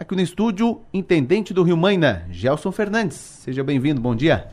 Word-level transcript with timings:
Aqui 0.00 0.16
no 0.16 0.22
estúdio, 0.22 0.80
intendente 0.94 1.52
do 1.52 1.62
Rio 1.62 1.76
Maina, 1.76 2.22
Gelson 2.30 2.72
Fernandes. 2.72 3.16
Seja 3.16 3.62
bem-vindo, 3.62 4.00
bom 4.00 4.16
dia. 4.16 4.46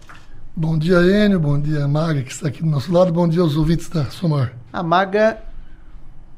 Bom 0.53 0.77
dia, 0.77 0.97
Enio, 0.97 1.39
bom 1.39 1.57
dia, 1.57 1.87
Maga, 1.87 2.21
que 2.21 2.33
está 2.33 2.49
aqui 2.49 2.61
do 2.61 2.69
nosso 2.69 2.91
lado, 2.91 3.13
bom 3.13 3.25
dia 3.29 3.41
aos 3.41 3.55
ouvintes 3.55 3.87
da 3.87 4.03
Somar. 4.07 4.51
A 4.73 4.83
Maga, 4.83 5.37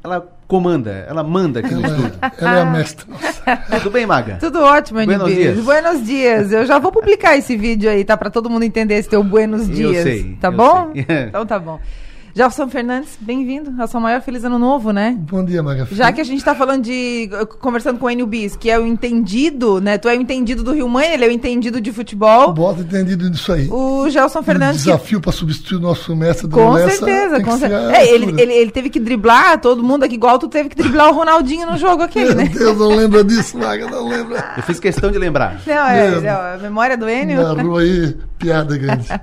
ela 0.04 0.20
comanda, 0.46 0.92
ela 1.08 1.24
manda 1.24 1.58
aqui 1.58 1.74
no 1.74 1.84
Ela, 1.84 1.96
estúdio. 1.96 2.18
ela 2.38 2.56
é 2.58 2.62
a 2.62 2.64
mestra 2.66 3.04
nossa. 3.10 3.56
Tudo 3.80 3.90
bem, 3.90 4.06
Maga? 4.06 4.36
Tudo 4.38 4.60
ótimo, 4.60 5.04
Buenos 5.04 5.34
dias. 5.34 5.58
Buenos 5.64 6.06
dias. 6.06 6.52
Eu 6.52 6.64
já 6.64 6.78
vou 6.78 6.92
publicar 6.92 7.36
esse 7.36 7.56
vídeo 7.56 7.90
aí, 7.90 8.04
tá? 8.04 8.16
Pra 8.16 8.30
todo 8.30 8.48
mundo 8.48 8.62
entender 8.62 8.94
esse 8.94 9.08
teu 9.08 9.24
buenos 9.24 9.68
Eu 9.68 9.74
dias. 9.74 10.04
sei, 10.04 10.36
tá 10.40 10.48
eu 10.48 10.52
bom? 10.52 10.92
sei. 10.92 11.04
Então 11.26 11.44
tá 11.44 11.58
bom. 11.58 11.80
Gelson 12.32 12.68
Fernandes, 12.68 13.18
bem-vindo. 13.20 13.74
A 13.82 13.86
sua 13.88 14.00
maior 14.00 14.20
feliz 14.20 14.44
ano 14.44 14.58
novo, 14.58 14.92
né? 14.92 15.16
Bom 15.18 15.44
dia, 15.44 15.62
Maga. 15.64 15.86
Já 15.90 16.12
que 16.12 16.20
a 16.20 16.24
gente 16.24 16.44
tá 16.44 16.54
falando 16.54 16.82
de. 16.84 17.28
conversando 17.60 17.98
com 17.98 18.06
o 18.06 18.10
Enio 18.10 18.26
Bis, 18.26 18.54
que 18.54 18.70
é 18.70 18.78
o 18.78 18.86
entendido, 18.86 19.80
né? 19.80 19.98
Tu 19.98 20.08
é 20.08 20.16
o 20.16 20.20
entendido 20.20 20.62
do 20.62 20.72
Rio 20.72 20.88
Mãe, 20.88 21.12
ele 21.12 21.24
é 21.24 21.28
o 21.28 21.30
entendido 21.32 21.80
de 21.80 21.90
futebol. 21.92 22.52
Bota 22.52 22.82
entendido 22.82 23.28
nisso 23.28 23.52
aí. 23.52 23.68
O 23.68 24.08
Gelson 24.08 24.42
Fernandes. 24.44 24.82
que- 24.84 24.90
desafio 24.90 25.20
para 25.20 25.32
substituir 25.32 25.78
o 25.78 25.80
nosso 25.80 26.14
mestre 26.14 26.46
do 26.46 26.56
Com 26.56 26.70
Lessa 26.70 26.98
certeza, 27.04 27.36
que 27.38 27.44
com 27.44 27.58
certeza. 27.58 27.92
É, 27.96 28.14
ele, 28.14 28.40
ele, 28.40 28.52
ele 28.52 28.70
teve 28.70 28.90
que 28.90 29.00
driblar 29.00 29.60
todo 29.60 29.82
mundo 29.82 30.04
aqui, 30.04 30.14
igual 30.14 30.38
tu 30.38 30.46
teve 30.48 30.68
que 30.68 30.76
driblar 30.76 31.10
o 31.10 31.12
Ronaldinho 31.14 31.66
no 31.66 31.76
jogo 31.76 32.04
aqui, 32.04 32.20
Meu 32.22 32.34
né? 32.36 32.44
Deus, 32.44 32.78
não 32.78 32.94
lembra 32.94 33.24
disso, 33.24 33.58
Maga, 33.58 33.86
não 33.90 34.08
lembra. 34.08 34.52
Eu 34.56 34.62
fiz 34.62 34.78
questão 34.78 35.10
de 35.10 35.18
lembrar. 35.18 35.60
Não, 35.66 35.74
é, 35.88 36.10
Mesmo. 36.10 36.20
não, 36.22 36.40
a 36.40 36.58
memória 36.58 36.96
do 36.96 37.08
Enio. 37.08 37.42
Na 37.42 37.60
rua 37.60 37.80
aí, 37.82 38.16
piada 38.38 38.78
grande. 38.78 39.08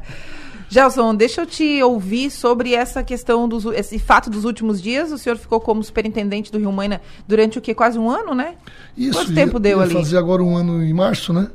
Gelson, 0.70 1.16
deixa 1.16 1.42
eu 1.42 1.46
te 1.46 1.82
ouvir 1.82 2.30
sobre 2.30 2.74
essa 2.74 3.02
questão, 3.02 3.48
dos, 3.48 3.66
esse 3.66 3.98
fato 3.98 4.30
dos 4.30 4.44
últimos 4.44 4.82
dias. 4.82 5.12
O 5.12 5.18
senhor 5.18 5.38
ficou 5.38 5.60
como 5.62 5.82
superintendente 5.84 6.52
do 6.52 6.58
Rio 6.58 6.72
Maina 6.72 7.02
durante 7.28 7.58
o 7.58 7.62
que? 7.62 7.74
Quase 7.74 7.98
um 7.98 8.10
ano, 8.10 8.36
né? 8.36 8.56
Isso, 8.98 9.14
Quanto 9.18 9.34
tempo 9.34 9.56
ia, 9.58 9.60
deu 9.62 9.78
ia 9.80 9.84
ali? 9.86 9.94
fazer 9.94 10.18
agora 10.18 10.44
um 10.44 10.58
ano 10.58 10.84
em 10.84 10.94
março, 10.94 11.32
né? 11.32 11.48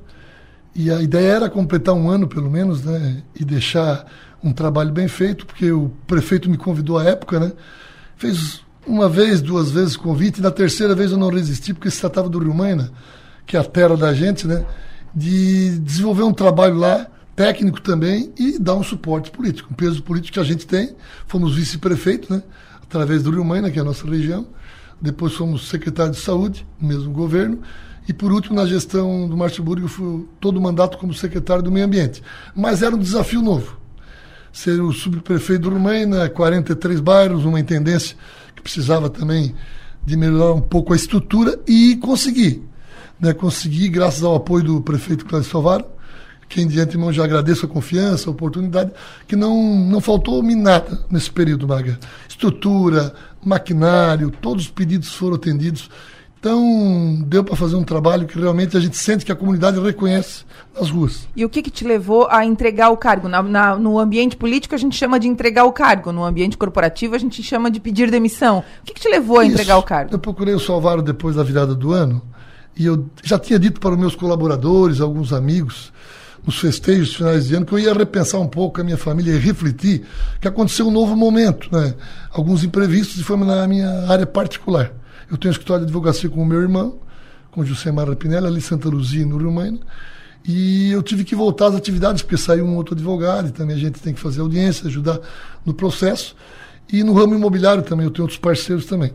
E 0.75 0.91
a 0.91 1.03
ideia 1.03 1.33
era 1.33 1.51
completar 1.51 1.95
um 1.95 2.09
ano, 2.09 2.27
pelo 2.27 2.51
menos, 2.51 2.83
né? 2.83 3.23
E 3.39 3.45
deixar 3.45 4.07
um 4.43 4.53
trabalho 4.53 4.91
bem 4.91 5.07
feito, 5.07 5.45
porque 5.47 5.71
o 5.71 5.91
prefeito 6.07 6.49
me 6.49 6.57
convidou 6.57 6.99
à 6.99 7.05
época, 7.05 7.39
né? 7.39 7.53
Fez 8.17 8.63
uma 8.87 9.09
vez, 9.09 9.43
duas 9.43 9.71
vezes 9.71 9.95
o 9.95 10.01
convite, 10.01 10.39
e 10.39 10.43
na 10.43 10.51
terceira 10.51 10.95
vez 10.95 11.13
eu 11.13 11.19
não 11.19 11.29
resisti, 11.29 11.75
porque 11.75 11.91
se 11.91 12.01
tratava 12.01 12.29
do 12.29 12.39
Rio 12.39 12.55
Maina, 12.55 12.91
que 13.47 13.57
é 13.57 13.61
a 13.61 13.65
terra 13.65 13.97
da 13.97 14.15
gente, 14.15 14.47
né? 14.47 14.65
De 15.15 15.79
desenvolver 15.81 16.23
um 16.23 16.33
trabalho 16.33 16.77
lá, 16.77 17.07
técnico 17.35 17.81
também, 17.81 18.33
e 18.39 18.59
dar 18.59 18.75
um 18.75 18.83
suporte 18.83 19.31
político, 19.31 19.73
um 19.73 19.75
peso 19.75 20.03
político 20.03 20.35
que 20.35 20.41
a 20.41 20.45
gente 20.45 20.67
tem. 20.67 20.95
Fomos 21.27 21.55
vice-prefeito, 21.55 22.33
né? 22.33 22.43
Através 22.83 23.23
do 23.23 23.31
Rio 23.31 23.45
Maina, 23.45 23.71
que 23.71 23.79
é 23.79 23.83
a 23.83 23.85
nossa 23.85 24.07
região. 24.07 24.47
Depois 25.01 25.35
fomos 25.35 25.69
secretário 25.69 26.13
de 26.13 26.21
saúde, 26.21 26.67
no 26.81 26.89
mesmo 26.89 27.13
governo. 27.13 27.61
E 28.09 28.13
por 28.13 28.33
último, 28.33 28.57
na 28.57 28.67
gestão 28.67 29.29
do 29.29 29.37
Márcio 29.37 29.63
Burgo, 29.63 29.89
fui 29.89 30.27
todo 30.41 30.57
o 30.59 30.61
mandato 30.61 30.99
como 30.99 31.15
secretário 31.15 31.63
do 31.63 31.73
Meio 31.73 31.87
Ambiente. 31.87 32.23
Mas 32.55 32.83
era 32.83 32.95
um 32.95 32.99
desafio 32.99 33.41
novo. 33.41 33.79
Ser 34.53 34.81
o 34.81 34.93
subprefeito 34.93 35.63
do 35.63 35.71
Rumaina, 35.71 36.29
43 36.29 37.01
bairros, 37.01 37.45
uma 37.45 37.59
intendência 37.59 38.17
que 38.55 38.63
precisava 38.63 39.09
também 39.09 39.55
de 40.05 40.17
melhorar 40.17 40.53
um 40.53 40.61
pouco 40.61 40.93
a 40.93 40.97
estrutura 40.97 41.59
e 41.67 41.97
consegui. 41.97 42.63
Né? 43.19 43.33
Consegui, 43.33 43.89
graças 43.89 44.23
ao 44.23 44.35
apoio 44.35 44.65
do 44.65 44.81
prefeito 44.83 45.25
Cláudio 45.25 45.51
Salvaro, 45.51 45.87
quem 46.53 46.67
de 46.67 46.79
antemão 46.81 47.13
já 47.13 47.25
agradeço 47.25 47.65
a 47.65 47.69
confiança, 47.69 48.29
a 48.29 48.33
oportunidade, 48.33 48.91
que 49.27 49.35
não, 49.35 49.57
não 49.87 50.01
faltou-me 50.01 50.55
nada 50.55 51.01
nesse 51.11 51.31
período, 51.31 51.67
Maga. 51.67 51.99
Estrutura, 52.29 53.15
maquinário, 53.45 54.31
todos 54.31 54.65
os 54.65 54.71
pedidos 54.71 55.15
foram 55.15 55.37
atendidos. 55.37 55.89
Então, 56.39 57.23
deu 57.27 57.45
para 57.45 57.55
fazer 57.55 57.77
um 57.77 57.85
trabalho 57.85 58.27
que 58.27 58.37
realmente 58.37 58.77
a 58.77 58.81
gente 58.81 58.97
sente 58.97 59.25
que 59.25 59.31
a 59.31 59.37
comunidade 59.37 59.79
reconhece 59.81 60.45
nas 60.79 60.91
ruas. 60.91 61.29
E 61.37 61.45
o 61.45 61.49
que, 61.49 61.63
que 61.63 61.71
te 61.71 61.85
levou 61.85 62.27
a 62.29 62.45
entregar 62.45 62.91
o 62.91 62.97
cargo? 62.97 63.29
Na- 63.29 63.43
na- 63.45 63.77
no 63.77 63.97
ambiente 63.97 64.37
político 64.37 64.75
a 64.75 64.79
gente 64.79 64.97
chama 64.97 65.21
de 65.21 65.29
entregar 65.29 65.65
o 65.65 65.73
cargo, 65.73 66.11
no 66.11 66.25
ambiente 66.25 66.57
corporativo 66.59 67.15
a 67.15 67.19
gente 67.19 67.41
chama 67.45 67.71
de 67.71 67.79
pedir 67.79 68.11
demissão. 68.11 68.59
O 68.59 68.85
que, 68.85 68.93
que 68.93 69.01
te 69.01 69.09
levou 69.09 69.39
a 69.39 69.47
entregar 69.47 69.75
Isso. 69.75 69.83
o 69.83 69.87
cargo? 69.87 70.13
Eu 70.13 70.19
procurei 70.19 70.53
o 70.53 70.59
Salvaro 70.59 71.01
depois 71.01 71.37
da 71.37 71.45
virada 71.45 71.77
do 71.77 71.93
ano 71.93 72.21
e 72.77 72.87
eu 72.87 73.07
já 73.23 73.39
tinha 73.39 73.59
dito 73.59 73.79
para 73.81 73.93
os 73.93 73.99
meus 73.99 74.17
colaboradores, 74.17 75.01
alguns 75.01 75.33
amigos, 75.33 75.93
nos 76.45 76.59
festejos 76.59 77.15
finais 77.15 77.47
de 77.47 77.55
ano, 77.55 77.65
que 77.65 77.73
eu 77.73 77.79
ia 77.79 77.93
repensar 77.93 78.41
um 78.41 78.49
pouco 78.49 78.81
a 78.81 78.85
minha 78.85 78.97
família 78.97 79.33
e 79.33 79.39
refletir 79.39 80.03
que 80.41 80.49
aconteceu 80.49 80.89
um 80.89 80.91
novo 80.91 81.17
momento, 81.17 81.69
né? 81.71 81.95
alguns 82.31 82.65
imprevistos 82.65 83.19
e 83.19 83.23
foi 83.23 83.37
na 83.37 83.67
minha 83.67 84.09
área 84.09 84.27
particular. 84.27 84.93
Eu 85.31 85.37
tenho 85.37 85.51
um 85.51 85.53
escritório 85.53 85.85
de 85.85 85.91
advocacia 85.91 86.29
com 86.29 86.43
o 86.43 86.47
meu 86.47 86.61
irmão, 86.61 86.99
com 87.51 87.61
o 87.61 87.65
José 87.65 87.93
Mara 87.93 88.17
Pinelli, 88.17 88.47
ali 88.47 88.59
em 88.59 88.61
Santa 88.61 88.89
Luzia, 88.89 89.25
no 89.25 89.37
Rio 89.37 89.53
Maina, 89.53 89.79
e 90.45 90.91
eu 90.91 91.03
tive 91.03 91.23
que 91.23 91.37
voltar 91.37 91.67
às 91.69 91.75
atividades, 91.77 92.23
porque 92.23 92.37
saiu 92.37 92.65
um 92.65 92.77
outro 92.77 92.95
advogado, 92.95 93.49
e 93.49 93.53
também 93.53 93.77
a 93.77 93.79
gente 93.79 94.01
tem 94.01 94.13
que 94.13 94.21
fazer 94.21 94.41
audiência, 94.41 94.89
ajudar 94.89 95.21
no 95.65 95.73
processo. 95.73 96.35
E 96.93 97.05
no 97.05 97.13
ramo 97.13 97.35
imobiliário 97.35 97.83
também, 97.83 98.05
eu 98.05 98.11
tenho 98.11 98.25
outros 98.25 98.39
parceiros 98.39 98.87
também. 98.87 99.15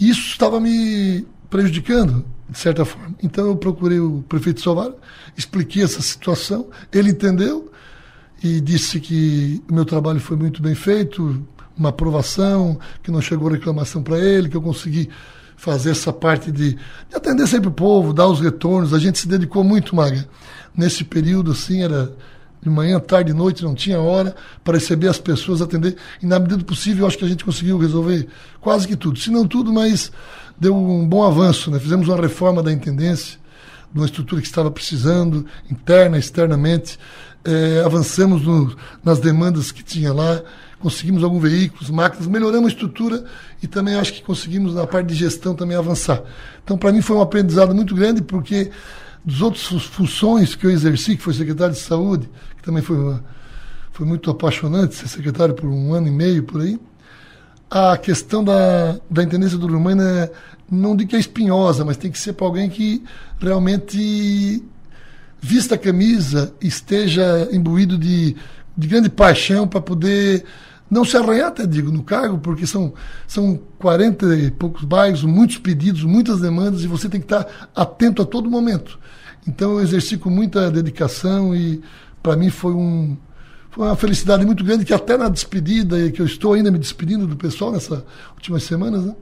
Isso 0.00 0.30
estava 0.30 0.58
me 0.58 1.26
prejudicando, 1.50 2.24
de 2.48 2.58
certa 2.58 2.84
forma. 2.84 3.14
Então 3.22 3.46
eu 3.46 3.56
procurei 3.56 3.98
o 3.98 4.24
prefeito 4.28 4.60
Salvaro, 4.60 4.94
expliquei 5.36 5.82
essa 5.82 6.00
situação, 6.00 6.68
ele 6.92 7.10
entendeu 7.10 7.70
e 8.42 8.60
disse 8.60 9.00
que 9.00 9.62
o 9.68 9.74
meu 9.74 9.84
trabalho 9.84 10.20
foi 10.20 10.36
muito 10.36 10.62
bem 10.62 10.74
feito, 10.74 11.44
uma 11.76 11.90
aprovação, 11.90 12.78
que 13.02 13.10
não 13.10 13.20
chegou 13.20 13.48
reclamação 13.48 14.02
para 14.02 14.18
ele, 14.18 14.48
que 14.48 14.56
eu 14.56 14.62
consegui 14.62 15.10
fazer 15.56 15.90
essa 15.90 16.12
parte 16.12 16.52
de, 16.52 16.74
de 16.74 17.14
atender 17.14 17.46
sempre 17.46 17.68
o 17.68 17.72
povo, 17.72 18.12
dar 18.12 18.26
os 18.26 18.40
retornos. 18.40 18.94
A 18.94 18.98
gente 18.98 19.18
se 19.18 19.28
dedicou 19.28 19.64
muito, 19.64 19.96
Maga. 19.96 20.28
Nesse 20.76 21.02
período, 21.04 21.52
assim, 21.52 21.82
era 21.82 22.12
de 22.62 22.68
manhã, 22.70 22.98
tarde, 22.98 23.32
noite, 23.32 23.62
não 23.62 23.74
tinha 23.74 24.00
hora 24.00 24.34
para 24.64 24.74
receber 24.74 25.08
as 25.08 25.18
pessoas, 25.18 25.62
atender. 25.62 25.96
E 26.22 26.26
na 26.26 26.38
medida 26.38 26.58
do 26.58 26.64
possível, 26.64 27.02
eu 27.02 27.06
acho 27.06 27.16
que 27.16 27.24
a 27.24 27.28
gente 27.28 27.44
conseguiu 27.44 27.78
resolver 27.78 28.26
quase 28.60 28.86
que 28.86 28.96
tudo. 28.96 29.18
Se 29.18 29.30
não 29.30 29.46
tudo, 29.46 29.72
mas 29.72 30.10
deu 30.58 30.74
um 30.76 31.06
bom 31.08 31.22
avanço. 31.24 31.70
Né? 31.70 31.78
Fizemos 31.78 32.08
uma 32.08 32.20
reforma 32.20 32.62
da 32.62 32.72
intendência, 32.72 33.38
de 33.92 33.98
uma 34.00 34.06
estrutura 34.06 34.40
que 34.40 34.46
estava 34.46 34.70
precisando, 34.70 35.46
interna, 35.70 36.18
externamente. 36.18 36.98
Eh, 37.44 37.82
avançamos 37.84 38.42
no- 38.42 38.76
nas 39.04 39.20
demandas 39.20 39.70
que 39.70 39.82
tinha 39.84 40.12
lá, 40.12 40.42
conseguimos 40.80 41.22
alguns 41.22 41.40
veículos, 41.42 41.88
máquinas, 41.90 42.26
melhoramos 42.26 42.66
a 42.66 42.72
estrutura 42.72 43.24
e 43.62 43.66
também 43.68 43.94
acho 43.94 44.12
que 44.12 44.22
conseguimos 44.22 44.74
na 44.74 44.86
parte 44.86 45.06
de 45.08 45.14
gestão 45.14 45.54
também 45.54 45.76
avançar. 45.76 46.22
Então, 46.64 46.76
para 46.76 46.92
mim 46.92 47.00
foi 47.00 47.16
um 47.16 47.20
aprendizado 47.20 47.74
muito 47.74 47.94
grande, 47.94 48.20
porque 48.20 48.70
dos 49.24 49.40
outros 49.42 49.64
fu- 49.64 49.78
funções 49.78 50.54
que 50.56 50.66
eu 50.66 50.70
exerci, 50.70 51.16
que 51.16 51.22
foi 51.22 51.32
secretário 51.34 51.72
de 51.74 51.80
saúde, 51.80 52.28
que 52.56 52.62
também 52.64 52.82
foi, 52.82 52.96
uma- 52.96 53.24
foi 53.92 54.04
muito 54.06 54.28
apaixonante 54.30 54.96
ser 54.96 55.08
secretário 55.08 55.54
por 55.54 55.68
um 55.68 55.94
ano 55.94 56.08
e 56.08 56.10
meio 56.10 56.42
por 56.42 56.60
aí, 56.60 56.78
a 57.70 57.96
questão 57.96 58.44
da, 58.44 58.98
da 59.10 59.22
intendência 59.22 59.58
do 59.58 59.66
Romano 59.66 60.02
é, 60.02 60.30
não 60.70 60.96
digo 60.96 61.10
que 61.10 61.16
é 61.16 61.18
espinhosa, 61.18 61.84
mas 61.84 61.96
tem 61.96 62.10
que 62.10 62.18
ser 62.18 62.32
para 62.32 62.46
alguém 62.46 62.68
que 62.68 63.02
realmente 63.40 64.62
vista 65.40 65.74
a 65.74 65.78
camisa, 65.78 66.54
esteja 66.60 67.48
imbuído 67.52 67.98
de, 67.98 68.36
de 68.76 68.88
grande 68.88 69.08
paixão 69.08 69.66
para 69.66 69.80
poder 69.80 70.44
não 70.90 71.04
se 71.04 71.16
arranhar, 71.16 71.48
até 71.48 71.66
digo, 71.66 71.90
no 71.90 72.02
cargo, 72.02 72.38
porque 72.38 72.66
são, 72.66 72.94
são 73.26 73.58
40 73.78 74.36
e 74.36 74.50
poucos 74.50 74.84
bairros, 74.84 75.24
muitos 75.24 75.58
pedidos, 75.58 76.04
muitas 76.04 76.40
demandas, 76.40 76.82
e 76.82 76.86
você 76.86 77.08
tem 77.08 77.20
que 77.20 77.26
estar 77.26 77.68
atento 77.74 78.22
a 78.22 78.24
todo 78.24 78.50
momento. 78.50 78.98
Então 79.46 79.72
eu 79.72 79.80
exerci 79.80 80.16
com 80.16 80.30
muita 80.30 80.70
dedicação 80.70 81.54
e 81.54 81.80
para 82.22 82.36
mim 82.36 82.50
foi 82.50 82.72
um, 82.72 83.16
foi 83.76 83.84
uma 83.88 83.94
felicidade 83.96 84.46
muito 84.46 84.64
grande 84.64 84.86
que 84.86 84.94
até 84.94 85.18
na 85.18 85.28
despedida, 85.28 85.98
e 86.00 86.10
que 86.10 86.22
eu 86.22 86.24
estou 86.24 86.54
ainda 86.54 86.70
me 86.70 86.78
despedindo 86.78 87.26
do 87.26 87.36
pessoal 87.36 87.70
nessas 87.70 88.02
últimas 88.34 88.62
semanas, 88.62 89.04
né? 89.04 89.14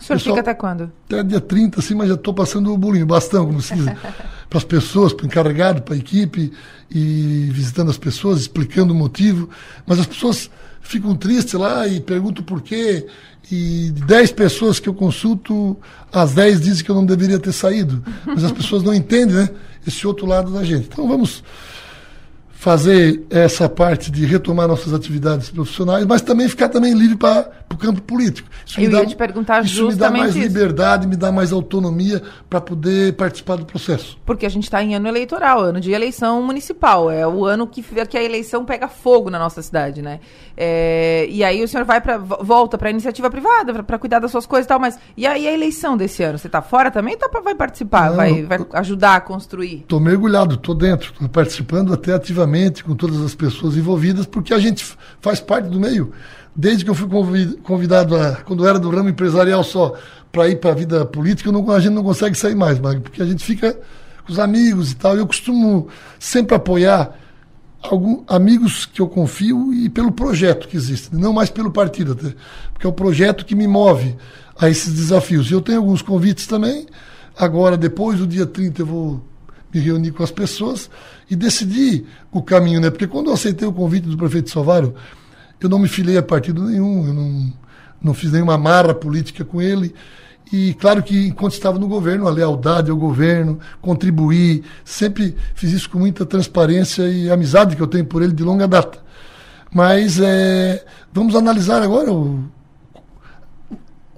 O 0.00 0.04
senhor 0.04 0.18
Pessoal- 0.18 0.36
fica 0.36 0.40
até 0.50 0.54
quando? 0.54 0.92
Até 1.06 1.24
dia 1.24 1.40
30, 1.40 1.80
assim, 1.80 1.96
mas 1.96 2.06
já 2.08 2.14
estou 2.14 2.32
passando 2.32 2.72
o 2.72 2.78
bolinho, 2.78 3.02
o 3.02 3.08
bastão, 3.08 3.44
como 3.46 3.60
se 3.60 3.74
diz, 3.74 3.86
para 4.48 4.58
as 4.58 4.62
pessoas, 4.62 5.12
para 5.12 5.24
o 5.24 5.26
encarregado, 5.26 5.82
para 5.82 5.94
a 5.94 5.98
equipe, 5.98 6.52
e 6.88 7.48
visitando 7.50 7.90
as 7.90 7.98
pessoas, 7.98 8.42
explicando 8.42 8.92
o 8.94 8.96
motivo. 8.96 9.50
Mas 9.84 9.98
as 9.98 10.06
pessoas 10.06 10.48
ficam 10.80 11.16
tristes 11.16 11.54
lá 11.54 11.84
e 11.88 12.00
perguntam 12.00 12.44
por 12.44 12.62
quê. 12.62 13.04
E 13.50 13.90
de 13.92 14.02
10 14.04 14.30
pessoas 14.30 14.78
que 14.78 14.88
eu 14.88 14.94
consulto, 14.94 15.76
as 16.12 16.34
10 16.34 16.60
dizem 16.60 16.84
que 16.84 16.90
eu 16.92 16.94
não 16.94 17.04
deveria 17.04 17.40
ter 17.40 17.52
saído. 17.52 18.00
Mas 18.24 18.44
as 18.44 18.52
pessoas 18.52 18.84
não 18.84 18.94
entendem, 18.94 19.34
né? 19.34 19.50
Esse 19.84 20.06
outro 20.06 20.24
lado 20.24 20.52
da 20.52 20.62
gente. 20.62 20.86
Então 20.86 21.08
vamos 21.08 21.42
fazer 22.58 23.24
essa 23.30 23.68
parte 23.68 24.10
de 24.10 24.26
retomar 24.26 24.66
nossas 24.66 24.92
atividades 24.92 25.48
profissionais, 25.48 26.04
mas 26.04 26.20
também 26.20 26.48
ficar 26.48 26.68
também 26.68 26.92
livre 26.92 27.16
para 27.16 27.52
o 27.72 27.76
campo 27.76 28.02
político. 28.02 28.48
Isso 28.66 28.80
Eu 28.80 28.90
ia 28.90 29.06
te 29.06 29.14
perguntar 29.14 29.64
isso 29.64 29.86
me 29.86 29.94
dá 29.94 30.10
mais 30.10 30.30
isso. 30.34 30.40
liberdade, 30.40 31.06
me 31.06 31.14
dá 31.14 31.30
mais 31.30 31.52
autonomia 31.52 32.20
para 32.50 32.60
poder 32.60 33.12
participar 33.12 33.54
do 33.54 33.64
processo. 33.64 34.18
Porque 34.26 34.44
a 34.44 34.48
gente 34.48 34.64
está 34.64 34.82
em 34.82 34.96
ano 34.96 35.06
eleitoral, 35.06 35.60
ano 35.60 35.80
de 35.80 35.92
eleição 35.92 36.42
municipal, 36.42 37.08
é 37.08 37.24
o 37.24 37.44
ano 37.44 37.64
que, 37.64 37.80
que 37.80 38.18
a 38.18 38.22
eleição 38.22 38.64
pega 38.64 38.88
fogo 38.88 39.30
na 39.30 39.38
nossa 39.38 39.62
cidade, 39.62 40.02
né? 40.02 40.18
É, 40.56 41.28
e 41.30 41.44
aí 41.44 41.62
o 41.62 41.68
senhor 41.68 41.84
vai 41.84 42.00
para 42.00 42.18
volta 42.18 42.76
para 42.76 42.88
a 42.88 42.90
iniciativa 42.90 43.30
privada 43.30 43.84
para 43.84 43.98
cuidar 43.98 44.18
das 44.18 44.32
suas 44.32 44.46
coisas 44.46 44.64
e 44.64 44.68
tal, 44.68 44.80
mas 44.80 44.98
e 45.16 45.28
aí 45.28 45.46
a 45.46 45.52
eleição 45.52 45.96
desse 45.96 46.24
ano? 46.24 46.36
Você 46.36 46.48
está 46.48 46.60
fora 46.60 46.90
também? 46.90 47.16
Tá, 47.16 47.30
vai 47.40 47.54
participar, 47.54 48.10
Não, 48.10 48.16
vai, 48.16 48.42
vai 48.42 48.58
ajudar 48.72 49.14
a 49.14 49.20
construir? 49.20 49.82
Estou 49.82 50.00
mergulhado, 50.00 50.56
estou 50.56 50.74
dentro, 50.74 51.12
estou 51.12 51.28
participando 51.28 51.94
até 51.94 52.12
ativamente 52.14 52.47
com 52.84 52.94
todas 52.94 53.20
as 53.20 53.34
pessoas 53.34 53.76
envolvidas, 53.76 54.26
porque 54.26 54.54
a 54.54 54.58
gente 54.58 54.84
faz 55.20 55.40
parte 55.40 55.68
do 55.68 55.78
meio. 55.78 56.12
Desde 56.54 56.84
que 56.84 56.90
eu 56.90 56.94
fui 56.94 57.08
convidado, 57.62 58.16
a, 58.16 58.36
quando 58.36 58.66
era 58.66 58.78
do 58.78 58.90
ramo 58.90 59.08
empresarial 59.08 59.62
só, 59.62 59.94
para 60.32 60.48
ir 60.48 60.56
para 60.56 60.70
a 60.70 60.74
vida 60.74 61.06
política, 61.06 61.50
não, 61.52 61.70
a 61.70 61.80
gente 61.80 61.92
não 61.92 62.02
consegue 62.02 62.36
sair 62.36 62.54
mais, 62.54 62.78
porque 62.78 63.22
a 63.22 63.26
gente 63.26 63.44
fica 63.44 63.78
com 64.26 64.32
os 64.32 64.38
amigos 64.38 64.92
e 64.92 64.96
tal. 64.96 65.16
Eu 65.16 65.26
costumo 65.26 65.88
sempre 66.18 66.54
apoiar 66.54 67.16
alguns 67.82 68.24
amigos 68.26 68.86
que 68.86 69.00
eu 69.00 69.08
confio 69.08 69.72
e 69.72 69.88
pelo 69.88 70.10
projeto 70.12 70.68
que 70.68 70.76
existe, 70.76 71.14
não 71.14 71.32
mais 71.32 71.48
pelo 71.50 71.70
partido, 71.70 72.12
até, 72.12 72.34
porque 72.72 72.86
é 72.86 72.90
o 72.90 72.92
projeto 72.92 73.44
que 73.44 73.54
me 73.54 73.66
move 73.66 74.16
a 74.58 74.68
esses 74.68 74.92
desafios. 74.92 75.50
Eu 75.50 75.60
tenho 75.60 75.78
alguns 75.78 76.02
convites 76.02 76.46
também. 76.46 76.86
Agora, 77.38 77.76
depois 77.76 78.18
do 78.18 78.26
dia 78.26 78.46
30, 78.46 78.82
eu 78.82 78.86
vou 78.86 79.24
me 79.72 79.80
reunir 79.80 80.10
com 80.10 80.22
as 80.22 80.30
pessoas 80.30 80.90
e 81.30 81.36
decidir 81.36 82.06
o 82.32 82.42
caminho, 82.42 82.80
né? 82.80 82.90
Porque 82.90 83.06
quando 83.06 83.28
eu 83.28 83.34
aceitei 83.34 83.66
o 83.66 83.72
convite 83.72 84.08
do 84.08 84.16
prefeito 84.16 84.50
Salvário, 84.50 84.94
eu 85.60 85.68
não 85.68 85.78
me 85.78 85.88
filei 85.88 86.16
a 86.16 86.22
partido 86.22 86.62
nenhum, 86.62 87.06
eu 87.06 87.14
não, 87.14 87.52
não 88.02 88.14
fiz 88.14 88.32
nenhuma 88.32 88.56
marra 88.56 88.94
política 88.94 89.44
com 89.44 89.60
ele. 89.60 89.94
E 90.50 90.72
claro 90.74 91.02
que 91.02 91.26
enquanto 91.26 91.52
estava 91.52 91.78
no 91.78 91.86
governo, 91.86 92.26
a 92.26 92.30
lealdade 92.30 92.90
ao 92.90 92.96
governo, 92.96 93.58
contribuir, 93.82 94.64
sempre 94.84 95.36
fiz 95.54 95.72
isso 95.72 95.90
com 95.90 95.98
muita 95.98 96.24
transparência 96.24 97.02
e 97.02 97.30
amizade 97.30 97.76
que 97.76 97.82
eu 97.82 97.86
tenho 97.86 98.06
por 98.06 98.22
ele 98.22 98.32
de 98.32 98.42
longa 98.42 98.66
data. 98.66 98.98
Mas 99.70 100.18
é, 100.18 100.82
vamos 101.12 101.34
analisar 101.34 101.82
agora 101.82 102.10
o, 102.10 102.44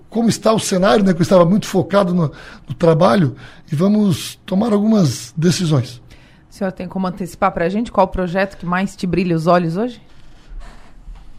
como 0.08 0.28
está 0.28 0.52
o 0.52 0.58
cenário, 0.60 1.04
né, 1.04 1.12
que 1.12 1.20
eu 1.20 1.24
estava 1.24 1.44
muito 1.44 1.66
focado 1.66 2.14
no, 2.14 2.30
no 2.68 2.74
trabalho, 2.74 3.34
e 3.70 3.74
vamos 3.74 4.38
tomar 4.46 4.72
algumas 4.72 5.34
decisões. 5.36 6.00
O 6.50 6.54
senhor 6.54 6.72
tem 6.72 6.88
como 6.88 7.06
antecipar 7.06 7.52
para 7.52 7.64
a 7.64 7.68
gente 7.68 7.92
qual 7.92 8.06
o 8.06 8.10
projeto 8.10 8.56
que 8.56 8.66
mais 8.66 8.96
te 8.96 9.06
brilha 9.06 9.36
os 9.36 9.46
olhos 9.46 9.76
hoje? 9.76 10.02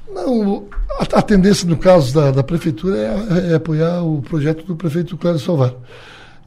Não, 0.09 0.67
a, 0.99 1.19
a 1.19 1.21
tendência 1.21 1.67
no 1.67 1.77
caso 1.77 2.13
da, 2.13 2.31
da 2.31 2.43
prefeitura 2.43 2.97
é, 2.97 3.51
é, 3.51 3.55
apoiar 3.55 4.01
o 4.03 4.21
projeto 4.21 4.65
do 4.65 4.75
prefeito 4.75 5.17
Cláudio 5.17 5.43
Salvar. 5.43 5.73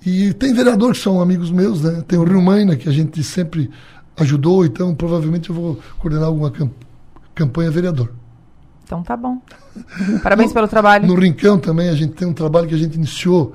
E 0.05 0.33
tem 0.35 0.53
vereadores 0.53 0.99
que 0.99 1.05
são 1.05 1.21
amigos 1.21 1.51
meus, 1.51 1.83
né? 1.83 2.03
Tem 2.07 2.19
o 2.19 2.25
Rio 2.25 2.43
Maina, 2.43 2.77
que 2.77 2.89
a 2.89 2.93
gente 2.93 3.23
sempre 3.23 3.71
ajudou, 4.19 4.65
então 4.65 4.95
provavelmente 4.95 5.51
eu 5.51 5.57
vou 5.57 5.81
coordenar 5.99 6.29
alguma 6.29 6.53
campanha 7.35 7.71
vereador. 7.71 8.13
Então 8.85 9.03
tá 9.03 9.17
bom. 9.17 9.41
Parabéns 10.23 10.51
no, 10.51 10.55
pelo 10.55 10.69
trabalho. 10.69 11.07
No 11.07 11.15
Rincão 11.15 11.59
também 11.59 11.89
a 11.89 11.95
gente 11.95 12.13
tem 12.13 12.29
um 12.29 12.35
trabalho 12.35 12.69
que 12.69 12.75
a 12.75 12.79
gente 12.79 12.95
iniciou 12.97 13.55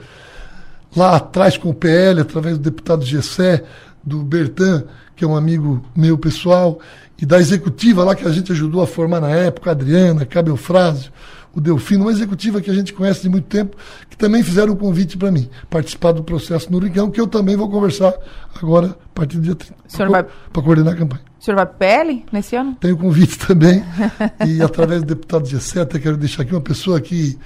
lá 0.96 1.18
atrás 1.18 1.56
com 1.56 1.70
o 1.70 1.74
PL, 1.74 2.22
através 2.22 2.58
do 2.58 2.64
deputado 2.64 3.06
Gessé, 3.06 3.64
do 4.04 4.24
Bertan, 4.24 4.86
que 5.16 5.24
é 5.24 5.28
um 5.28 5.36
amigo 5.36 5.84
meu 5.96 6.18
pessoal, 6.18 6.80
e 7.22 7.26
da 7.26 7.40
executiva 7.40 8.04
lá 8.04 8.16
que 8.16 8.26
a 8.26 8.32
gente 8.32 8.52
ajudou 8.52 8.82
a 8.82 8.88
formar 8.88 9.20
na 9.20 9.30
época, 9.30 9.70
a 9.70 9.74
Adriana, 9.74 10.26
Cabel 10.26 10.56
Frásio, 10.56 11.12
o 11.54 11.60
Delfino, 11.60 12.06
uma 12.06 12.12
executiva 12.12 12.62
que 12.62 12.70
a 12.70 12.74
gente 12.74 12.94
conhece 12.94 13.22
de 13.22 13.30
muito 13.30 13.48
tempo, 13.48 13.76
que 14.10 14.16
também 14.16 14.44
fizeram 14.44 14.74
um 14.74 14.76
convite 14.76 15.18
para 15.18 15.32
mim, 15.32 15.50
participar 15.70 16.12
do 16.12 16.24
processo 16.24 16.72
no 16.72 16.80
Rincão, 16.80 17.10
que 17.10 17.20
eu 17.20 17.28
também 17.28 17.56
vou 17.56 17.70
conversar 17.70 18.14
agora, 18.62 18.88
a 18.88 19.14
partir 19.14 19.38
do 19.38 19.44
dia 19.44 19.56
30, 19.56 19.76
para 19.98 20.10
vai... 20.10 20.26
coordenar 20.54 20.94
a 20.94 20.98
campanha. 20.98 21.22
O 21.40 21.44
senhor 21.44 21.56
vai 21.56 21.66
para 21.66 21.76
PL 21.76 22.26
nesse 22.32 22.56
ano? 22.56 22.76
Tenho 22.80 22.98
convite 22.98 23.38
também. 23.46 23.84
e 24.46 24.62
através 24.62 25.02
do 25.02 25.08
deputado 25.08 25.48
Gessé, 25.48 25.82
até 25.82 25.98
quero 25.98 26.18
deixar 26.18 26.44
aqui 26.44 26.54
uma 26.54 26.62
pessoa 26.62 27.00
que. 27.00 27.38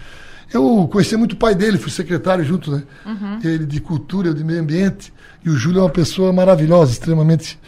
Eu 0.52 0.88
conheci 0.92 1.16
muito 1.16 1.34
o 1.34 1.38
pai 1.38 1.54
dele, 1.54 1.78
fui 1.78 1.92
secretário 1.92 2.44
junto, 2.44 2.72
né? 2.72 2.84
Uhum. 3.06 3.40
Ele 3.44 3.66
de 3.66 3.80
cultura, 3.80 4.30
eu 4.30 4.34
de 4.34 4.44
meio 4.44 4.62
ambiente. 4.62 5.14
E 5.46 5.50
o 5.50 5.56
Júlio 5.56 5.80
é 5.80 5.84
uma 5.84 5.90
pessoa 5.90 6.32
maravilhosa, 6.32 6.92
extremamente 6.92 7.60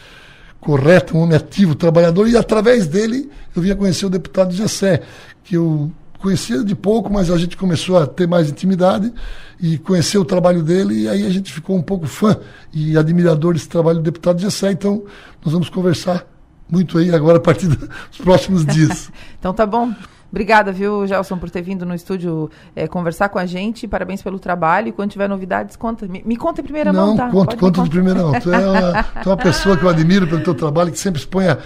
correta, 0.60 1.16
um 1.16 1.20
homem 1.20 1.36
ativo, 1.36 1.74
trabalhador. 1.74 2.28
E 2.28 2.36
através 2.36 2.86
dele 2.86 3.30
eu 3.54 3.62
vinha 3.62 3.76
conhecer 3.76 4.06
o 4.06 4.10
deputado 4.10 4.52
Gessé, 4.52 5.02
que 5.44 5.56
eu 5.56 5.90
conhecia 6.18 6.64
de 6.64 6.74
pouco, 6.74 7.12
mas 7.12 7.30
a 7.30 7.38
gente 7.38 7.56
começou 7.56 7.98
a 7.98 8.06
ter 8.06 8.26
mais 8.26 8.50
intimidade 8.50 9.12
e 9.60 9.78
conhecer 9.78 10.18
o 10.18 10.24
trabalho 10.24 10.62
dele, 10.62 11.02
e 11.02 11.08
aí 11.08 11.24
a 11.24 11.30
gente 11.30 11.52
ficou 11.52 11.76
um 11.76 11.82
pouco 11.82 12.06
fã 12.06 12.36
e 12.72 12.96
admirador 12.96 13.54
desse 13.54 13.68
trabalho 13.68 13.98
do 13.98 14.02
deputado 14.02 14.40
Gessé, 14.40 14.72
então 14.72 15.04
nós 15.44 15.52
vamos 15.52 15.68
conversar 15.68 16.26
muito 16.68 16.98
aí 16.98 17.14
agora 17.14 17.38
a 17.38 17.40
partir 17.40 17.68
dos 17.70 18.18
próximos 18.18 18.66
dias. 18.66 19.10
então 19.38 19.54
tá 19.54 19.64
bom. 19.64 19.94
Obrigada, 20.30 20.72
viu, 20.72 21.06
Gelson, 21.06 21.38
por 21.38 21.50
ter 21.50 21.62
vindo 21.62 21.86
no 21.86 21.94
estúdio 21.94 22.50
é, 22.74 22.86
conversar 22.86 23.28
com 23.28 23.38
a 23.38 23.46
gente. 23.46 23.86
Parabéns 23.86 24.22
pelo 24.22 24.38
trabalho. 24.38 24.88
E 24.88 24.92
quando 24.92 25.10
tiver 25.10 25.28
novidades, 25.28 25.76
conta. 25.76 26.06
Me, 26.06 26.22
me 26.24 26.36
conta 26.36 26.60
em 26.60 26.64
primeira 26.64 26.92
Não, 26.92 27.08
mão, 27.08 27.16
tá? 27.16 27.30
Conto, 27.30 27.56
conto 27.56 27.82
de 27.84 27.90
primeira 27.90 28.22
mão. 28.22 28.32
Tu 28.40 28.52
é, 28.52 28.68
uma, 28.68 29.02
tu 29.22 29.28
é 29.28 29.32
uma 29.32 29.36
pessoa 29.36 29.76
que 29.76 29.84
eu 29.84 29.88
admiro 29.88 30.26
pelo 30.26 30.42
teu 30.42 30.54
trabalho, 30.54 30.90
que 30.90 30.98
sempre 30.98 31.20
expõe 31.20 31.46
a, 31.48 31.58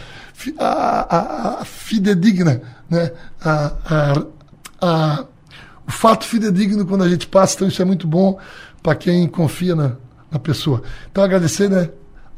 a, 0.59 1.17
a, 1.17 1.61
a 1.61 1.65
fidedigna, 1.65 2.63
né? 2.89 3.11
a, 3.43 3.73
a 3.85 4.41
a, 4.81 5.25
o 5.87 5.93
fato 5.93 6.25
fidedigno 6.25 6.87
quando 6.87 7.05
a 7.05 7.09
gente 7.09 7.27
passa, 7.27 7.57
então 7.57 7.69
isso 7.69 7.83
é 7.83 7.85
muito 7.85 8.07
bom 8.07 8.39
para 8.83 8.95
quem 8.95 9.29
confia 9.29 9.77
na, 9.77 9.93
na 10.31 10.39
pessoa. 10.39 10.83
Então 11.11 11.23
agradecer, 11.23 11.69
né? 11.69 11.91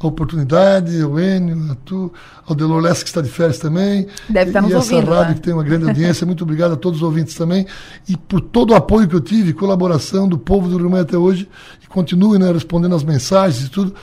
A 0.03 0.07
oportunidade, 0.07 1.01
ao 1.01 1.19
Enio, 1.19 1.71
a 1.71 1.75
tu, 1.77 2.13
ao 2.47 2.55
Delores 2.55 3.03
que 3.03 3.09
está 3.09 3.21
de 3.21 3.29
férias 3.29 3.59
também. 3.59 4.09
Deve 4.29 4.51
estar 4.51 4.61
nos 4.61 4.73
e 4.73 4.75
essa 4.75 4.95
ouvindo, 4.95 5.11
rádio 5.13 5.29
né? 5.29 5.35
que 5.35 5.41
tem 5.41 5.55
uma 5.55 5.63
grande 5.63 5.89
audiência. 5.89 6.27
Muito 6.27 6.43
obrigado 6.43 6.73
a 6.73 6.77
todos 6.77 6.99
os 6.99 7.03
ouvintes 7.03 7.35
também. 7.35 7.67
E 8.09 8.17
por 8.17 8.41
todo 8.41 8.73
o 8.73 8.75
apoio 8.75 9.07
que 9.07 9.15
eu 9.15 9.21
tive, 9.21 9.53
colaboração 9.53 10.29
do 10.29 10.37
povo 10.37 10.69
do 10.69 10.77
Rio 10.77 10.97
até 10.97 11.17
hoje. 11.17 11.49
E 11.83 11.87
continue 11.87 12.39
né, 12.39 12.51
respondendo 12.51 12.95
as 12.95 13.05
mensagens 13.05 13.67
e 13.67 13.71
tudo. 13.71 13.95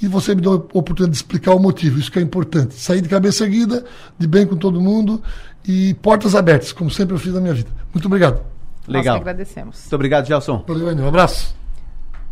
E 0.00 0.06
você 0.06 0.34
me 0.34 0.40
deu 0.40 0.52
a 0.52 0.56
oportunidade 0.56 1.10
de 1.10 1.16
explicar 1.16 1.54
o 1.54 1.58
motivo. 1.58 1.98
Isso 1.98 2.12
que 2.12 2.20
é 2.20 2.22
importante. 2.22 2.74
Sair 2.74 3.00
de 3.00 3.08
cabeça 3.08 3.44
erguida, 3.44 3.84
de 4.16 4.28
bem 4.28 4.46
com 4.46 4.56
todo 4.56 4.80
mundo 4.80 5.20
e 5.66 5.94
portas 5.94 6.34
abertas, 6.34 6.72
como 6.72 6.90
sempre 6.90 7.14
eu 7.14 7.18
fiz 7.18 7.34
na 7.34 7.40
minha 7.40 7.54
vida. 7.54 7.68
Muito 7.92 8.06
obrigado. 8.06 8.40
Legal. 8.86 9.16
Nós 9.16 9.22
agradecemos. 9.22 9.80
Muito 9.80 9.94
obrigado, 9.94 10.26
Gelson. 10.26 10.64
Valeu, 10.66 10.86
um 10.86 11.08
abraço. 11.08 11.54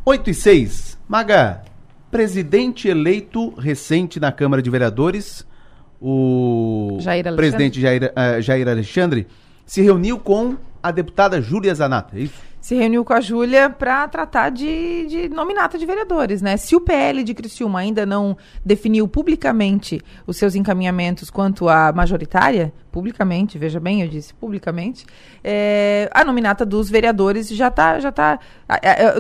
8 0.05 0.31
e 0.31 0.35
6. 0.35 0.99
Maga, 1.07 1.63
presidente 2.11 2.89
eleito 2.89 3.51
recente 3.55 4.19
na 4.21 4.31
Câmara 4.33 4.63
de 4.63 4.71
Vereadores, 4.71 5.47
o 6.01 6.99
Jair 7.01 7.25
presidente 7.35 7.81
Jair, 7.81 8.13
uh, 8.13 8.41
Jair 8.41 8.69
Alexandre, 8.69 9.27
se 9.65 9.83
reuniu 9.83 10.19
com 10.19 10.57
a 10.83 10.91
deputada 10.91 11.41
Júlia 11.41 11.75
Zanata, 11.75 12.17
é 12.17 12.21
isso? 12.21 12.41
Se 12.67 12.75
reuniu 12.75 13.05
com 13.05 13.13
a 13.13 13.21
Júlia 13.21 13.71
para 13.71 14.09
tratar 14.09 14.51
de, 14.51 15.07
de 15.07 15.29
nominata 15.29 15.79
de 15.79 15.87
vereadores, 15.87 16.43
né? 16.43 16.57
Se 16.57 16.75
o 16.75 16.81
PL 16.81 17.23
de 17.23 17.33
Criciúma 17.33 17.79
ainda 17.79 18.05
não 18.05 18.37
definiu 18.65 19.07
publicamente 19.07 20.03
os 20.27 20.37
seus 20.37 20.57
encaminhamentos 20.57 21.31
quanto 21.31 21.69
à 21.69 21.93
majoritária, 21.93 22.73
publicamente, 22.91 23.57
veja 23.57 23.79
bem, 23.79 24.03
eu 24.03 24.09
disse 24.09 24.35
publicamente, 24.35 25.07
é, 25.45 26.11
a 26.13 26.25
nominata 26.25 26.67
dos 26.67 26.91
vereadores 26.91 27.51
já 27.51 27.69
está. 27.69 28.01
Já 28.01 28.11
tá, 28.11 28.41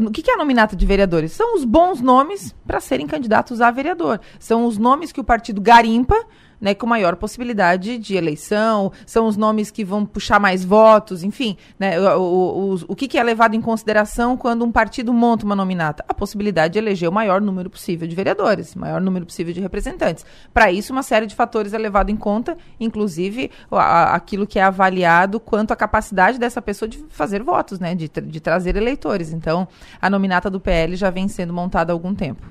o 0.05 0.11
que, 0.11 0.23
que 0.23 0.31
é 0.33 0.35
a 0.35 0.39
nominata 0.39 0.75
de 0.75 0.85
vereadores? 0.85 1.31
São 1.31 1.55
os 1.55 1.65
bons 1.65 2.01
nomes 2.01 2.53
para 2.67 2.81
serem 2.81 3.07
candidatos 3.07 3.61
a 3.61 3.71
vereador. 3.71 4.21
São 4.41 4.67
os 4.67 4.77
nomes 4.77 5.13
que 5.13 5.21
o 5.21 5.25
partido 5.25 5.61
garimpa 5.61 6.17
né, 6.61 6.75
com 6.75 6.87
maior 6.87 7.17
possibilidade 7.17 7.99
de 7.99 8.15
eleição, 8.15 8.93
são 9.05 9.27
os 9.27 9.37
nomes 9.37 9.71
que 9.71 9.85
vão 9.85 10.05
puxar 10.05 10.41
mais 10.41 10.65
votos, 10.65 11.23
enfim. 11.23 11.57
Né, 11.79 11.99
o, 12.01 12.21
o, 12.21 12.75
o, 12.75 12.79
o 12.89 12.97
que, 12.97 13.09
que, 13.09 13.19
é 13.19 13.23
levado 13.23 13.55
em 13.55 13.61
consideração 13.61 14.37
quando 14.37 14.65
um 14.65 14.73
partido 14.73 15.13
monta 15.13 15.45
uma 15.45 15.57
nominata? 15.57 16.05
A 16.09 16.15
possibilidade 16.15 16.75
de 16.75 16.79
eleger 16.79 17.09
o 17.09 17.13
maior 17.13 17.41
número 17.41 17.71
possível 17.71 18.07
de 18.07 18.15
vereadores, 18.15 18.75
o 18.75 18.79
maior 18.79 19.01
número 19.01 19.27
possível 19.27 19.53
de 19.53 19.61
representantes. 19.61 20.25
Para 20.53 20.71
isso, 20.73 20.93
uma 20.93 21.03
série 21.03 21.27
de 21.27 21.35
fatores 21.35 21.73
é 21.73 21.79
levado 21.79 22.11
em 22.11 22.17
conta, 22.17 22.57
inclusive 22.79 23.51
a, 23.71 24.15
aquilo 24.15 24.47
que 24.47 24.59
é 24.59 24.63
avaliado 24.63 25.39
quanto 25.39 25.73
à 25.73 25.77
capacidade 25.77 26.39
dessa 26.39 26.63
pessoa 26.63 26.89
de 26.89 27.05
fazer 27.09 27.43
votos, 27.43 27.79
né, 27.79 27.95
de, 27.95 28.09
de 28.09 28.41
trazer 28.41 28.77
eleitores. 28.77 29.33
Então, 29.33 29.69
a 30.01 30.09
nominata 30.09 30.51
do 30.51 30.61
PL 30.61 30.97
já 30.97 31.11
vem 31.11 31.29
sendo 31.29 31.53
montada 31.53 31.93
há 31.93 31.95
algum 31.95 32.15
tempo. 32.15 32.47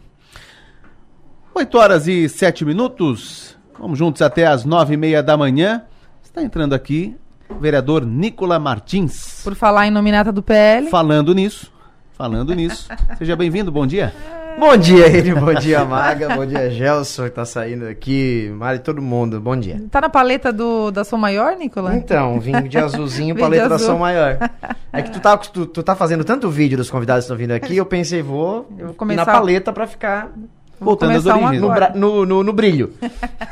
8 1.54 1.78
horas 1.78 2.08
e 2.08 2.28
7 2.28 2.66
minutos. 2.66 3.58
Vamos 3.78 4.00
juntos 4.00 4.22
até 4.22 4.46
às 4.48 4.64
nove 4.64 4.94
e 4.94 4.98
meia 4.98 5.22
da 5.22 5.36
manhã. 5.36 5.84
Está 6.24 6.42
entrando 6.42 6.74
aqui 6.74 7.16
o 7.50 7.56
vereador 7.56 8.06
Nicola 8.06 8.58
Martins. 8.58 9.42
Por 9.44 9.54
falar 9.54 9.88
em 9.88 9.92
nominata 9.92 10.32
do 10.32 10.42
PL. 10.42 10.90
Falando 10.90 11.34
nisso, 11.34 11.72
falando 12.14 12.54
nisso. 12.54 12.88
Seja 13.18 13.36
bem-vindo, 13.36 13.72
bom 13.72 13.86
dia. 13.86 14.14
Bom 14.58 14.78
dia, 14.78 15.08
ele, 15.08 15.36
bom 15.36 15.54
dia, 15.54 15.84
Maga, 15.84 16.34
bom 16.34 16.46
dia, 16.46 16.70
Gelson, 16.70 17.26
que 17.26 17.32
tá 17.32 17.44
saindo 17.44 17.86
aqui, 17.90 18.50
Mari, 18.56 18.80
todo 18.80 19.02
mundo, 19.02 19.42
bom 19.42 19.58
dia. 19.58 19.84
Tá 19.92 20.00
na 20.00 20.08
paleta 20.08 20.54
do, 20.54 20.92
da 20.92 21.04
Som 21.04 21.18
Maior, 21.18 21.58
Nicolas? 21.58 21.94
Então, 21.94 22.40
vim 22.40 22.54
de 22.64 22.78
azulzinho, 22.78 23.36
paleta 23.38 23.68
da 23.68 23.78
Som 23.78 23.98
Maior. 23.98 24.38
É 24.94 25.02
que 25.02 25.12
tu 25.12 25.20
tá, 25.20 25.36
tu, 25.36 25.66
tu, 25.66 25.84
tá 25.84 25.94
fazendo 25.94 26.24
tanto 26.24 26.50
vídeo 26.50 26.78
dos 26.78 26.90
convidados 26.90 27.26
que 27.26 27.34
estão 27.34 27.36
vindo 27.36 27.52
aqui, 27.52 27.76
eu 27.76 27.86
pensei, 27.86 28.22
vou, 28.22 28.66
eu 28.78 28.86
vou 28.86 28.96
começar... 28.96 29.26
na 29.26 29.30
paleta 29.30 29.74
pra 29.74 29.86
ficar 29.86 30.32
Voltando 30.80 31.16
às 31.16 31.26
origens. 31.26 31.62
No, 31.62 31.72
no, 31.96 32.26
no, 32.26 32.44
no, 32.44 32.54
brilho. 32.54 32.94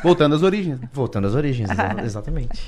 Voltando 0.03 0.35
às 0.35 0.43
origens. 0.43 0.79
Voltando 0.91 1.27
às 1.27 1.35
origens, 1.35 1.69
exatamente. 2.03 2.61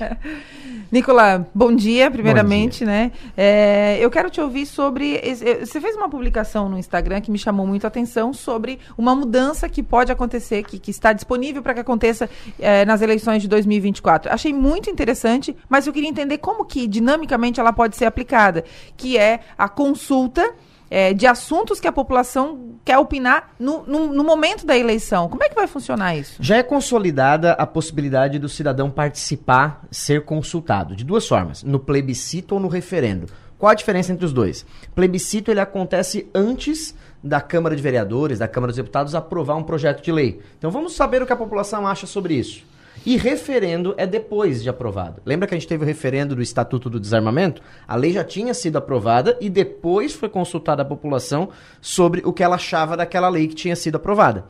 Nicola, 0.90 1.46
bom 1.54 1.74
dia, 1.74 2.10
primeiramente, 2.10 2.78
dia. 2.78 2.86
né? 2.86 3.12
É, 3.36 3.98
eu 4.00 4.10
quero 4.10 4.30
te 4.30 4.40
ouvir 4.40 4.66
sobre. 4.66 5.20
Você 5.60 5.80
fez 5.80 5.96
uma 5.96 6.08
publicação 6.08 6.68
no 6.68 6.78
Instagram 6.78 7.20
que 7.20 7.30
me 7.30 7.38
chamou 7.38 7.66
muito 7.66 7.84
a 7.84 7.88
atenção 7.88 8.32
sobre 8.32 8.78
uma 8.96 9.14
mudança 9.14 9.68
que 9.68 9.82
pode 9.82 10.10
acontecer, 10.12 10.62
que, 10.62 10.78
que 10.78 10.90
está 10.90 11.12
disponível 11.12 11.62
para 11.62 11.74
que 11.74 11.80
aconteça 11.80 12.28
é, 12.58 12.84
nas 12.84 13.02
eleições 13.02 13.42
de 13.42 13.48
2024. 13.48 14.32
Achei 14.32 14.52
muito 14.52 14.88
interessante, 14.88 15.56
mas 15.68 15.86
eu 15.86 15.92
queria 15.92 16.08
entender 16.08 16.38
como 16.38 16.64
que 16.64 16.86
dinamicamente 16.86 17.60
ela 17.60 17.72
pode 17.72 17.96
ser 17.96 18.04
aplicada, 18.04 18.64
que 18.96 19.18
é 19.18 19.40
a 19.58 19.68
consulta 19.68 20.54
é, 20.90 21.12
de 21.12 21.26
assuntos 21.26 21.80
que 21.80 21.88
a 21.88 21.92
população 21.92 22.76
quer 22.84 22.98
opinar 22.98 23.50
no, 23.58 23.82
no, 23.86 24.12
no, 24.12 24.24
momento 24.24 24.64
da 24.64 24.76
eleição. 24.76 25.28
Como 25.28 25.42
é 25.42 25.48
que 25.48 25.54
vai 25.54 25.66
funcionar 25.66 26.16
isso? 26.16 26.36
Já 26.40 26.56
é 26.56 26.62
consolidada 26.62 27.52
a 27.52 27.66
possibilidade 27.66 28.38
do 28.38 28.48
cidadão 28.48 28.90
participar, 28.90 29.84
ser 29.90 30.24
consultado, 30.24 30.94
de 30.94 31.04
duas 31.04 31.26
formas, 31.26 31.62
no 31.62 31.80
plebiscito 31.80 32.54
ou 32.54 32.60
no 32.60 32.68
referendo. 32.68 33.26
Qual 33.58 33.70
a 33.70 33.74
diferença 33.74 34.12
entre 34.12 34.24
os 34.24 34.32
dois? 34.32 34.66
Plebiscito 34.94 35.50
ele 35.50 35.60
acontece 35.60 36.28
antes 36.34 36.94
da 37.24 37.40
Câmara 37.40 37.74
de 37.74 37.82
Vereadores, 37.82 38.38
da 38.38 38.46
Câmara 38.46 38.70
dos 38.70 38.76
Deputados 38.76 39.14
aprovar 39.14 39.56
um 39.56 39.62
projeto 39.62 40.02
de 40.02 40.12
lei. 40.12 40.40
Então 40.58 40.70
vamos 40.70 40.94
saber 40.94 41.22
o 41.22 41.26
que 41.26 41.32
a 41.32 41.36
população 41.36 41.86
acha 41.86 42.06
sobre 42.06 42.34
isso. 42.34 42.64
E 43.04 43.16
referendo 43.16 43.94
é 43.96 44.06
depois 44.06 44.62
de 44.62 44.68
aprovado. 44.68 45.20
Lembra 45.24 45.46
que 45.46 45.54
a 45.54 45.58
gente 45.58 45.68
teve 45.68 45.84
o 45.84 45.86
referendo 45.86 46.34
do 46.34 46.42
Estatuto 46.42 46.90
do 46.90 46.98
Desarmamento? 46.98 47.62
A 47.86 47.96
lei 47.96 48.12
já 48.12 48.24
tinha 48.24 48.54
sido 48.54 48.76
aprovada 48.76 49.36
e 49.40 49.48
depois 49.48 50.12
foi 50.14 50.28
consultada 50.28 50.82
a 50.82 50.84
população 50.84 51.50
sobre 51.80 52.22
o 52.24 52.32
que 52.32 52.42
ela 52.42 52.56
achava 52.56 52.96
daquela 52.96 53.28
lei 53.28 53.46
que 53.48 53.54
tinha 53.54 53.76
sido 53.76 53.96
aprovada. 53.96 54.46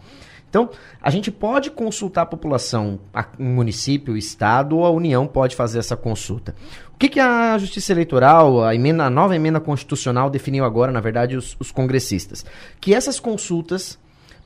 Então, 0.49 0.71
a 1.03 1.11
gente 1.11 1.31
pode 1.31 1.71
consultar 1.71 2.23
a 2.23 2.27
população, 2.27 3.01
o 3.39 3.43
município, 3.43 4.15
o 4.15 4.17
estado 4.17 4.79
ou 4.79 4.87
a 4.87 4.91
União 4.91 5.27
pode 5.27 5.57
fazer 5.57 5.79
essa 5.79 5.97
consulta. 5.97 6.55
O 6.95 6.99
que, 6.99 7.11
que 7.11 7.21
a 7.21 7.59
Justiça 7.59 7.93
Eleitoral, 7.93 8.65
a, 8.65 8.75
emenda, 8.75 9.05
a 9.05 9.11
nova 9.11 9.37
emenda 9.37 9.61
constitucional 9.61 10.31
definiu 10.31 10.65
agora, 10.65 10.91
na 10.91 11.01
verdade, 11.01 11.37
os, 11.37 11.57
os 11.61 11.71
congressistas? 11.71 12.47
Que 12.81 12.95
essas 12.95 13.21
consultas 13.21 13.99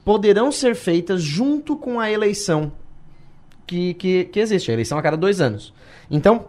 poderão 0.04 0.50
ser 0.50 0.75
feitas 0.75 1.23
junto 1.23 1.76
com 1.76 2.00
a 2.00 2.11
eleição 2.11 2.73
que, 3.71 3.95
que, 3.95 4.25
que 4.25 4.41
existe, 4.41 4.69
a 4.69 4.75
eleição 4.75 4.99
a 4.99 5.03
cada 5.03 5.17
dois 5.17 5.41
anos. 5.41 5.73
Então, 6.11 6.47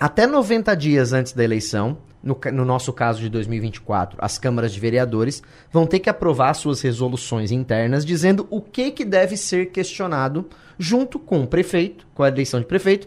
até 0.00 0.26
90 0.26 0.74
dias 0.74 1.12
antes 1.12 1.34
da 1.34 1.44
eleição, 1.44 1.98
no, 2.22 2.38
no, 2.50 2.64
nosso 2.64 2.94
caso 2.94 3.20
de 3.20 3.28
2024, 3.28 4.16
as 4.18 4.38
câmaras 4.38 4.72
de 4.72 4.80
vereadores 4.80 5.42
vão 5.70 5.86
ter 5.86 5.98
que 5.98 6.08
aprovar 6.08 6.54
suas 6.54 6.80
resoluções 6.80 7.52
internas 7.52 8.06
dizendo 8.06 8.46
o 8.48 8.62
que, 8.62 8.90
que 8.90 9.04
deve 9.04 9.36
ser 9.36 9.66
questionado 9.66 10.48
junto 10.78 11.18
com 11.18 11.42
o 11.42 11.46
prefeito, 11.46 12.06
com 12.14 12.22
a 12.22 12.28
eleição 12.28 12.58
de 12.58 12.64
prefeito 12.64 13.06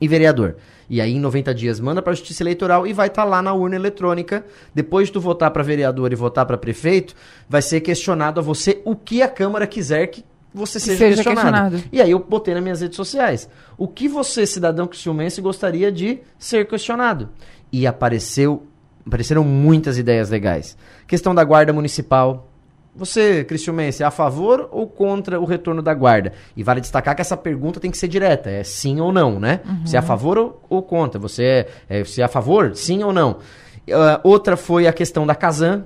e 0.00 0.06
vereador. 0.06 0.56
E 0.88 1.00
aí, 1.00 1.12
em 1.12 1.20
90 1.20 1.52
dias, 1.52 1.80
manda 1.80 2.00
para 2.00 2.12
a 2.12 2.14
Justiça 2.14 2.44
Eleitoral 2.44 2.86
e 2.86 2.92
vai 2.92 3.08
estar 3.08 3.24
tá 3.24 3.28
lá 3.28 3.42
na 3.42 3.52
urna 3.52 3.74
eletrônica. 3.74 4.44
Depois 4.72 5.08
de 5.08 5.14
tu 5.14 5.20
votar 5.20 5.50
para 5.50 5.64
vereador 5.64 6.12
e 6.12 6.16
votar 6.16 6.46
para 6.46 6.56
prefeito, 6.56 7.16
vai 7.48 7.60
ser 7.60 7.80
questionado 7.80 8.38
a 8.38 8.42
você 8.42 8.80
o 8.84 8.94
que 8.94 9.20
a 9.20 9.28
Câmara 9.28 9.66
quiser 9.66 10.06
que 10.06 10.24
você 10.52 10.80
seja, 10.80 10.98
seja 10.98 11.22
questionado. 11.22 11.70
questionado. 11.76 11.84
E 11.92 12.02
aí 12.02 12.10
eu 12.10 12.18
botei 12.18 12.54
nas 12.54 12.62
minhas 12.62 12.80
redes 12.80 12.96
sociais. 12.96 13.48
O 13.78 13.86
que 13.86 14.08
você, 14.08 14.46
cidadão 14.46 14.86
cristiumense, 14.86 15.40
gostaria 15.40 15.90
de 15.92 16.20
ser 16.38 16.66
questionado? 16.66 17.28
E 17.72 17.86
apareceu, 17.86 18.66
apareceram 19.06 19.44
muitas 19.44 19.96
ideias 19.96 20.28
legais. 20.28 20.76
Questão 21.06 21.34
da 21.34 21.44
guarda 21.44 21.72
municipal. 21.72 22.48
Você, 22.96 23.44
cristiumense, 23.44 24.02
é 24.02 24.06
a 24.06 24.10
favor 24.10 24.68
ou 24.72 24.88
contra 24.88 25.40
o 25.40 25.44
retorno 25.44 25.80
da 25.80 25.94
guarda? 25.94 26.32
E 26.56 26.62
vale 26.64 26.80
destacar 26.80 27.14
que 27.14 27.22
essa 27.22 27.36
pergunta 27.36 27.78
tem 27.78 27.90
que 27.90 27.96
ser 27.96 28.08
direta, 28.08 28.50
é 28.50 28.64
sim 28.64 29.00
ou 29.00 29.12
não, 29.12 29.38
né? 29.38 29.60
Uhum. 29.64 29.86
Você 29.86 29.94
é 29.94 30.00
a 30.00 30.02
favor 30.02 30.36
ou, 30.36 30.60
ou 30.68 30.82
contra? 30.82 31.20
Você 31.20 31.44
é, 31.44 31.68
é, 31.88 32.04
você 32.04 32.20
é 32.20 32.24
a 32.24 32.28
favor, 32.28 32.74
sim 32.74 33.04
ou 33.04 33.12
não? 33.12 33.38
Uh, 33.88 34.20
outra 34.24 34.56
foi 34.56 34.88
a 34.88 34.92
questão 34.92 35.24
da 35.24 35.36
Casan, 35.36 35.84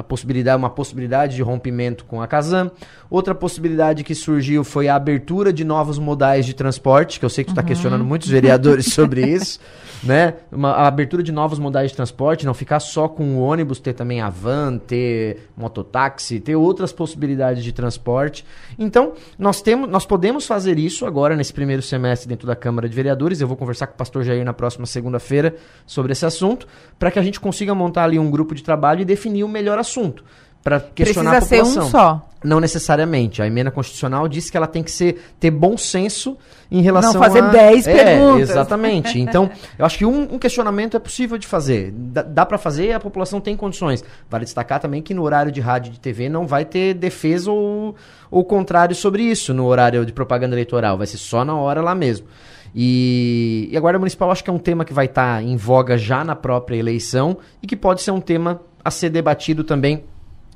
a 0.00 0.02
possibilidade, 0.02 0.56
uma 0.56 0.70
possibilidade 0.70 1.36
de 1.36 1.42
rompimento 1.42 2.04
com 2.04 2.20
a 2.20 2.26
Casam. 2.26 2.70
Outra 3.10 3.34
possibilidade 3.34 4.04
que 4.04 4.14
surgiu 4.14 4.62
foi 4.62 4.88
a 4.88 4.94
abertura 4.94 5.52
de 5.52 5.64
novos 5.64 5.98
modais 5.98 6.46
de 6.46 6.54
transporte, 6.54 7.18
que 7.18 7.24
eu 7.24 7.30
sei 7.30 7.44
que 7.44 7.50
tu 7.50 7.52
está 7.52 7.62
uhum. 7.62 7.68
questionando 7.68 8.04
muitos 8.04 8.28
vereadores 8.28 8.86
sobre 8.94 9.26
isso 9.26 9.58
né? 10.02 10.34
Uma 10.50 10.70
a 10.72 10.86
abertura 10.86 11.22
de 11.22 11.30
novos 11.30 11.58
modais 11.58 11.90
de 11.90 11.96
transporte, 11.96 12.46
não 12.46 12.54
ficar 12.54 12.80
só 12.80 13.08
com 13.08 13.36
o 13.36 13.40
ônibus, 13.40 13.80
ter 13.80 13.92
também 13.92 14.20
a 14.20 14.30
van, 14.30 14.78
ter 14.78 15.50
mototáxi, 15.56 16.40
ter 16.40 16.56
outras 16.56 16.92
possibilidades 16.92 17.62
de 17.62 17.72
transporte. 17.72 18.44
Então, 18.78 19.12
nós 19.38 19.60
temos, 19.60 19.88
nós 19.88 20.06
podemos 20.06 20.46
fazer 20.46 20.78
isso 20.78 21.04
agora 21.04 21.36
nesse 21.36 21.52
primeiro 21.52 21.82
semestre 21.82 22.28
dentro 22.28 22.46
da 22.46 22.56
Câmara 22.56 22.88
de 22.88 22.94
Vereadores. 22.94 23.40
Eu 23.40 23.48
vou 23.48 23.56
conversar 23.56 23.86
com 23.86 23.94
o 23.94 23.96
pastor 23.96 24.24
Jair 24.24 24.44
na 24.44 24.52
próxima 24.52 24.86
segunda-feira 24.86 25.54
sobre 25.86 26.12
esse 26.12 26.24
assunto, 26.24 26.66
para 26.98 27.10
que 27.10 27.18
a 27.18 27.22
gente 27.22 27.38
consiga 27.38 27.74
montar 27.74 28.04
ali 28.04 28.18
um 28.18 28.30
grupo 28.30 28.54
de 28.54 28.62
trabalho 28.62 29.02
e 29.02 29.04
definir 29.04 29.44
o 29.44 29.48
melhor 29.48 29.78
assunto 29.78 30.24
para 30.62 30.80
questionar 30.80 31.36
Precisa 31.36 31.54
a 31.54 31.58
população. 31.58 31.82
Ser 31.82 31.88
um 31.88 31.90
só. 31.90 32.29
Não 32.42 32.58
necessariamente. 32.58 33.42
A 33.42 33.46
emenda 33.46 33.70
constitucional 33.70 34.26
diz 34.26 34.48
que 34.48 34.56
ela 34.56 34.66
tem 34.66 34.82
que 34.82 34.90
ser, 34.90 35.22
ter 35.38 35.50
bom 35.50 35.76
senso 35.76 36.38
em 36.70 36.80
relação 36.80 37.14
Não 37.14 37.20
fazer 37.20 37.42
10 37.42 37.86
é, 37.86 38.04
perguntas. 38.04 38.50
Exatamente. 38.50 39.20
Então, 39.30 39.50
eu 39.78 39.84
acho 39.84 39.98
que 39.98 40.06
um, 40.06 40.34
um 40.34 40.38
questionamento 40.38 40.96
é 40.96 41.00
possível 41.00 41.36
de 41.36 41.46
fazer. 41.46 41.92
Dá, 41.92 42.22
dá 42.22 42.46
para 42.46 42.56
fazer 42.56 42.86
e 42.86 42.92
a 42.92 42.98
população 43.00 43.40
tem 43.40 43.54
condições. 43.54 44.02
Vale 44.30 44.44
destacar 44.44 44.80
também 44.80 45.02
que 45.02 45.12
no 45.12 45.22
horário 45.22 45.52
de 45.52 45.60
rádio 45.60 45.90
e 45.90 45.92
de 45.92 46.00
TV 46.00 46.28
não 46.28 46.46
vai 46.46 46.64
ter 46.64 46.94
defesa 46.94 47.50
ou, 47.50 47.94
ou 48.30 48.44
contrário 48.44 48.94
sobre 48.94 49.22
isso 49.22 49.52
no 49.52 49.66
horário 49.66 50.06
de 50.06 50.12
propaganda 50.12 50.54
eleitoral. 50.54 50.96
Vai 50.96 51.06
ser 51.06 51.18
só 51.18 51.44
na 51.44 51.54
hora 51.54 51.82
lá 51.82 51.94
mesmo. 51.94 52.26
E, 52.74 53.68
e 53.70 53.76
a 53.76 53.80
Guarda 53.80 53.98
Municipal 53.98 54.30
acho 54.30 54.42
que 54.42 54.50
é 54.50 54.52
um 54.52 54.58
tema 54.58 54.84
que 54.84 54.92
vai 54.92 55.06
estar 55.06 55.36
tá 55.36 55.42
em 55.42 55.56
voga 55.56 55.98
já 55.98 56.24
na 56.24 56.34
própria 56.34 56.76
eleição 56.76 57.36
e 57.62 57.66
que 57.66 57.76
pode 57.76 58.00
ser 58.00 58.12
um 58.12 58.20
tema 58.20 58.60
a 58.84 58.90
ser 58.90 59.10
debatido 59.10 59.64
também 59.64 60.04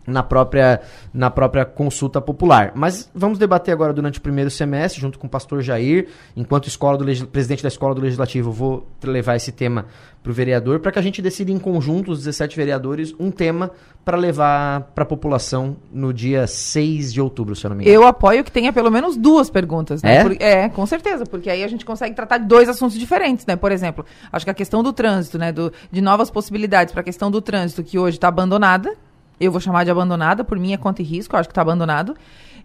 na 0.07 0.23
própria, 0.23 0.81
na 1.13 1.31
própria 1.31 1.65
consulta 1.65 2.21
popular. 2.21 2.73
Mas 2.75 3.11
vamos 3.15 3.39
debater 3.39 3.73
agora 3.73 3.93
durante 3.93 4.19
o 4.19 4.23
primeiro 4.23 4.51
semestre, 4.51 5.01
junto 5.01 5.19
com 5.19 5.27
o 5.27 5.31
pastor 5.31 5.63
Jair, 5.63 6.09
enquanto 6.37 6.69
escola 6.69 6.99
do 6.99 7.27
presidente 7.27 7.63
da 7.63 7.69
Escola 7.69 7.95
do 7.95 8.01
Legislativo, 8.01 8.53
vou 8.53 8.87
levar 9.03 9.37
esse 9.37 9.53
tema 9.53 9.87
para 10.25 10.31
o 10.31 10.35
vereador, 10.35 10.81
para 10.81 10.91
que 10.91 10.99
a 10.99 11.03
gente 11.03 11.21
decida 11.21 11.53
em 11.53 11.59
conjunto, 11.59 12.11
os 12.11 12.21
17 12.21 12.57
vereadores, 12.57 13.15
um 13.21 13.31
tema 13.31 13.71
para 14.03 14.17
levar 14.17 14.81
para 14.95 15.05
a 15.05 15.07
população 15.07 15.77
no 15.93 16.15
dia 16.15 16.47
6 16.47 17.13
de 17.13 17.21
outubro, 17.21 17.55
se 17.55 17.67
eu 17.67 17.69
não 17.69 17.77
me 17.77 17.85
engano. 17.85 17.95
Eu 17.95 18.07
apoio 18.07 18.43
que 18.43 18.51
tenha 18.51 18.73
pelo 18.73 18.91
menos 18.91 19.19
duas 19.19 19.51
perguntas, 19.51 20.03
né? 20.03 20.17
É? 20.17 20.23
Por, 20.23 20.37
é, 20.41 20.69
com 20.71 20.87
certeza, 20.87 21.27
porque 21.27 21.51
aí 21.51 21.63
a 21.63 21.69
gente 21.69 21.85
consegue 21.85 22.15
tratar 22.15 22.39
de 22.39 22.47
dois 22.47 22.71
assuntos 22.71 22.99
diferentes, 22.99 23.45
né? 23.45 23.55
Por 23.55 23.71
exemplo, 23.71 24.05
acho 24.33 24.47
que 24.47 24.51
a 24.51 24.55
questão 24.55 24.83
do 24.83 24.95
trânsito, 24.95 25.39
né? 25.39 25.53
Do, 25.53 25.71
de 25.93 26.01
novas 26.01 26.31
possibilidades 26.31 26.93
para 26.93 27.03
a 27.03 27.05
questão 27.05 27.31
do 27.31 27.43
trânsito, 27.43 27.85
que 27.85 27.99
hoje 27.99 28.17
está 28.17 28.29
abandonada, 28.29 28.97
eu 29.45 29.53
vou 29.53 29.61
chamar 29.61 29.85
de 29.85 29.91
abandonada, 29.91 30.45
por 30.45 30.59
minha 30.59 30.79
conta 30.79 31.03
e 31.03 31.05
risco, 31.05 31.37
acho 31.37 31.49
que 31.49 31.53
está 31.53 31.63
abandonado. 31.63 32.17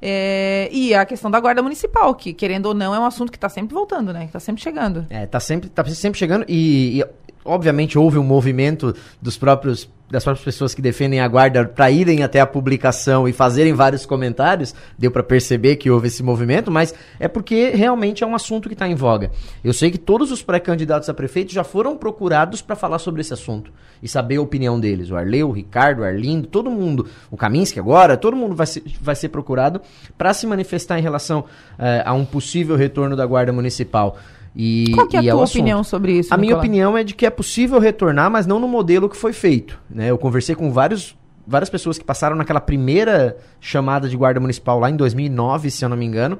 É, 0.01 0.69
e 0.71 0.93
a 0.93 1.05
questão 1.05 1.29
da 1.29 1.39
guarda 1.39 1.62
municipal, 1.62 2.15
que 2.15 2.33
querendo 2.33 2.67
ou 2.67 2.74
não 2.74 2.95
é 2.95 3.00
um 3.00 3.05
assunto 3.05 3.31
que 3.31 3.38
está 3.38 3.50
sempre 3.50 3.74
voltando, 3.74 4.13
né? 4.13 4.21
Que 4.21 4.27
está 4.27 4.39
sempre 4.39 4.62
chegando. 4.62 5.05
É, 5.09 5.25
está 5.25 5.39
sempre, 5.39 5.69
tá 5.69 5.83
sempre 5.86 6.17
chegando 6.17 6.45
e, 6.48 7.01
e, 7.01 7.05
obviamente 7.43 7.98
houve 7.98 8.17
um 8.17 8.24
movimento 8.24 8.96
dos 9.22 9.38
próprios 9.38 9.89
das 10.10 10.24
próprias 10.24 10.43
pessoas 10.43 10.74
que 10.74 10.81
defendem 10.81 11.19
a 11.19 11.27
guarda 11.27 11.63
para 11.65 11.91
irem 11.91 12.24
até 12.24 12.39
a 12.39 12.46
publicação 12.46 13.27
e 13.27 13.34
fazerem 13.34 13.74
vários 13.74 14.05
comentários, 14.05 14.74
deu 14.98 15.12
para 15.12 15.22
perceber 15.22 15.75
que 15.75 15.89
houve 15.89 16.08
esse 16.08 16.24
movimento, 16.24 16.72
mas 16.72 16.93
é 17.19 17.27
porque 17.27 17.69
realmente 17.69 18.24
é 18.24 18.27
um 18.27 18.34
assunto 18.34 18.67
que 18.67 18.74
está 18.74 18.88
em 18.88 18.96
voga. 18.96 19.31
Eu 19.63 19.74
sei 19.74 19.91
que 19.91 19.98
todos 19.98 20.31
os 20.31 20.41
pré-candidatos 20.41 21.10
a 21.10 21.13
prefeito 21.13 21.53
já 21.53 21.63
foram 21.63 21.96
procurados 21.96 22.62
para 22.62 22.75
falar 22.75 22.98
sobre 23.00 23.22
esse 23.22 23.34
assunto 23.34 23.72
e 24.01 24.08
saber 24.08 24.38
a 24.38 24.41
opinião 24.41 24.79
deles. 24.79 25.12
O 25.12 25.15
Arleu, 25.15 25.50
o 25.50 25.51
Ricardo, 25.51 26.01
o 26.01 26.03
Arlindo, 26.03 26.48
todo 26.48 26.72
mundo, 26.72 27.08
o 27.29 27.38
Kaminski 27.38 27.79
agora, 27.79 28.17
todo 28.17 28.36
mundo 28.36 28.55
vai 28.55 28.65
ser, 28.65 28.84
vai 29.00 29.15
ser 29.15 29.29
procurado 29.29 29.81
para 30.17 30.34
se 30.34 30.48
manifestar 30.48 30.98
em 30.98 31.01
relação 31.03 31.46
eh, 31.77 32.01
a 32.03 32.13
um 32.13 32.25
possível 32.25 32.75
retorno 32.75 33.15
da 33.15 33.25
guarda 33.25 33.53
municipal. 33.53 34.17
E, 34.56 34.91
Qual 34.94 35.08
que 35.08 35.15
é 35.15 35.20
a 35.20 35.24
tua 35.32 35.44
opinião 35.44 35.84
sobre 35.84 36.13
isso? 36.13 36.34
A 36.34 36.38
Nicolau? 36.38 36.39
minha 36.39 36.58
opinião 36.58 36.98
é 36.98 37.03
de 37.03 37.13
que 37.13 37.25
é 37.25 37.29
possível 37.29 37.79
retornar, 37.79 38.29
mas 38.29 38.48
não 38.48 38.60
no 38.60 38.68
modelo 38.68 39.08
que 39.10 39.15
foi 39.15 39.34
feito. 39.34 39.79
Né? 39.89 40.10
Eu 40.10 40.18
conversei 40.18 40.56
com 40.56 40.72
vários, 40.72 41.15
várias 41.46 41.70
pessoas 41.70 41.98
que 41.98 42.03
passaram 42.03 42.36
naquela 42.36 42.60
primeira 42.60 43.38
chamada 43.60 44.10
de 44.10 44.18
guarda 44.18 44.39
municipal 44.39 44.79
lá 44.79 44.89
em 44.89 44.96
2009, 44.96 45.70
se 45.70 45.86
eu 45.86 45.89
não 45.89 45.98
me 45.98 46.06
engano, 46.06 46.39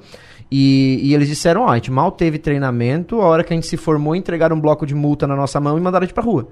e, 0.52 1.00
e 1.04 1.14
eles 1.14 1.28
disseram, 1.28 1.62
ó, 1.62 1.70
a 1.70 1.76
gente 1.76 1.92
mal 1.92 2.12
teve 2.12 2.40
treinamento, 2.40 3.22
a 3.22 3.26
hora 3.26 3.44
que 3.44 3.54
a 3.54 3.56
gente 3.56 3.68
se 3.68 3.78
formou, 3.78 4.16
entregaram 4.16 4.56
um 4.56 4.60
bloco 4.60 4.86
de 4.86 4.96
multa 4.96 5.28
na 5.28 5.36
nossa 5.36 5.60
mão 5.60 5.78
e 5.78 5.82
mandaram 5.82 6.04
a 6.04 6.08
gente 6.08 6.14
pra 6.14 6.24
rua. 6.24 6.50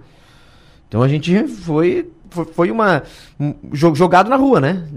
Então 0.87 1.01
a 1.01 1.07
gente 1.07 1.47
foi, 1.47 2.09
foi, 2.29 2.45
foi 2.45 2.71
uma... 2.71 3.03
Um, 3.39 3.53
jogado 3.73 4.29
na 4.29 4.35
rua, 4.35 4.61
né? 4.61 4.87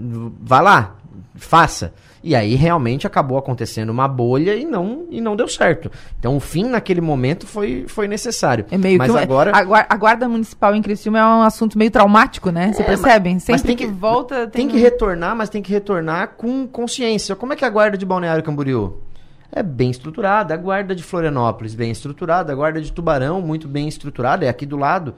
Vai 0.41 0.61
lá, 0.61 0.95
faça. 1.35 1.93
E 2.23 2.35
aí 2.35 2.55
realmente 2.55 3.07
acabou 3.07 3.37
acontecendo 3.37 3.89
uma 3.89 4.07
bolha 4.07 4.55
e 4.55 4.63
não, 4.63 5.05
e 5.09 5.19
não 5.19 5.35
deu 5.35 5.47
certo. 5.47 5.91
Então 6.19 6.37
o 6.37 6.39
fim 6.39 6.65
naquele 6.65 7.01
momento 7.01 7.47
foi, 7.47 7.85
foi 7.87 8.07
necessário. 8.07 8.65
É 8.69 8.77
meio 8.77 8.97
mas 8.97 9.11
que 9.11 9.17
agora 9.17 9.51
a, 9.53 9.95
guarda 9.97 10.29
municipal 10.29 10.75
em 10.75 10.81
Criciúma 10.81 11.19
é 11.19 11.25
um 11.25 11.41
assunto 11.41 11.77
meio 11.77 11.89
traumático, 11.89 12.51
né? 12.51 12.73
Você 12.73 12.83
é, 12.83 12.85
percebe? 12.85 13.29
Sempre 13.39 13.51
mas 13.53 13.61
tem 13.63 13.75
que, 13.75 13.85
que 13.85 13.91
volta 13.91 14.47
tem, 14.47 14.67
tem 14.67 14.69
que 14.69 14.77
retornar, 14.77 15.35
mas 15.35 15.49
tem 15.49 15.61
que 15.61 15.71
retornar 15.71 16.35
com 16.37 16.67
consciência. 16.67 17.35
Como 17.35 17.53
é 17.53 17.55
que 17.55 17.63
é 17.65 17.67
a 17.67 17.71
guarda 17.71 17.97
de 17.97 18.05
Balneário 18.05 18.43
Camboriú? 18.43 18.99
é 19.51 19.61
bem 19.61 19.91
estruturada. 19.91 20.53
A 20.53 20.57
guarda 20.57 20.95
de 20.95 21.03
Florianópolis, 21.03 21.75
bem 21.75 21.91
estruturada. 21.91 22.53
A 22.53 22.55
guarda 22.55 22.81
de 22.81 22.91
Tubarão, 22.91 23.41
muito 23.41 23.67
bem 23.67 23.87
estruturada, 23.87 24.45
é 24.45 24.49
aqui 24.49 24.65
do 24.65 24.77
lado. 24.77 25.13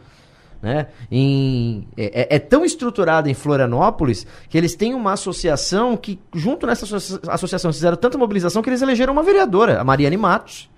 Né? 0.64 0.88
Em, 1.12 1.86
é, 1.98 2.22
é, 2.22 2.36
é, 2.38 2.40
tão 2.40 2.64
estruturada 2.64 3.30
em 3.30 3.34
Florianópolis 3.34 4.26
que 4.48 4.58
eles 4.58 4.78
têm 4.78 4.94
uma 4.94 5.12
associação 5.12 5.98
que, 5.98 6.18
junto 6.34 6.66
nessa 6.66 6.86
associação, 7.28 7.74
fizeram 7.74 7.98
tanta 7.98 8.18
mobilização 8.18 8.62
que 8.62 8.70
eles 8.70 8.82
elegeram 8.82 9.12
uma 9.12 9.24
vereadora, 9.24 9.82
a 9.82 9.84
Mariane 9.84 10.16
Matos, 10.16 10.70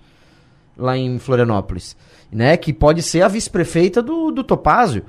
lá 0.76 0.96
em 0.96 1.20
Florianópolis, 1.20 1.96
né? 2.32 2.56
que 2.56 2.72
pode 2.72 3.00
ser 3.00 3.22
a 3.22 3.28
vice-prefeita 3.28 4.02
do, 4.02 4.32
do 4.32 4.42
Topázio. 4.42 5.04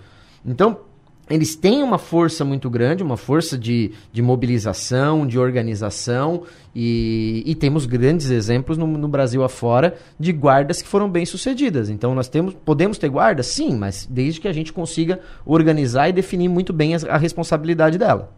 Então, 0.46 0.82
eles 1.30 1.56
têm 1.56 1.84
uma 1.84 1.98
força 1.98 2.46
muito 2.46 2.70
grande, 2.70 3.04
uma 3.04 3.18
força 3.18 3.58
de, 3.58 3.92
de 4.12 4.22
mobilização, 4.22 5.28
de 5.28 5.38
organização, 5.38 6.44
e, 6.74 7.44
e 7.46 7.56
temos 7.56 7.86
grandes 7.86 8.30
exemplos 8.30 8.78
no, 8.78 8.88
no, 8.88 9.08
Brasil 9.08 9.44
afora 9.44 9.96
de 10.20 10.32
guardas 10.32 10.82
que 10.82 10.88
foram 10.88 11.10
bem 11.10 11.26
sucedidas. 11.26 11.90
Então 11.90 12.14
nós 12.16 12.30
temos, 12.30 12.54
podemos 12.54 12.98
ter 12.98 13.10
guardas? 13.10 13.48
Sim, 13.48 13.76
mas 13.76 14.08
desde 14.10 14.40
que 14.40 14.48
a 14.48 14.54
gente 14.54 14.72
consiga 14.72 15.20
organizar 15.46 16.08
e 16.08 16.14
definir 16.14 16.50
muito 16.50 16.72
bem 16.72 16.96
a, 16.96 17.00
a 17.10 17.18
responsabilidade 17.18 17.98
dela. 17.98 18.32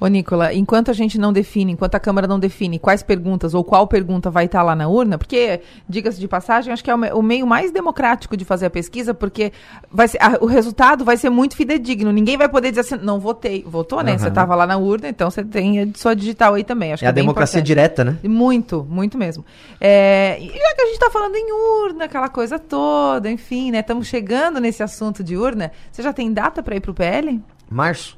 Ô, 0.00 0.06
Nicola, 0.06 0.54
enquanto 0.54 0.90
a 0.90 0.94
gente 0.94 1.18
não 1.18 1.32
define, 1.32 1.72
enquanto 1.72 1.96
a 1.96 2.00
Câmara 2.00 2.26
não 2.26 2.38
define 2.38 2.78
quais 2.78 3.02
perguntas 3.02 3.52
ou 3.52 3.64
qual 3.64 3.86
pergunta 3.86 4.30
vai 4.30 4.44
estar 4.44 4.62
lá 4.62 4.76
na 4.76 4.88
urna, 4.88 5.18
porque, 5.18 5.60
diga-se 5.88 6.20
de 6.20 6.28
passagem, 6.28 6.72
acho 6.72 6.84
que 6.84 6.90
é 6.90 6.94
o, 6.94 7.22
meio 7.22 7.46
mais 7.46 7.72
democrático 7.72 8.36
de 8.36 8.44
fazer 8.44 8.66
a 8.66 8.70
pesquisa, 8.70 9.12
porque 9.12 9.52
vai 9.90 10.06
ser, 10.06 10.18
a, 10.22 10.38
o 10.40 10.46
resultado 10.46 11.04
vai 11.04 11.16
ser 11.16 11.30
muito 11.30 11.56
fidedigno. 11.56 12.12
Ninguém 12.12 12.36
vai 12.36 12.48
poder 12.48 12.70
dizer 12.70 12.82
assim, 12.82 13.04
não 13.04 13.18
votei. 13.18 13.64
Votou, 13.66 14.02
né? 14.02 14.12
Uhum. 14.12 14.18
Você 14.18 14.28
estava 14.28 14.54
lá 14.54 14.66
na 14.66 14.76
urna, 14.76 15.08
então 15.08 15.30
você 15.30 15.44
tem 15.44 15.80
a 15.82 15.88
sua 15.94 16.14
digital 16.14 16.54
aí 16.54 16.62
também. 16.62 16.92
Acho 16.92 17.04
é 17.04 17.08
a 17.08 17.10
é 17.10 17.12
democracia 17.12 17.60
direta, 17.60 18.04
né? 18.04 18.16
Muito, 18.22 18.86
muito 18.88 19.18
mesmo. 19.18 19.44
É, 19.80 20.38
e 20.40 20.46
já 20.46 20.74
que 20.74 20.82
a 20.82 20.84
gente 20.86 20.94
está 20.94 21.10
falando 21.10 21.34
em 21.34 21.52
urna, 21.52 22.04
aquela 22.04 22.28
coisa 22.28 22.58
toda, 22.58 23.28
enfim, 23.30 23.72
né? 23.72 23.80
Estamos 23.80 24.06
chegando 24.06 24.60
nesse 24.60 24.82
assunto 24.82 25.24
de 25.24 25.36
urna. 25.36 25.72
Você 25.90 26.02
já 26.02 26.12
tem 26.12 26.32
data 26.32 26.62
para 26.62 26.76
ir 26.76 26.80
para 26.80 26.90
o 26.90 26.94
PL? 26.94 27.40
Março. 27.70 28.16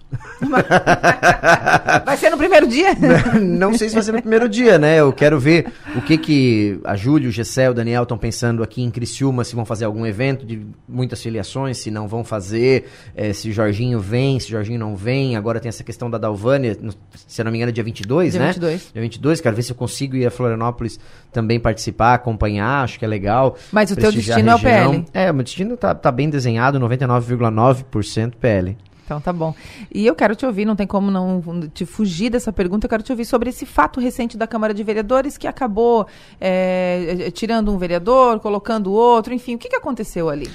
vai 2.05 2.17
ser 2.17 2.31
no 2.31 2.39
primeiro 2.39 2.69
dia? 2.69 2.95
Não, 2.95 3.41
não, 3.71 3.79
sei 3.79 3.89
se 3.89 3.95
vai 3.95 4.03
ser 4.05 4.13
no 4.13 4.21
primeiro 4.21 4.49
dia, 4.49 4.79
né? 4.79 5.01
Eu 5.01 5.13
quero 5.13 5.41
ver 5.41 5.73
o 5.97 6.03
que 6.03 6.17
que 6.17 6.81
a 6.85 6.95
Júlia, 6.95 7.29
o 7.29 7.33
Gessé, 7.33 7.69
o 7.69 7.75
Daniel 7.75 8.05
estão 8.05 8.17
pensando 8.17 8.63
aqui 8.63 8.81
em 8.83 8.91
Criciúma, 8.91 9.43
se 9.43 9.57
vão 9.57 9.65
fazer 9.65 9.87
algum 9.87 10.07
evento 10.07 10.47
de 10.47 10.65
muitas 10.89 11.21
filiações, 11.21 11.79
se 11.79 11.91
não 11.91 12.07
vão 12.07 12.23
fazer, 12.23 12.89
é, 13.15 13.33
se 13.33 13.51
Jorginho 13.51 13.99
vem, 13.99 14.39
se 14.39 14.49
Jorginho 14.49 14.79
não 14.79 14.95
vem. 14.95 15.37
Agora 15.37 15.59
tem 15.59 15.69
essa 15.69 15.83
questão 15.83 16.09
da 16.09 16.19
Dalvânia, 16.19 16.77
no, 16.81 16.93
se 17.27 17.43
não 17.43 17.51
me 17.51 17.59
engano, 17.59 17.71
é 17.71 17.73
dia 17.73 17.85
22, 17.85 18.33
dia 18.33 18.41
né? 18.41 18.47
22. 18.49 18.91
Dia 18.93 19.03
22, 19.03 19.41
quero 19.41 19.57
ver 19.57 19.63
se 19.63 19.73
eu 19.73 19.77
consigo 19.77 20.17
ir 20.17 20.27
a 20.27 20.31
Florianópolis 20.31 20.99
também 21.33 21.59
participar, 21.59 22.15
acompanhar, 22.15 22.85
acho 22.85 22.99
que 22.99 23.05
é 23.05 23.09
legal. 23.09 23.57
Mas 23.73 23.91
o 23.91 23.97
teu 23.97 24.13
destino 24.13 24.51
é 24.51 24.55
o 24.55 24.61
PL. 24.61 25.05
É, 25.13 25.31
o 25.31 25.35
meu 25.35 25.43
destino 25.43 25.77
tá, 25.77 25.93
tá 25.93 26.13
bem 26.13 26.31
desenhado, 26.31 26.79
99,9% 26.79 28.35
PL. 28.41 28.77
Então 29.11 29.21
tá 29.21 29.33
bom. 29.33 29.53
E 29.93 30.07
eu 30.07 30.15
quero 30.15 30.37
te 30.37 30.47
ouvir, 30.47 30.65
não 30.65 30.77
tem 30.77 30.87
como 30.87 31.11
não 31.11 31.43
te 31.75 31.85
fugir 31.85 32.31
dessa 32.31 32.53
pergunta, 32.53 32.87
eu 32.87 32.89
quero 32.89 33.03
te 33.03 33.11
ouvir 33.11 33.25
sobre 33.25 33.51
esse 33.51 33.67
fato 33.67 33.99
recente 33.99 34.37
da 34.37 34.47
Câmara 34.47 34.73
de 34.73 34.85
Vereadores 34.85 35.37
que 35.37 35.49
acabou 35.49 36.07
é, 36.41 37.29
tirando 37.33 37.73
um 37.73 37.77
vereador, 37.77 38.39
colocando 38.39 38.93
outro, 38.93 39.35
enfim, 39.35 39.57
o 39.57 39.59
que, 39.59 39.69
que 39.69 39.75
aconteceu 39.75 40.29
ali? 40.29 40.49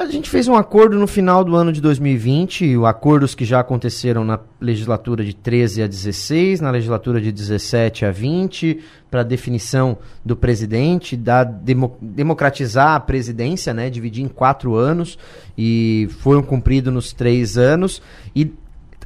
A 0.00 0.06
gente 0.06 0.30
fez 0.30 0.48
um 0.48 0.54
acordo 0.54 0.98
no 0.98 1.06
final 1.06 1.44
do 1.44 1.54
ano 1.54 1.70
de 1.70 1.78
2020, 1.78 2.74
acordos 2.86 3.34
que 3.34 3.44
já 3.44 3.60
aconteceram 3.60 4.24
na 4.24 4.40
legislatura 4.58 5.22
de 5.22 5.34
13 5.34 5.82
a 5.82 5.86
16, 5.86 6.62
na 6.62 6.70
legislatura 6.70 7.20
de 7.20 7.30
17 7.30 8.06
a 8.06 8.10
20, 8.10 8.80
para 9.10 9.22
definição 9.22 9.98
do 10.24 10.34
presidente, 10.34 11.18
da 11.18 11.44
demo, 11.44 11.98
democratizar 12.00 12.94
a 12.94 13.00
presidência, 13.00 13.74
né, 13.74 13.90
dividir 13.90 14.24
em 14.24 14.28
quatro 14.28 14.74
anos, 14.74 15.18
e 15.56 16.08
foram 16.20 16.42
cumpridos 16.42 16.90
nos 16.90 17.12
três 17.12 17.58
anos. 17.58 18.00
E 18.34 18.54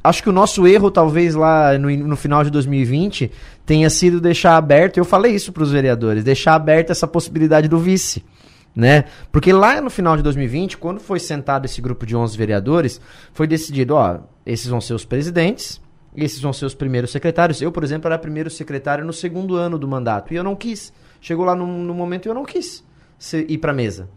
acho 0.01 0.23
que 0.23 0.29
o 0.29 0.33
nosso 0.33 0.65
erro, 0.65 0.89
talvez 0.89 1.35
lá 1.35 1.77
no, 1.77 1.89
no 1.89 2.15
final 2.15 2.41
de 2.41 2.49
2020, 2.49 3.29
tenha 3.65 3.89
sido 3.89 4.21
deixar 4.21 4.55
aberto, 4.55 4.95
eu 4.95 5.03
falei 5.03 5.35
isso 5.35 5.51
para 5.51 5.63
os 5.63 5.73
vereadores, 5.73 6.23
deixar 6.23 6.55
aberta 6.55 6.93
essa 6.93 7.05
possibilidade 7.05 7.67
do 7.67 7.79
vice 7.79 8.23
né? 8.75 9.05
Porque 9.31 9.53
lá 9.53 9.79
no 9.79 9.89
final 9.89 10.17
de 10.17 10.23
2020, 10.23 10.77
quando 10.77 10.99
foi 10.99 11.19
sentado 11.19 11.65
esse 11.65 11.81
grupo 11.81 12.05
de 12.05 12.15
11 12.15 12.37
vereadores, 12.37 12.99
foi 13.33 13.47
decidido, 13.47 13.95
ó, 13.95 14.19
esses 14.45 14.67
vão 14.67 14.81
ser 14.81 14.93
os 14.93 15.05
presidentes, 15.05 15.81
esses 16.15 16.41
vão 16.41 16.51
ser 16.51 16.65
os 16.65 16.75
primeiros 16.75 17.11
secretários. 17.11 17.61
Eu, 17.61 17.71
por 17.71 17.83
exemplo, 17.83 18.07
era 18.07 18.17
primeiro 18.17 18.49
secretário 18.49 19.05
no 19.05 19.13
segundo 19.13 19.55
ano 19.55 19.77
do 19.77 19.87
mandato 19.87 20.33
e 20.33 20.37
eu 20.37 20.43
não 20.43 20.55
quis. 20.55 20.93
Chegou 21.21 21.45
lá 21.45 21.55
no, 21.55 21.65
no 21.65 21.93
momento 21.93 22.25
e 22.25 22.29
eu 22.29 22.33
não 22.33 22.45
quis 22.45 22.83
ser, 23.17 23.49
ir 23.49 23.57
para 23.57 23.73
mesa. 23.73 24.09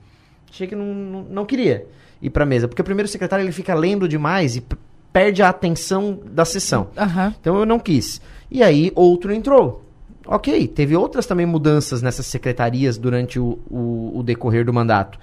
Achei 0.50 0.66
que 0.66 0.74
não, 0.74 0.86
não, 0.86 1.22
não 1.22 1.46
queria 1.46 1.86
ir 2.20 2.30
para 2.30 2.44
mesa, 2.44 2.66
porque 2.66 2.82
o 2.82 2.84
primeiro 2.84 3.08
secretário 3.08 3.44
ele 3.44 3.52
fica 3.52 3.74
lendo 3.74 4.08
demais 4.08 4.56
e 4.56 4.64
perde 5.12 5.42
a 5.42 5.48
atenção 5.48 6.20
da 6.24 6.44
sessão. 6.44 6.88
Uhum. 6.96 7.34
Então 7.40 7.56
eu 7.56 7.66
não 7.66 7.78
quis. 7.78 8.20
E 8.50 8.62
aí 8.62 8.92
outro 8.94 9.32
entrou. 9.32 9.87
Ok, 10.30 10.68
teve 10.68 10.94
outras 10.94 11.24
também 11.24 11.46
mudanças 11.46 12.02
nessas 12.02 12.26
secretarias 12.26 12.98
durante 12.98 13.40
o, 13.40 13.58
o, 13.70 14.18
o 14.18 14.22
decorrer 14.22 14.62
do 14.62 14.74
mandato. 14.74 15.18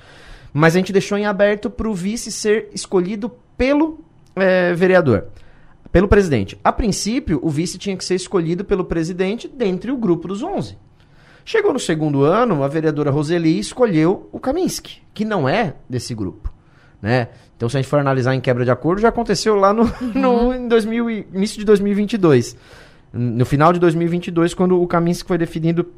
Mas 0.51 0.75
a 0.75 0.79
gente 0.79 0.91
deixou 0.91 1.15
em 1.15 1.27
aberto 1.27 1.69
para 1.69 1.87
o 1.87 1.93
vice 1.93 2.31
ser 2.31 2.69
escolhido 2.73 3.29
pelo 3.55 3.99
é, 4.35 4.73
vereador, 4.73 5.27
pelo 5.91 6.07
presidente. 6.07 6.57
A 6.63 6.71
princípio, 6.71 7.39
o 7.43 7.51
vice 7.51 7.77
tinha 7.77 7.95
que 7.95 8.03
ser 8.03 8.15
escolhido 8.15 8.65
pelo 8.65 8.83
presidente 8.83 9.47
dentre 9.47 9.91
o 9.91 9.97
grupo 9.97 10.27
dos 10.27 10.41
11. 10.41 10.75
Chegou 11.45 11.71
no 11.71 11.79
segundo 11.79 12.23
ano, 12.23 12.63
a 12.63 12.67
vereadora 12.67 13.11
Roseli 13.11 13.59
escolheu 13.59 14.27
o 14.31 14.39
Kaminski, 14.39 15.03
que 15.13 15.23
não 15.23 15.47
é 15.47 15.75
desse 15.87 16.15
grupo. 16.15 16.51
Né? 16.99 17.27
Então, 17.55 17.69
se 17.69 17.77
a 17.77 17.79
gente 17.79 17.89
for 17.89 17.99
analisar 17.99 18.33
em 18.33 18.41
quebra 18.41 18.65
de 18.65 18.71
acordo, 18.71 19.01
já 19.01 19.09
aconteceu 19.09 19.53
lá 19.53 19.71
no, 19.71 19.83
no 20.15 20.51
em 20.51 20.67
2000, 20.67 21.09
início 21.31 21.59
de 21.59 21.65
2022 21.65 22.57
no 23.15 23.45
final 23.45 23.71
de 23.71 23.79
2022, 23.79 24.53
quando 24.53 24.81
o 24.81 24.85
Kaminski 24.85 25.27
foi 25.27 25.37
definido 25.37 25.89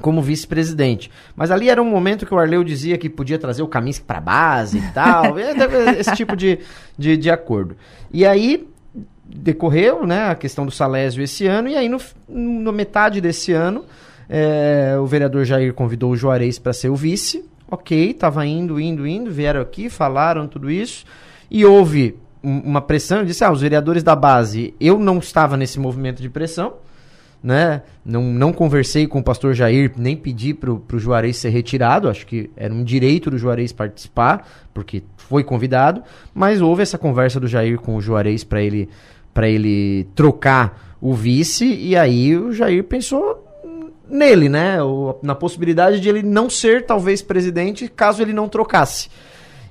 como 0.00 0.22
vice-presidente. 0.22 1.10
Mas 1.36 1.50
ali 1.50 1.68
era 1.68 1.82
um 1.82 1.90
momento 1.90 2.24
que 2.24 2.32
o 2.32 2.38
Arleu 2.38 2.64
dizia 2.64 2.96
que 2.96 3.08
podia 3.08 3.38
trazer 3.38 3.62
o 3.62 3.68
Kaminski 3.68 4.04
para 4.04 4.20
base 4.20 4.78
e 4.78 4.92
tal, 4.92 5.38
esse 5.98 6.14
tipo 6.14 6.36
de, 6.36 6.60
de, 6.96 7.16
de, 7.16 7.30
acordo. 7.30 7.76
E 8.12 8.24
aí 8.24 8.66
decorreu 9.24 10.06
né, 10.06 10.30
a 10.30 10.34
questão 10.34 10.64
do 10.64 10.70
Salésio 10.70 11.22
esse 11.22 11.46
ano, 11.46 11.68
e 11.68 11.76
aí 11.76 11.88
no, 11.88 11.98
no 12.28 12.72
metade 12.72 13.20
desse 13.20 13.52
ano 13.52 13.84
é, 14.28 14.96
o 14.98 15.06
vereador 15.06 15.44
Jair 15.44 15.74
convidou 15.74 16.12
o 16.12 16.16
Juarez 16.16 16.58
para 16.58 16.72
ser 16.72 16.88
o 16.88 16.96
vice. 16.96 17.44
Ok, 17.70 18.10
estava 18.10 18.46
indo, 18.46 18.78
indo, 18.78 19.06
indo, 19.06 19.30
vieram 19.30 19.60
aqui, 19.60 19.88
falaram 19.88 20.46
tudo 20.46 20.70
isso, 20.70 21.06
e 21.50 21.64
houve 21.64 22.16
uma 22.42 22.80
pressão, 22.80 23.24
disse, 23.24 23.44
ah, 23.44 23.52
os 23.52 23.60
vereadores 23.60 24.02
da 24.02 24.16
base, 24.16 24.74
eu 24.80 24.98
não 24.98 25.18
estava 25.18 25.56
nesse 25.56 25.78
movimento 25.78 26.20
de 26.20 26.28
pressão, 26.28 26.74
né? 27.42 27.82
Não, 28.04 28.22
não 28.22 28.52
conversei 28.52 29.06
com 29.06 29.18
o 29.18 29.22
pastor 29.22 29.54
Jair, 29.54 29.92
nem 29.96 30.16
pedi 30.16 30.54
para 30.54 30.70
o 30.70 30.98
Juarez 30.98 31.36
ser 31.36 31.50
retirado, 31.50 32.08
acho 32.08 32.26
que 32.26 32.50
era 32.56 32.72
um 32.72 32.84
direito 32.84 33.30
do 33.30 33.38
Juarez 33.38 33.72
participar, 33.72 34.46
porque 34.72 35.02
foi 35.16 35.42
convidado, 35.42 36.02
mas 36.32 36.60
houve 36.60 36.82
essa 36.82 36.98
conversa 36.98 37.40
do 37.40 37.48
Jair 37.48 37.78
com 37.78 37.96
o 37.96 38.00
Juarez 38.00 38.44
para 38.44 38.62
ele, 38.62 38.88
ele 39.36 40.06
trocar 40.14 40.96
o 41.00 41.14
vice, 41.14 41.66
e 41.66 41.96
aí 41.96 42.36
o 42.36 42.52
Jair 42.52 42.84
pensou 42.84 43.48
nele, 44.08 44.48
né? 44.48 44.76
Na 45.22 45.34
possibilidade 45.34 45.98
de 45.98 46.08
ele 46.08 46.22
não 46.22 46.48
ser, 46.48 46.84
talvez, 46.84 47.22
presidente, 47.22 47.88
caso 47.88 48.22
ele 48.22 48.32
não 48.32 48.48
trocasse. 48.48 49.08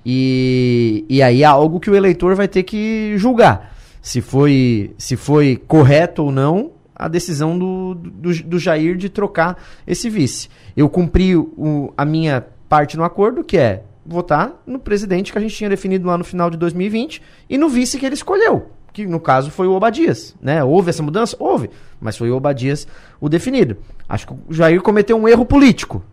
E, 0.06 1.06
e 1.10 1.22
aí 1.22 1.44
é 1.44 1.46
algo 1.46 1.80
que 1.80 1.90
o 1.90 1.96
eleitor 1.96 2.36
vai 2.36 2.48
ter 2.48 2.64
que 2.64 3.14
julgar. 3.18 3.76
Se 4.02 4.20
foi, 4.20 4.94
se 4.98 5.16
foi 5.16 5.62
correto 5.68 6.24
ou 6.24 6.32
não 6.32 6.72
a 7.02 7.08
decisão 7.08 7.58
do, 7.58 7.96
do, 7.96 8.44
do 8.44 8.60
Jair 8.60 8.96
de 8.96 9.10
trocar 9.10 9.58
esse 9.88 10.10
vice. 10.10 10.50
Eu 10.78 10.88
cumpri 10.88 11.36
o, 11.36 11.92
a 11.98 12.06
minha 12.06 12.46
parte 12.70 12.96
no 12.96 13.04
acordo, 13.04 13.44
que 13.44 13.58
é 13.58 13.84
votar 14.06 14.62
no 14.68 14.78
presidente 14.78 15.32
que 15.32 15.38
a 15.38 15.42
gente 15.42 15.56
tinha 15.56 15.70
definido 15.70 16.08
lá 16.08 16.18
no 16.18 16.24
final 16.24 16.50
de 16.50 16.58
2020 16.58 17.22
e 17.50 17.58
no 17.58 17.70
vice 17.70 17.98
que 17.98 18.06
ele 18.06 18.14
escolheu, 18.14 18.70
que 18.94 19.06
no 19.08 19.20
caso 19.20 19.50
foi 19.50 19.68
o 19.68 19.74
Obadias. 19.74 20.36
Né? 20.40 20.64
Houve 20.64 20.92
essa 20.92 21.02
mudança? 21.02 21.36
Houve, 21.40 21.72
mas 22.00 22.18
foi 22.18 22.30
o 22.30 22.36
Obadias 22.36 22.88
o 23.20 23.28
definido. 23.28 23.78
Acho 24.08 24.28
que 24.28 24.34
o 24.34 24.54
Jair 24.54 24.82
cometeu 24.82 25.18
um 25.18 25.28
erro 25.28 25.46
político. 25.46 26.04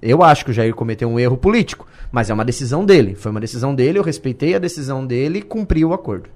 Eu 0.00 0.22
acho 0.22 0.44
que 0.44 0.50
o 0.52 0.54
Jair 0.54 0.74
cometeu 0.74 1.08
um 1.08 1.18
erro 1.18 1.36
político, 1.36 1.86
mas 2.10 2.30
é 2.30 2.34
uma 2.34 2.44
decisão 2.44 2.84
dele. 2.84 3.14
Foi 3.14 3.30
uma 3.30 3.40
decisão 3.40 3.74
dele, 3.74 3.98
eu 3.98 4.02
respeitei 4.02 4.54
a 4.54 4.58
decisão 4.58 5.06
dele 5.06 5.40
e 5.40 5.42
cumpri 5.42 5.84
o 5.84 5.92
acordo. 5.92 6.28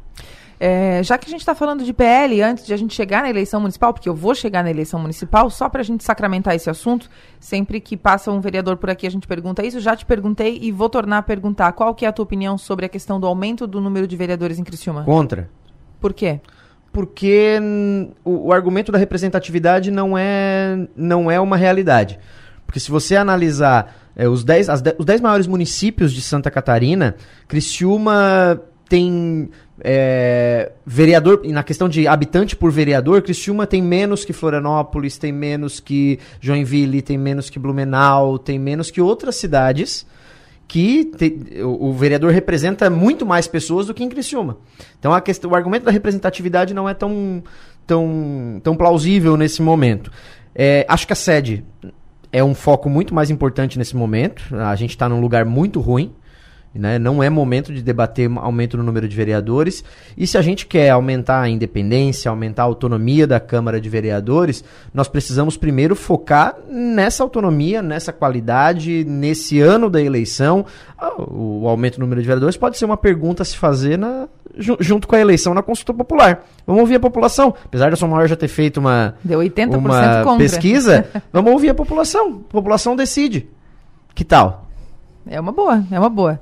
É, 0.63 1.03
já 1.03 1.17
que 1.17 1.27
a 1.27 1.31
gente 1.31 1.41
está 1.41 1.55
falando 1.55 1.83
de 1.83 1.91
PL, 1.91 2.43
antes 2.43 2.67
de 2.67 2.75
a 2.75 2.77
gente 2.77 2.95
chegar 2.95 3.23
na 3.23 3.31
eleição 3.31 3.63
municipal, 3.63 3.95
porque 3.95 4.07
eu 4.07 4.15
vou 4.15 4.35
chegar 4.35 4.63
na 4.63 4.71
eleição 4.71 5.01
municipal, 5.01 5.49
só 5.49 5.71
para 5.71 5.81
a 5.81 5.85
gente 5.85 6.05
sacramentar 6.05 6.55
esse 6.55 6.69
assunto, 6.69 7.09
sempre 7.41 7.81
que 7.81 7.97
passa 7.97 8.31
um 8.31 8.43
vereador 8.43 8.77
por 8.77 8.91
aqui 8.91 9.07
a 9.07 9.11
gente 9.11 9.27
pergunta 9.27 9.65
isso, 9.65 9.81
já 9.81 9.97
te 9.97 10.05
perguntei 10.05 10.59
e 10.61 10.71
vou 10.71 10.91
tornar 10.91 11.17
a 11.19 11.23
perguntar. 11.23 11.73
Qual 11.73 11.95
que 11.95 12.05
é 12.05 12.09
a 12.09 12.13
tua 12.13 12.25
opinião 12.25 12.59
sobre 12.59 12.85
a 12.85 12.91
questão 12.91 13.19
do 13.19 13.27
aumento 13.27 13.67
do 13.67 13.81
número 13.81 14.07
de 14.07 14.15
vereadores 14.17 14.59
em 14.59 14.65
Criciúma? 14.65 15.03
Contra. 15.05 15.49
Por 15.99 16.13
quê? 16.13 16.41
Porque 16.93 17.59
o, 18.23 18.49
o 18.49 18.53
argumento 18.53 18.93
da 18.93 18.99
representatividade 18.99 19.91
não 19.91 20.19
é, 20.19 20.87
não 20.95 21.31
é 21.31 21.41
uma 21.41 21.57
realidade. 21.57 22.19
Porque 22.71 22.79
se 22.79 22.89
você 22.89 23.17
analisar 23.17 23.97
é, 24.15 24.29
os 24.29 24.45
10 24.45 24.69
os 24.97 25.05
dez 25.05 25.21
maiores 25.21 25.49
municípios 25.49 26.13
de 26.13 26.23
Santa 26.23 26.53
Catarina, 26.53 27.17
Criciúma 27.49 28.63
tem 28.89 29.51
é, 29.81 30.71
vereador, 30.87 31.43
na 31.47 31.65
questão 31.65 31.89
de 31.89 32.07
habitante 32.07 32.55
por 32.55 32.71
vereador, 32.71 33.23
Criciúma 33.23 33.67
tem 33.67 33.83
menos 33.83 34.25
que 34.25 34.33
Florianópolis, 34.33 35.19
tem 35.19 35.33
menos 35.33 35.81
que 35.81 36.21
Joinville, 36.41 37.03
tem 37.03 37.19
menos 37.19 37.51
que 37.51 37.59
Blumenau, 37.59 38.39
tem 38.39 38.57
menos 38.57 38.89
que 38.89 39.01
outras 39.01 39.35
cidades 39.35 40.07
que 40.69 41.07
te, 41.07 41.61
o, 41.65 41.89
o, 41.89 41.93
vereador 41.93 42.31
representa 42.31 42.89
muito 42.89 43.27
mais 43.27 43.49
pessoas 43.49 43.89
do 43.89 43.95
que 43.95 44.05
em 44.05 44.09
Criciúma. 44.09 44.59
Então 44.97 45.13
a 45.13 45.21
questão, 45.21 45.51
o 45.51 45.57
argumento 45.57 45.87
da 45.87 45.91
representatividade 45.91 46.73
não 46.73 46.89
é 46.89 46.95
tão, 46.95 47.43
tão, 47.85 48.61
tão 48.63 48.77
plausível 48.77 49.37
nesse 49.37 49.61
momento. 49.61 50.13
É, 50.55 50.87
acho 50.89 51.05
que 51.05 51.13
a 51.13 51.17
sede 51.17 51.65
é 52.33 52.43
um 52.43 52.55
foco 52.55 52.89
muito 52.89 53.15
mais 53.15 53.31
importante 53.31 53.79
nesse 53.79 53.97
momento. 53.97 54.55
A 54.57 54.77
gente 54.77 54.91
está 54.91 55.09
num 55.09 55.21
lugar 55.21 55.45
muito 55.45 55.81
ruim. 55.81 56.13
Né? 56.73 57.01
Não 57.01 57.21
é 57.21 57.29
momento 57.29 57.73
de 57.73 57.83
debater 57.83 58.31
aumento 58.37 58.77
no 58.77 58.85
número 58.85 59.09
de 59.09 59.17
vereadores. 59.17 59.83
E 60.17 60.25
se 60.25 60.39
a 60.39 60.43
gente 60.43 60.67
quer 60.67 60.91
aumentar 60.91 61.41
a 61.41 61.49
independência, 61.49 62.31
aumentar 62.31 62.63
a 62.63 62.67
autonomia 62.67 63.27
da 63.27 63.41
Câmara 63.41 63.81
de 63.81 63.89
Vereadores, 63.89 64.63
nós 64.95 65.09
precisamos 65.09 65.57
primeiro 65.57 65.97
focar 65.97 66.57
nessa 66.69 67.25
autonomia, 67.25 67.83
nessa 67.83 68.13
qualidade, 68.13 69.05
nesse 69.05 69.61
ano 69.61 69.91
da 69.91 70.01
eleição. 70.01 70.65
Ah, 70.97 71.13
o 71.19 71.67
aumento 71.67 71.97
do 71.97 72.01
número 72.01 72.21
de 72.21 72.27
vereadores 72.27 72.57
pode 72.57 72.79
ser 72.79 72.85
uma 72.85 72.97
pergunta 72.97 73.43
a 73.43 73.45
se 73.45 73.57
fazer 73.57 73.99
na, 73.99 74.29
junto 74.57 75.09
com 75.09 75.17
a 75.17 75.21
eleição 75.21 75.53
na 75.53 75.63
consulta 75.63 75.93
popular. 75.93 76.47
Vamos 76.65 76.83
ouvir 76.83 76.97
a 76.97 77.01
população. 77.01 77.53
Apesar 77.65 77.91
da 77.91 77.97
São 77.97 78.09
Maior 78.09 78.29
já 78.29 78.37
ter 78.37 78.49
feito 78.49 78.79
uma, 78.79 79.17
Deu 79.25 79.41
80% 79.41 79.77
uma 79.77 80.37
pesquisa, 80.39 81.07
vamos 81.33 81.51
ouvir 81.53 81.71
a 81.71 81.75
população. 81.75 82.45
A 82.49 82.53
população 82.53 82.95
decide. 82.95 83.49
Que 84.15 84.25
tal? 84.25 84.69
É 85.27 85.41
uma 85.41 85.53
boa, 85.53 85.85
é 85.91 85.99
uma 85.99 86.09
boa. 86.09 86.41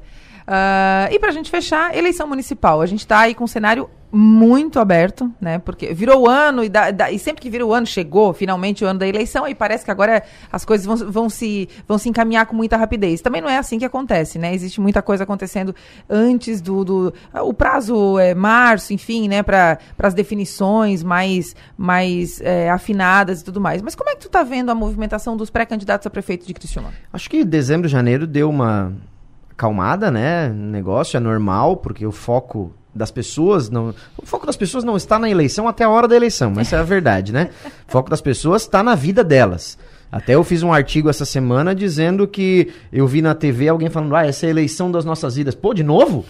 Uh, 0.48 1.12
e 1.12 1.18
para 1.18 1.28
a 1.28 1.32
gente 1.32 1.50
fechar, 1.50 1.94
eleição 1.94 2.26
municipal. 2.26 2.80
A 2.80 2.86
gente 2.86 3.00
está 3.00 3.20
aí 3.20 3.34
com 3.34 3.44
um 3.44 3.46
cenário 3.46 3.90
muito 4.10 4.80
aberto, 4.80 5.30
né? 5.38 5.58
Porque 5.58 5.92
virou 5.92 6.22
o 6.22 6.26
ano 6.26 6.64
e, 6.64 6.70
da, 6.70 6.90
da, 6.90 7.10
e, 7.12 7.18
sempre 7.18 7.42
que 7.42 7.50
vira 7.50 7.66
o 7.66 7.74
ano, 7.74 7.86
chegou 7.86 8.32
finalmente 8.32 8.82
o 8.82 8.88
ano 8.88 8.98
da 8.98 9.06
eleição 9.06 9.46
e 9.46 9.54
parece 9.54 9.84
que 9.84 9.90
agora 9.90 10.22
as 10.50 10.64
coisas 10.64 10.86
vão, 10.86 10.96
vão, 11.10 11.28
se, 11.28 11.68
vão 11.86 11.98
se 11.98 12.08
encaminhar 12.08 12.46
com 12.46 12.56
muita 12.56 12.78
rapidez. 12.78 13.20
Também 13.20 13.42
não 13.42 13.48
é 13.50 13.58
assim 13.58 13.78
que 13.78 13.84
acontece, 13.84 14.38
né? 14.38 14.54
Existe 14.54 14.80
muita 14.80 15.02
coisa 15.02 15.24
acontecendo 15.24 15.74
antes 16.08 16.62
do. 16.62 16.82
do 16.82 17.14
o 17.42 17.52
prazo 17.52 18.18
é 18.18 18.34
março, 18.34 18.94
enfim, 18.94 19.28
né? 19.28 19.42
Para 19.42 19.78
as 19.98 20.14
definições 20.14 21.02
mais, 21.02 21.54
mais 21.76 22.40
é, 22.40 22.70
afinadas 22.70 23.42
e 23.42 23.44
tudo 23.44 23.60
mais. 23.60 23.82
Mas 23.82 23.94
como 23.94 24.08
é 24.08 24.14
que 24.14 24.22
tu 24.22 24.28
está 24.28 24.42
vendo 24.42 24.70
a 24.70 24.74
movimentação 24.74 25.36
dos 25.36 25.50
pré-candidatos 25.50 26.06
a 26.06 26.10
prefeito 26.10 26.46
de 26.46 26.54
Criciúma? 26.54 26.94
Acho 27.12 27.28
que 27.28 27.44
dezembro, 27.44 27.86
janeiro 27.86 28.26
deu 28.26 28.48
uma 28.48 28.94
acalmada, 29.58 30.08
né? 30.08 30.48
O 30.48 30.54
negócio 30.54 31.16
é 31.16 31.20
normal, 31.20 31.78
porque 31.78 32.06
o 32.06 32.12
foco 32.12 32.72
das 32.94 33.10
pessoas 33.10 33.68
não. 33.68 33.92
O 34.16 34.24
foco 34.24 34.46
das 34.46 34.56
pessoas 34.56 34.84
não 34.84 34.96
está 34.96 35.18
na 35.18 35.28
eleição 35.28 35.66
até 35.66 35.82
a 35.82 35.90
hora 35.90 36.06
da 36.06 36.14
eleição, 36.14 36.52
mas 36.54 36.72
é 36.72 36.76
a 36.76 36.84
verdade, 36.84 37.32
né? 37.32 37.50
O 37.88 37.90
foco 37.90 38.08
das 38.08 38.20
pessoas 38.20 38.62
está 38.62 38.84
na 38.84 38.94
vida 38.94 39.24
delas. 39.24 39.76
Até 40.10 40.36
eu 40.36 40.44
fiz 40.44 40.62
um 40.62 40.72
artigo 40.72 41.10
essa 41.10 41.24
semana 41.24 41.74
dizendo 41.74 42.26
que 42.26 42.72
eu 42.90 43.06
vi 43.06 43.20
na 43.20 43.34
TV 43.34 43.68
alguém 43.68 43.90
falando, 43.90 44.16
ah, 44.16 44.24
essa 44.24 44.46
é 44.46 44.48
a 44.48 44.50
eleição 44.50 44.90
das 44.90 45.04
nossas 45.04 45.36
vidas. 45.36 45.54
Pô, 45.54 45.74
de 45.74 45.82
novo? 45.82 46.24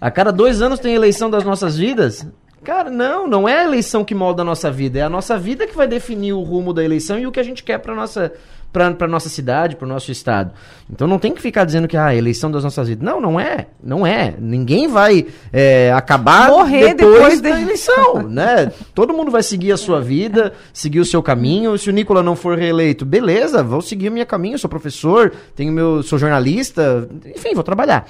A 0.00 0.10
cada 0.10 0.30
dois 0.30 0.62
anos 0.62 0.78
tem 0.78 0.94
eleição 0.94 1.28
das 1.28 1.44
nossas 1.44 1.76
vidas? 1.76 2.26
Cara, 2.64 2.90
não, 2.90 3.26
não 3.26 3.48
é 3.48 3.60
a 3.60 3.64
eleição 3.64 4.04
que 4.04 4.14
molda 4.14 4.42
a 4.42 4.44
nossa 4.44 4.70
vida, 4.70 4.98
é 4.98 5.02
a 5.02 5.10
nossa 5.10 5.38
vida 5.38 5.66
que 5.66 5.76
vai 5.76 5.86
definir 5.86 6.32
o 6.32 6.42
rumo 6.42 6.72
da 6.72 6.82
eleição 6.82 7.18
e 7.18 7.26
o 7.26 7.30
que 7.30 7.38
a 7.38 7.42
gente 7.42 7.62
quer 7.62 7.78
para 7.78 7.94
nossa 7.94 8.32
para 8.72 9.08
nossa 9.08 9.28
cidade, 9.28 9.76
para 9.76 9.86
o 9.86 9.88
nosso 9.88 10.12
estado. 10.12 10.52
Então 10.90 11.08
não 11.08 11.18
tem 11.18 11.32
que 11.32 11.40
ficar 11.40 11.64
dizendo 11.64 11.88
que 11.88 11.96
ah, 11.96 12.06
a 12.06 12.14
eleição 12.14 12.50
das 12.50 12.62
nossas 12.62 12.88
vidas. 12.88 13.04
Não, 13.04 13.20
não 13.20 13.40
é. 13.40 13.66
Não 13.82 14.06
é. 14.06 14.34
Ninguém 14.38 14.88
vai 14.88 15.26
é, 15.52 15.92
acabar 15.92 16.48
Morrer 16.50 16.94
depois, 16.94 17.40
depois 17.40 17.40
da 17.40 17.60
eleição, 17.60 18.22
né? 18.28 18.70
Todo 18.94 19.14
mundo 19.14 19.30
vai 19.30 19.42
seguir 19.42 19.72
a 19.72 19.76
sua 19.76 20.00
vida, 20.00 20.52
seguir 20.72 21.00
o 21.00 21.04
seu 21.04 21.22
caminho. 21.22 21.76
Se 21.78 21.88
o 21.88 21.92
Nicola 21.92 22.22
não 22.22 22.36
for 22.36 22.58
reeleito, 22.58 23.06
beleza, 23.06 23.62
vou 23.62 23.80
seguir 23.80 24.08
o 24.08 24.12
meu 24.12 24.26
caminho. 24.26 24.58
Sou 24.58 24.68
professor, 24.68 25.32
tenho 25.54 25.72
meu, 25.72 26.02
sou 26.02 26.18
jornalista, 26.18 27.08
enfim, 27.34 27.54
vou 27.54 27.64
trabalhar. 27.64 28.06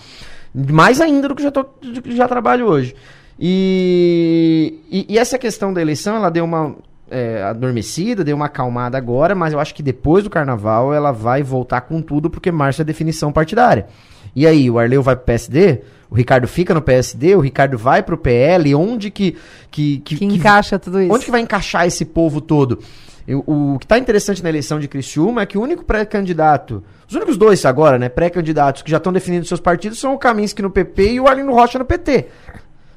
Mais 0.54 1.00
ainda 1.00 1.28
do 1.28 1.34
que 1.34 1.42
já, 1.42 1.50
tô, 1.50 1.64
que 1.64 2.16
já 2.16 2.26
trabalho 2.26 2.66
hoje. 2.66 2.94
E, 3.38 4.80
e, 4.90 5.06
e 5.10 5.18
essa 5.18 5.38
questão 5.38 5.72
da 5.72 5.80
eleição, 5.80 6.16
ela 6.16 6.30
deu 6.30 6.44
uma 6.44 6.74
é, 7.10 7.42
adormecida, 7.42 8.24
deu 8.24 8.36
uma 8.36 8.46
acalmada 8.46 8.98
agora, 8.98 9.34
mas 9.34 9.52
eu 9.52 9.60
acho 9.60 9.74
que 9.74 9.82
depois 9.82 10.24
do 10.24 10.30
carnaval 10.30 10.92
ela 10.92 11.12
vai 11.12 11.42
voltar 11.42 11.82
com 11.82 12.02
tudo, 12.02 12.28
porque 12.28 12.50
março 12.50 12.82
é 12.82 12.84
definição 12.84 13.32
partidária. 13.32 13.86
E 14.34 14.46
aí, 14.46 14.70
o 14.70 14.78
Arleu 14.78 15.02
vai 15.02 15.16
pro 15.16 15.24
PSD? 15.24 15.80
O 16.10 16.14
Ricardo 16.14 16.46
fica 16.46 16.74
no 16.74 16.82
PSD? 16.82 17.34
O 17.34 17.40
Ricardo 17.40 17.78
vai 17.78 18.02
pro 18.02 18.18
PL? 18.18 18.74
Onde 18.74 19.10
que. 19.10 19.36
Que, 19.70 19.98
que, 19.98 20.16
que 20.16 20.24
encaixa 20.24 20.78
tudo 20.78 21.00
isso? 21.00 21.12
Onde 21.12 21.24
que 21.24 21.30
vai 21.30 21.40
encaixar 21.40 21.86
esse 21.86 22.04
povo 22.04 22.40
todo? 22.40 22.78
Eu, 23.26 23.42
o 23.46 23.76
que 23.78 23.84
está 23.84 23.98
interessante 23.98 24.42
na 24.42 24.48
eleição 24.48 24.78
de 24.78 24.86
Criciúma 24.86 25.42
é 25.42 25.46
que 25.46 25.58
o 25.58 25.62
único 25.62 25.84
pré-candidato, 25.84 26.84
os 27.08 27.14
únicos 27.14 27.36
dois 27.36 27.64
agora, 27.64 27.98
né, 27.98 28.08
pré-candidatos 28.08 28.82
que 28.82 28.90
já 28.90 28.98
estão 28.98 29.12
definindo 29.12 29.44
seus 29.46 29.58
partidos 29.58 29.98
são 29.98 30.14
o 30.14 30.18
Kaminski 30.18 30.62
no 30.62 30.70
PP 30.70 31.14
e 31.14 31.20
o 31.20 31.26
Arlindo 31.26 31.52
Rocha 31.52 31.78
no 31.78 31.84
PT. 31.84 32.26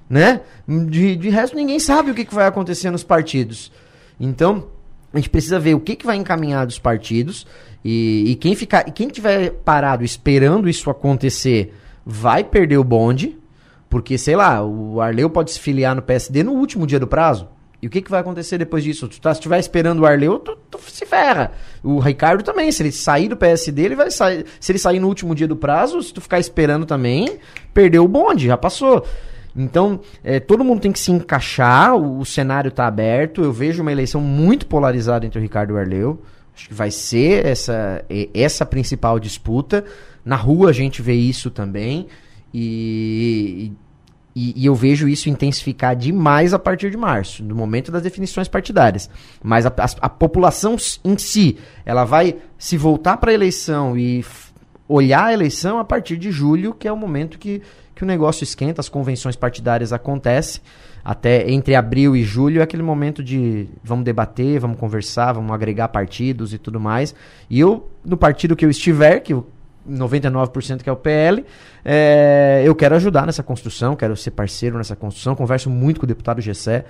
Né? 0.07 0.41
De, 0.67 1.15
de 1.15 1.29
resto, 1.29 1.55
ninguém 1.55 1.79
sabe 1.79 2.11
o 2.11 2.13
que, 2.13 2.25
que 2.25 2.33
vai 2.33 2.45
acontecer 2.45 2.91
nos 2.91 3.03
partidos. 3.03 3.71
Então, 4.19 4.67
a 5.13 5.17
gente 5.17 5.29
precisa 5.29 5.59
ver 5.59 5.73
o 5.73 5.79
que, 5.79 5.95
que 5.95 6.05
vai 6.05 6.17
encaminhar 6.17 6.65
dos 6.65 6.77
partidos 6.77 7.47
e, 7.83 8.25
e 8.27 8.35
quem 8.35 8.55
ficar, 8.55 8.83
quem 8.83 9.07
tiver 9.07 9.51
parado 9.51 10.03
esperando 10.03 10.69
isso 10.69 10.89
acontecer 10.89 11.73
vai 12.05 12.43
perder 12.43 12.77
o 12.77 12.83
bonde, 12.83 13.37
porque 13.89 14.17
sei 14.17 14.35
lá, 14.35 14.63
o 14.63 14.99
Arleu 15.01 15.29
pode 15.29 15.51
se 15.51 15.59
filiar 15.59 15.95
no 15.95 16.01
PSD 16.01 16.43
no 16.43 16.53
último 16.53 16.85
dia 16.85 16.99
do 16.99 17.07
prazo. 17.07 17.47
E 17.81 17.87
o 17.87 17.89
que, 17.89 18.01
que 18.01 18.11
vai 18.11 18.19
acontecer 18.19 18.57
depois 18.57 18.83
disso? 18.83 19.07
Tu 19.07 19.21
tá, 19.21 19.33
se 19.33 19.39
estiver 19.39 19.57
esperando 19.57 20.01
o 20.01 20.05
Arleu, 20.05 20.37
tu, 20.37 20.57
tu, 20.69 20.79
se 20.87 21.05
ferra. 21.05 21.53
O 21.81 21.99
Ricardo 21.99 22.43
também, 22.43 22.69
se 22.73 22.83
ele 22.83 22.91
sair 22.91 23.29
do 23.29 23.37
PSD, 23.37 23.81
ele 23.83 23.95
vai 23.95 24.11
sair. 24.11 24.45
Se 24.59 24.73
ele 24.73 24.79
sair 24.79 24.99
no 24.99 25.07
último 25.07 25.33
dia 25.33 25.47
do 25.47 25.55
prazo, 25.55 26.03
se 26.03 26.13
tu 26.13 26.19
ficar 26.19 26.39
esperando 26.39 26.85
também, 26.85 27.39
perdeu 27.73 28.03
o 28.03 28.07
bonde, 28.07 28.47
já 28.47 28.57
passou. 28.57 29.05
Então, 29.55 29.99
é, 30.23 30.39
todo 30.39 30.63
mundo 30.63 30.81
tem 30.81 30.91
que 30.91 30.99
se 30.99 31.11
encaixar, 31.11 31.95
o, 31.95 32.19
o 32.19 32.25
cenário 32.25 32.69
está 32.69 32.87
aberto. 32.87 33.43
Eu 33.43 33.51
vejo 33.51 33.81
uma 33.81 33.91
eleição 33.91 34.21
muito 34.21 34.65
polarizada 34.65 35.25
entre 35.25 35.39
o 35.39 35.41
Ricardo 35.41 35.71
e 35.71 35.73
o 35.73 35.77
Arleu. 35.77 36.21
Acho 36.55 36.67
que 36.67 36.73
vai 36.73 36.91
ser 36.91 37.45
essa, 37.45 38.03
essa 38.33 38.65
principal 38.65 39.19
disputa. 39.19 39.85
Na 40.25 40.35
rua 40.35 40.69
a 40.69 40.73
gente 40.73 41.01
vê 41.01 41.13
isso 41.13 41.49
também. 41.49 42.07
E, 42.53 43.71
e, 44.35 44.61
e, 44.61 44.65
eu 44.65 44.75
vejo 44.75 45.07
isso 45.07 45.29
intensificar 45.29 45.95
demais 45.95 46.53
a 46.53 46.59
partir 46.59 46.89
de 46.91 46.97
março, 46.97 47.43
no 47.43 47.55
momento 47.55 47.91
das 47.91 48.01
definições 48.01 48.47
partidárias. 48.47 49.09
Mas 49.41 49.65
a, 49.65 49.69
a, 49.69 49.85
a 50.01 50.09
população 50.09 50.75
em 51.03 51.17
si, 51.17 51.57
ela 51.85 52.03
vai 52.05 52.35
se 52.57 52.77
voltar 52.77 53.17
para 53.17 53.31
a 53.31 53.33
eleição 53.33 53.97
e 53.97 54.25
olhar 54.87 55.25
a 55.25 55.33
eleição 55.33 55.77
a 55.77 55.85
partir 55.85 56.17
de 56.17 56.31
julho, 56.31 56.73
que 56.73 56.87
é 56.87 56.91
o 56.91 56.97
momento 56.97 57.37
que, 57.37 57.61
que 57.99 58.03
o 58.05 58.07
negócio 58.07 58.45
esquenta, 58.45 58.79
as 58.79 58.87
convenções 58.87 59.35
partidárias 59.35 59.91
acontecem. 59.91 60.61
Até 61.03 61.51
entre 61.51 61.75
abril 61.75 62.15
e 62.15 62.23
julho 62.23 62.61
é 62.61 62.63
aquele 62.63 62.81
momento 62.81 63.21
de 63.21 63.67
vamos 63.83 64.05
debater, 64.05 64.57
vamos 64.57 64.79
conversar, 64.79 65.33
vamos 65.33 65.51
agregar 65.51 65.89
partidos 65.89 66.53
e 66.53 66.57
tudo 66.57 66.79
mais. 66.79 67.13
E 67.49 67.59
eu, 67.59 67.91
no 68.05 68.15
partido 68.15 68.55
que 68.55 68.63
eu 68.63 68.69
estiver, 68.69 69.19
que 69.19 69.35
99% 69.89 70.81
que 70.81 70.89
é 70.89 70.93
o 70.93 70.95
PL, 70.95 71.43
é, 71.83 72.61
eu 72.63 72.73
quero 72.73 72.95
ajudar 72.95 73.25
nessa 73.25 73.43
construção, 73.43 73.97
quero 73.97 74.15
ser 74.15 74.31
parceiro 74.31 74.77
nessa 74.77 74.95
construção. 74.95 75.35
Converso 75.35 75.69
muito 75.69 75.99
com 75.99 76.05
o 76.05 76.07
deputado 76.07 76.39
Gessé, 76.39 76.85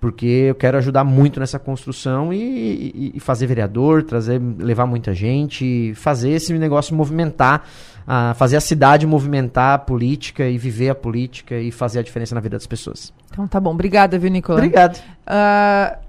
porque 0.00 0.26
eu 0.26 0.54
quero 0.54 0.76
ajudar 0.78 1.04
muito 1.04 1.40
nessa 1.40 1.58
construção 1.58 2.32
e, 2.32 3.12
e, 3.14 3.20
fazer 3.20 3.46
vereador, 3.46 4.02
trazer, 4.02 4.40
levar 4.58 4.86
muita 4.86 5.14
gente, 5.14 5.92
fazer 5.94 6.30
esse 6.30 6.52
negócio 6.58 6.94
movimentar 6.94 7.64
a 8.06 8.34
fazer 8.34 8.56
a 8.56 8.60
cidade 8.60 9.04
movimentar 9.06 9.74
a 9.74 9.78
política 9.78 10.48
e 10.48 10.56
viver 10.56 10.90
a 10.90 10.94
política 10.94 11.56
e 11.56 11.72
fazer 11.72 11.98
a 11.98 12.02
diferença 12.02 12.34
na 12.34 12.40
vida 12.40 12.56
das 12.56 12.66
pessoas. 12.66 13.12
Então 13.32 13.48
tá 13.48 13.58
bom. 13.58 13.72
Obrigada, 13.72 14.16
viu, 14.18 14.30
Nicolas? 14.30 14.62
Obrigado. 14.62 14.98
Uh, 15.26 16.05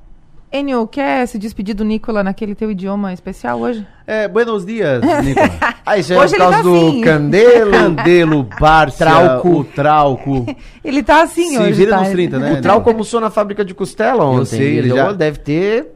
Enio, 0.51 0.87
quer 0.87 1.27
se 1.27 1.37
despedir 1.37 1.75
do 1.75 1.83
Nicola 1.83 2.23
naquele 2.23 2.55
teu 2.55 2.71
idioma 2.71 3.11
especial 3.11 3.59
hoje? 3.59 3.85
É, 4.05 4.27
buenos 4.27 4.65
dias, 4.65 5.01
Nicola. 5.23 5.49
ah, 5.85 5.97
isso 5.97 6.13
é 6.13 6.17
hoje 6.17 6.33
por 6.33 6.39
causa 6.39 6.57
tá 6.57 6.63
do 6.63 6.75
assim. 6.75 7.01
Candelo. 7.01 7.71
Candelo, 7.95 8.43
Barça, 8.59 8.97
trauco. 8.97 9.49
o 9.49 9.63
Trauco. 9.63 10.45
ele 10.83 11.03
tá 11.03 11.23
assim 11.23 11.49
se 11.49 11.57
hoje. 11.57 11.73
Se 11.73 11.73
vira 11.73 11.91
tá? 11.91 11.99
nos 11.99 12.09
30, 12.09 12.39
né? 12.39 12.53
O 12.53 12.61
Trauco 12.61 12.89
almoçou 12.89 13.19
na 13.19 13.29
fábrica 13.29 13.65
de 13.65 13.73
costela 13.73 14.23
ontem. 14.23 14.39
Eu 14.39 14.45
sei, 14.45 14.77
ele 14.77 14.89
já... 14.89 15.11
deve 15.11 15.39
ter 15.39 15.91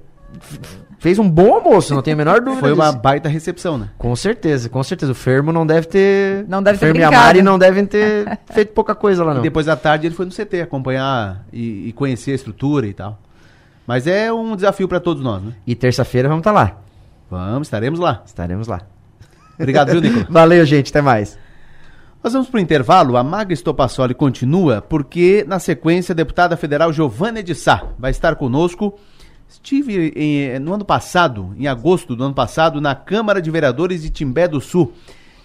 fez 1.01 1.17
um 1.17 1.27
bom 1.27 1.55
almoço, 1.55 1.95
não 1.95 2.01
tenho 2.03 2.15
a 2.15 2.17
menor 2.19 2.41
dúvida. 2.41 2.59
Foi 2.59 2.69
disso. 2.69 2.81
uma 2.81 2.91
baita 2.91 3.27
recepção, 3.27 3.75
né? 3.75 3.89
Com 3.97 4.15
certeza, 4.15 4.69
com 4.69 4.83
certeza. 4.83 5.11
O 5.11 5.15
Fermo 5.15 5.51
não 5.51 5.65
deve 5.65 5.87
ter. 5.87 6.45
Não 6.47 6.61
deve 6.61 6.77
ter. 6.77 6.85
Fermo 6.85 6.99
e 6.99 7.03
a 7.03 7.09
Mari 7.09 7.41
não 7.41 7.57
devem 7.57 7.85
ter 7.87 8.37
feito 8.53 8.71
pouca 8.71 8.93
coisa 8.93 9.23
lá, 9.23 9.33
não. 9.33 9.41
E 9.41 9.43
depois 9.43 9.65
da 9.65 9.75
tarde 9.75 10.05
ele 10.05 10.13
foi 10.13 10.25
no 10.25 10.31
CT 10.31 10.61
acompanhar 10.61 11.43
e, 11.51 11.87
e 11.87 11.93
conhecer 11.93 12.33
a 12.33 12.35
estrutura 12.35 12.85
e 12.85 12.93
tal. 12.93 13.19
Mas 13.91 14.07
é 14.07 14.31
um 14.31 14.55
desafio 14.55 14.87
para 14.87 15.01
todos 15.01 15.21
nós, 15.21 15.43
né? 15.43 15.51
E 15.67 15.75
terça-feira 15.75 16.29
vamos 16.29 16.39
estar 16.39 16.53
tá 16.53 16.61
lá. 16.61 16.77
Vamos, 17.29 17.67
estaremos 17.67 17.99
lá. 17.99 18.23
Estaremos 18.25 18.65
lá. 18.65 18.79
Obrigado, 19.59 19.91
viu, 19.91 19.99
Nicolas? 19.99 20.27
Valeu, 20.31 20.65
gente. 20.65 20.91
Até 20.91 21.01
mais. 21.01 21.37
Nós 22.23 22.31
vamos 22.31 22.47
para 22.47 22.59
o 22.59 22.61
intervalo. 22.61 23.17
A 23.17 23.23
Maga 23.23 23.53
Estopassoli 23.53 24.13
continua, 24.13 24.81
porque 24.81 25.43
na 25.45 25.59
sequência 25.59 26.13
a 26.13 26.15
deputada 26.15 26.55
federal 26.55 26.93
Giovanna 26.93 27.43
de 27.43 27.53
Sá 27.53 27.83
vai 27.99 28.11
estar 28.11 28.37
conosco 28.37 28.97
Estive 29.49 30.13
em, 30.15 30.57
no 30.59 30.73
ano 30.73 30.85
passado, 30.85 31.53
em 31.57 31.67
agosto 31.67 32.15
do 32.15 32.23
ano 32.23 32.33
passado, 32.33 32.79
na 32.79 32.95
Câmara 32.95 33.41
de 33.41 33.51
Vereadores 33.51 34.03
de 34.03 34.09
Timbé 34.09 34.47
do 34.47 34.61
Sul. 34.61 34.93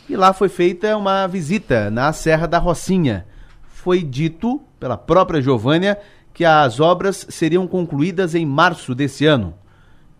E 0.08 0.14
lá 0.14 0.32
foi 0.32 0.48
feita 0.48 0.96
uma 0.96 1.26
visita 1.26 1.90
na 1.90 2.12
Serra 2.12 2.46
da 2.46 2.58
Rocinha. 2.58 3.26
Foi 3.66 4.04
dito 4.04 4.62
pela 4.78 4.96
própria 4.96 5.42
Giovânia 5.42 5.98
que 6.36 6.44
as 6.44 6.80
obras 6.80 7.26
seriam 7.30 7.66
concluídas 7.66 8.34
em 8.34 8.44
março 8.44 8.94
desse 8.94 9.24
ano. 9.24 9.54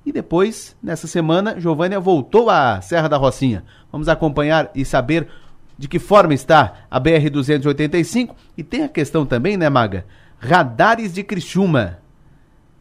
E 0.03 0.11
depois, 0.11 0.75
nessa 0.83 1.07
semana, 1.07 1.61
Giovânia 1.61 2.01
voltou 2.01 2.49
à 2.49 2.81
Serra 2.81 3.07
da 3.07 3.19
Rocinha. 3.19 3.65
Vamos 3.93 4.09
acompanhar 4.09 4.71
e 4.75 4.83
saber 4.83 5.29
de 5.77 5.87
que 5.87 5.99
forma 5.99 6.33
está 6.33 6.87
a 6.91 6.99
BR-285. 6.99 8.35
E 8.57 8.63
tem 8.63 8.83
a 8.83 8.89
questão 8.89 9.27
também, 9.27 9.59
né, 9.59 9.69
Maga? 9.69 10.07
Radares 10.39 11.13
de 11.13 11.23
Criciúma 11.23 11.99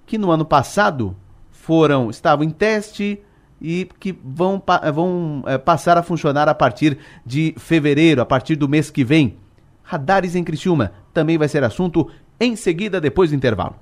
que 0.05 0.17
no 0.17 0.31
ano 0.31 0.45
passado 0.45 1.13
foram 1.51 2.09
estavam 2.09 2.45
em 2.45 2.49
teste 2.49 3.19
e 3.61 3.89
que 3.99 4.17
vão, 4.23 4.63
vão 4.93 5.43
é, 5.45 5.57
passar 5.57 5.97
a 5.97 6.03
funcionar 6.03 6.47
a 6.47 6.55
partir 6.55 6.97
de 7.25 7.53
fevereiro, 7.57 8.21
a 8.21 8.25
partir 8.25 8.55
do 8.55 8.69
mês 8.69 8.89
que 8.89 9.03
vem. 9.03 9.35
Radares 9.83 10.35
em 10.35 10.43
Criciúma 10.43 10.93
também 11.13 11.37
vai 11.37 11.49
ser 11.49 11.65
assunto 11.65 12.09
em 12.39 12.55
seguida, 12.55 12.99
depois 13.01 13.29
do 13.29 13.35
intervalo. 13.35 13.75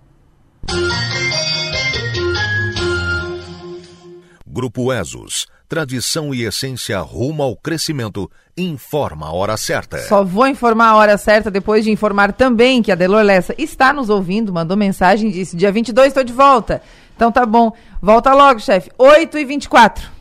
Grupo 4.45 4.93
ESOS 4.93 5.47
tradição 5.73 6.31
e 6.35 6.43
essência 6.43 6.99
rumo 6.99 7.41
ao 7.41 7.55
crescimento, 7.55 8.29
informa 8.55 9.25
a 9.25 9.33
hora 9.33 9.57
certa. 9.57 9.97
Só 9.97 10.23
vou 10.23 10.45
informar 10.45 10.89
a 10.89 10.95
hora 10.95 11.17
certa 11.17 11.49
depois 11.49 11.83
de 11.83 11.89
informar 11.89 12.31
também 12.31 12.83
que 12.83 12.91
a 12.91 12.95
Delor 12.95 13.23
Lessa 13.23 13.55
está 13.57 13.91
nos 13.91 14.07
ouvindo, 14.07 14.53
mandou 14.53 14.77
mensagem 14.77 15.31
e 15.31 15.33
disse: 15.33 15.57
dia 15.57 15.71
22 15.71 16.09
estou 16.09 16.23
de 16.23 16.31
volta. 16.31 16.79
Então 17.15 17.31
tá 17.31 17.43
bom, 17.43 17.71
volta 17.99 18.35
logo, 18.35 18.59
chefe. 18.59 18.91
8 18.99 19.35
e 19.35 19.45
24 19.45 20.11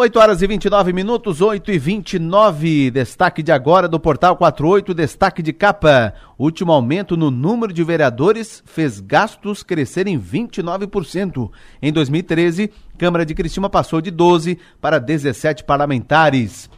8 0.00 0.16
horas 0.16 0.42
e 0.42 0.46
29 0.46 0.92
minutos, 0.92 1.40
8 1.40 1.72
e 1.72 1.76
29. 1.76 2.92
Destaque 2.92 3.42
de 3.42 3.50
agora 3.50 3.88
do 3.88 3.98
Portal 3.98 4.36
48, 4.36 4.94
destaque 4.94 5.42
de 5.42 5.52
capa. 5.52 6.14
Último 6.38 6.70
aumento 6.70 7.16
no 7.16 7.32
número 7.32 7.72
de 7.72 7.82
vereadores 7.82 8.62
fez 8.64 9.00
gastos 9.00 9.64
crescerem 9.64 10.16
29%. 10.16 11.50
Em 11.82 11.92
2013, 11.92 12.70
Câmara 12.96 13.26
de 13.26 13.34
Cristina 13.34 13.68
passou 13.68 14.00
de 14.00 14.12
12 14.12 14.56
para 14.80 15.00
17 15.00 15.64
parlamentares. 15.64 16.70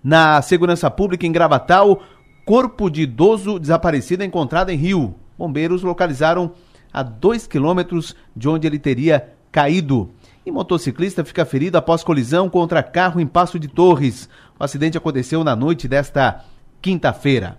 Na 0.00 0.40
segurança 0.40 0.88
pública 0.88 1.26
em 1.26 1.32
Gravatal, 1.32 2.00
corpo 2.44 2.88
de 2.88 3.02
idoso 3.02 3.58
desaparecido 3.58 4.22
encontrado 4.22 4.70
em 4.70 4.76
Rio. 4.76 5.16
Bombeiros 5.36 5.82
localizaram 5.82 6.52
a 6.92 7.02
2 7.02 7.48
quilômetros 7.48 8.14
de 8.36 8.48
onde 8.48 8.68
ele 8.68 8.78
teria 8.78 9.32
caído. 9.50 10.12
E 10.46 10.52
motociclista 10.52 11.24
fica 11.24 11.44
ferido 11.44 11.76
após 11.76 12.04
colisão 12.04 12.48
contra 12.48 12.80
carro 12.80 13.20
em 13.20 13.26
Passo 13.26 13.58
de 13.58 13.66
Torres. 13.66 14.28
O 14.56 14.62
acidente 14.62 14.96
aconteceu 14.96 15.42
na 15.42 15.56
noite 15.56 15.88
desta 15.88 16.44
quinta-feira. 16.80 17.58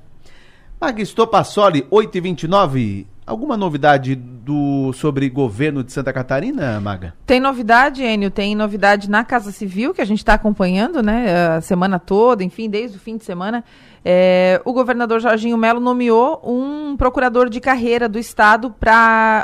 Magisto 0.80 1.28
Passoli, 1.28 1.82
8h29. 1.91 3.06
Alguma 3.26 3.58
novidade 3.58 4.15
do 4.15 4.93
sobre 4.93 5.30
governo 5.30 5.84
de 5.84 5.91
Santa 5.91 6.13
Catarina, 6.13 6.80
Maga? 6.80 7.13
Tem 7.26 7.41
novidade, 7.41 8.02
Enio, 8.02 8.32
tem 8.32 8.56
novidade 8.56 9.10
na 9.10 9.26
Casa 9.26 9.52
Civil, 9.52 9.93
que 9.93 10.02
a 10.02 10.06
gente 10.06 10.19
está 10.19 10.36
acompanhando, 10.36 11.04
né, 11.04 11.58
a 11.58 11.60
semana 11.60 12.00
toda, 12.00 12.41
enfim, 12.41 12.69
desde 12.69 12.95
o 12.95 13.02
fim 13.02 13.17
de 13.17 13.26
semana. 13.26 13.65
É, 14.10 14.62
o 14.63 14.72
governador 14.72 15.20
Jorginho 15.20 15.58
Melo 15.58 15.82
nomeou 15.82 16.39
um 16.41 16.96
procurador 16.96 17.50
de 17.50 17.60
carreira 17.60 18.08
do 18.08 18.17
Estado 18.17 18.74
para 18.80 19.43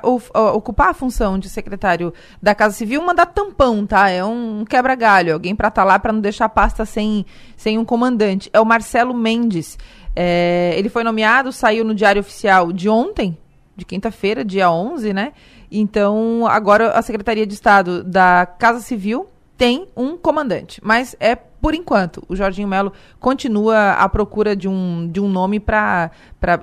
ocupar 0.53 0.91
a 0.91 0.93
função 0.93 1.37
de 1.37 1.49
secretário 1.49 2.13
da 2.41 2.55
Casa 2.55 2.73
Civil, 2.73 3.03
mandar 3.03 3.25
tampão, 3.25 3.85
tá? 3.85 4.09
É 4.09 4.23
um 4.23 4.63
quebra-galho, 4.63 5.33
alguém 5.33 5.53
para 5.53 5.67
estar 5.67 5.81
tá 5.81 5.85
lá 5.85 5.99
para 5.99 6.13
não 6.13 6.21
deixar 6.21 6.45
a 6.45 6.49
pasta 6.49 6.85
sem, 6.85 7.25
sem 7.57 7.77
um 7.77 7.83
comandante. 7.83 8.49
É 8.53 8.61
o 8.61 8.65
Marcelo 8.65 9.13
Mendes. 9.13 9.77
É, 10.15 10.73
ele 10.77 10.87
foi 10.87 11.03
nomeado, 11.03 11.51
saiu 11.51 11.83
no 11.83 11.93
Diário 11.93 12.21
Oficial 12.21 12.71
de 12.71 12.87
ontem, 12.87 13.37
de 13.75 13.83
quinta-feira, 13.83 14.45
dia 14.45 14.71
11, 14.71 15.11
né? 15.11 15.33
Então, 15.69 16.47
agora 16.47 16.91
a 16.91 17.01
Secretaria 17.01 17.45
de 17.45 17.53
Estado 17.53 18.01
da 18.01 18.45
Casa 18.45 18.79
Civil 18.79 19.27
tem 19.63 19.87
um 19.95 20.17
comandante, 20.17 20.81
mas 20.83 21.15
é 21.21 21.37
por 21.37 21.73
enquanto. 21.73 22.21
O 22.27 22.35
Jorginho 22.35 22.67
Melo 22.67 22.91
continua 23.17 23.93
à 23.93 24.09
procura 24.09 24.57
de 24.57 24.67
um, 24.67 25.07
de 25.09 25.21
um 25.21 25.29
nome 25.29 25.57
para 25.57 26.11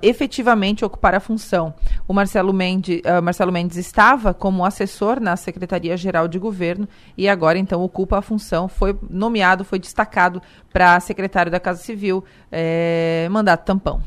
efetivamente 0.02 0.84
ocupar 0.84 1.14
a 1.14 1.20
função. 1.20 1.72
O 2.06 2.12
Marcelo 2.12 2.52
Mendes, 2.52 3.00
uh, 3.00 3.22
Marcelo 3.22 3.50
Mendes 3.50 3.78
estava 3.78 4.34
como 4.34 4.66
assessor 4.66 5.18
na 5.18 5.34
Secretaria-Geral 5.34 6.28
de 6.28 6.38
Governo 6.38 6.86
e 7.16 7.26
agora 7.26 7.58
então 7.58 7.80
ocupa 7.80 8.18
a 8.18 8.22
função. 8.22 8.68
Foi 8.68 8.94
nomeado, 9.08 9.64
foi 9.64 9.78
destacado 9.78 10.42
para 10.70 11.00
secretário 11.00 11.50
da 11.50 11.58
Casa 11.58 11.82
Civil, 11.82 12.22
é, 12.52 13.26
mandato 13.30 13.64
tampão. 13.64 14.02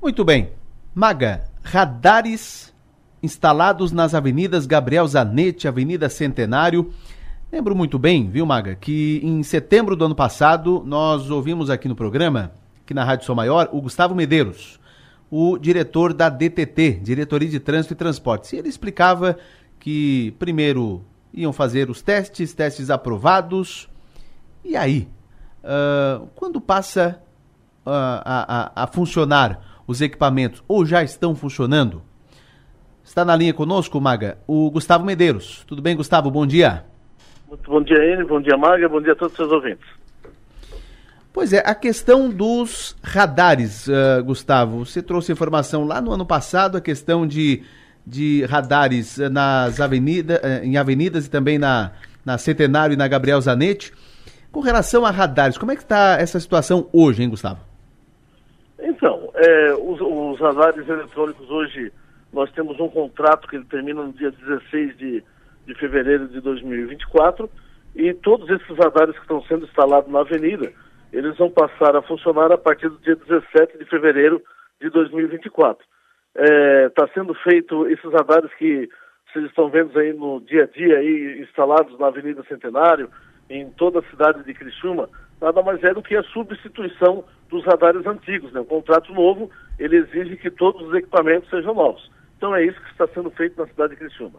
Muito 0.00 0.24
bem. 0.24 0.48
Maga, 0.94 1.44
radares 1.62 2.72
instalados 3.22 3.92
nas 3.92 4.14
avenidas 4.14 4.64
Gabriel 4.64 5.06
Zanetti, 5.06 5.68
Avenida 5.68 6.08
Centenário 6.08 6.90
Lembro 7.50 7.74
muito 7.74 7.98
bem, 7.98 8.28
viu, 8.28 8.44
Maga, 8.44 8.74
que 8.74 9.22
em 9.24 9.42
setembro 9.42 9.96
do 9.96 10.04
ano 10.04 10.14
passado 10.14 10.82
nós 10.84 11.30
ouvimos 11.30 11.70
aqui 11.70 11.88
no 11.88 11.96
programa, 11.96 12.52
aqui 12.82 12.92
na 12.92 13.02
Rádio 13.02 13.24
Sou 13.24 13.34
Maior, 13.34 13.70
o 13.72 13.80
Gustavo 13.80 14.14
Medeiros, 14.14 14.78
o 15.30 15.56
diretor 15.56 16.12
da 16.12 16.28
DTT, 16.28 17.00
Diretoria 17.02 17.48
de 17.48 17.58
Trânsito 17.58 17.94
e 17.94 17.96
Transportes. 17.96 18.52
E 18.52 18.56
ele 18.56 18.68
explicava 18.68 19.38
que 19.80 20.34
primeiro 20.38 21.02
iam 21.32 21.50
fazer 21.50 21.88
os 21.88 22.02
testes, 22.02 22.52
testes 22.52 22.90
aprovados. 22.90 23.88
E 24.62 24.76
aí, 24.76 25.08
uh, 25.64 26.26
quando 26.34 26.60
passa 26.60 27.18
uh, 27.86 27.90
a, 27.90 28.72
a, 28.76 28.82
a 28.84 28.86
funcionar 28.88 29.82
os 29.86 30.02
equipamentos, 30.02 30.62
ou 30.68 30.84
já 30.84 31.02
estão 31.02 31.34
funcionando? 31.34 32.02
Está 33.02 33.24
na 33.24 33.34
linha 33.34 33.54
conosco, 33.54 33.98
Maga, 33.98 34.36
o 34.46 34.70
Gustavo 34.70 35.02
Medeiros. 35.02 35.64
Tudo 35.66 35.80
bem, 35.80 35.96
Gustavo? 35.96 36.30
Bom 36.30 36.46
dia. 36.46 36.84
Muito 37.48 37.70
bom 37.70 37.82
dia, 37.82 38.12
Enio, 38.12 38.26
bom 38.26 38.42
dia, 38.42 38.58
Maga, 38.58 38.86
bom 38.90 39.00
dia 39.00 39.12
a 39.12 39.16
todos 39.16 39.32
os 39.32 39.36
seus 39.38 39.50
ouvintes. 39.50 39.86
Pois 41.32 41.50
é, 41.52 41.62
a 41.64 41.74
questão 41.74 42.28
dos 42.28 42.94
radares, 43.02 43.86
uh, 43.88 44.22
Gustavo, 44.22 44.84
você 44.84 45.02
trouxe 45.02 45.32
informação 45.32 45.86
lá 45.86 45.98
no 45.98 46.12
ano 46.12 46.26
passado, 46.26 46.76
a 46.76 46.80
questão 46.80 47.26
de, 47.26 47.62
de 48.06 48.44
radares 48.44 49.16
nas 49.30 49.80
avenida, 49.80 50.42
uh, 50.44 50.64
em 50.64 50.76
avenidas 50.76 51.26
e 51.26 51.30
também 51.30 51.58
na, 51.58 51.92
na 52.22 52.36
Centenário 52.36 52.92
e 52.92 52.96
na 52.98 53.08
Gabriel 53.08 53.40
Zanetti. 53.40 53.94
Com 54.52 54.60
relação 54.60 55.06
a 55.06 55.10
radares, 55.10 55.56
como 55.56 55.72
é 55.72 55.76
que 55.76 55.82
está 55.82 56.18
essa 56.20 56.38
situação 56.38 56.86
hoje, 56.92 57.22
hein, 57.22 57.30
Gustavo? 57.30 57.60
Então, 58.78 59.30
é, 59.34 59.72
os, 59.72 59.98
os 60.00 60.38
radares 60.38 60.86
eletrônicos 60.86 61.48
hoje, 61.48 61.92
nós 62.30 62.50
temos 62.52 62.78
um 62.78 62.88
contrato 62.88 63.48
que 63.48 63.56
ele 63.56 63.64
termina 63.64 64.02
no 64.02 64.12
dia 64.12 64.30
16 64.30 64.98
de 64.98 65.24
de 65.68 65.74
fevereiro 65.74 66.26
de 66.28 66.40
2024 66.40 67.48
e 67.94 68.14
todos 68.14 68.48
esses 68.48 68.76
radares 68.76 69.14
que 69.14 69.20
estão 69.20 69.42
sendo 69.42 69.66
instalados 69.66 70.10
na 70.10 70.20
avenida, 70.20 70.72
eles 71.12 71.36
vão 71.36 71.50
passar 71.50 71.94
a 71.94 72.02
funcionar 72.02 72.50
a 72.50 72.58
partir 72.58 72.88
do 72.88 72.98
dia 72.98 73.14
17 73.14 73.78
de 73.78 73.84
fevereiro 73.84 74.42
de 74.80 74.88
2024. 74.88 75.84
Está 76.34 76.54
é, 76.54 76.88
tá 76.88 77.08
sendo 77.12 77.34
feito 77.34 77.86
esses 77.88 78.10
radares 78.12 78.52
que 78.54 78.88
vocês 79.30 79.44
estão 79.44 79.68
vendo 79.68 79.98
aí 79.98 80.12
no 80.14 80.40
dia 80.40 80.64
a 80.64 80.66
dia 80.66 80.98
aí, 80.98 81.40
instalados 81.42 81.98
na 81.98 82.06
Avenida 82.06 82.42
Centenário, 82.48 83.10
em 83.50 83.70
toda 83.72 83.98
a 83.98 84.10
cidade 84.10 84.42
de 84.44 84.54
Criciúma, 84.54 85.08
nada 85.40 85.62
mais 85.62 85.82
é 85.84 85.92
do 85.92 86.02
que 86.02 86.16
a 86.16 86.22
substituição 86.24 87.24
dos 87.50 87.64
radares 87.64 88.06
antigos. 88.06 88.52
Né? 88.52 88.60
O 88.60 88.64
contrato 88.64 89.12
novo, 89.12 89.50
ele 89.78 89.96
exige 89.96 90.36
que 90.36 90.50
todos 90.50 90.86
os 90.88 90.94
equipamentos 90.94 91.48
sejam 91.50 91.74
novos. 91.74 92.10
Então 92.36 92.54
é 92.54 92.64
isso 92.64 92.80
que 92.80 92.90
está 92.90 93.06
sendo 93.08 93.30
feito 93.30 93.60
na 93.60 93.66
cidade 93.66 93.94
de 93.94 93.98
Criciúma. 93.98 94.38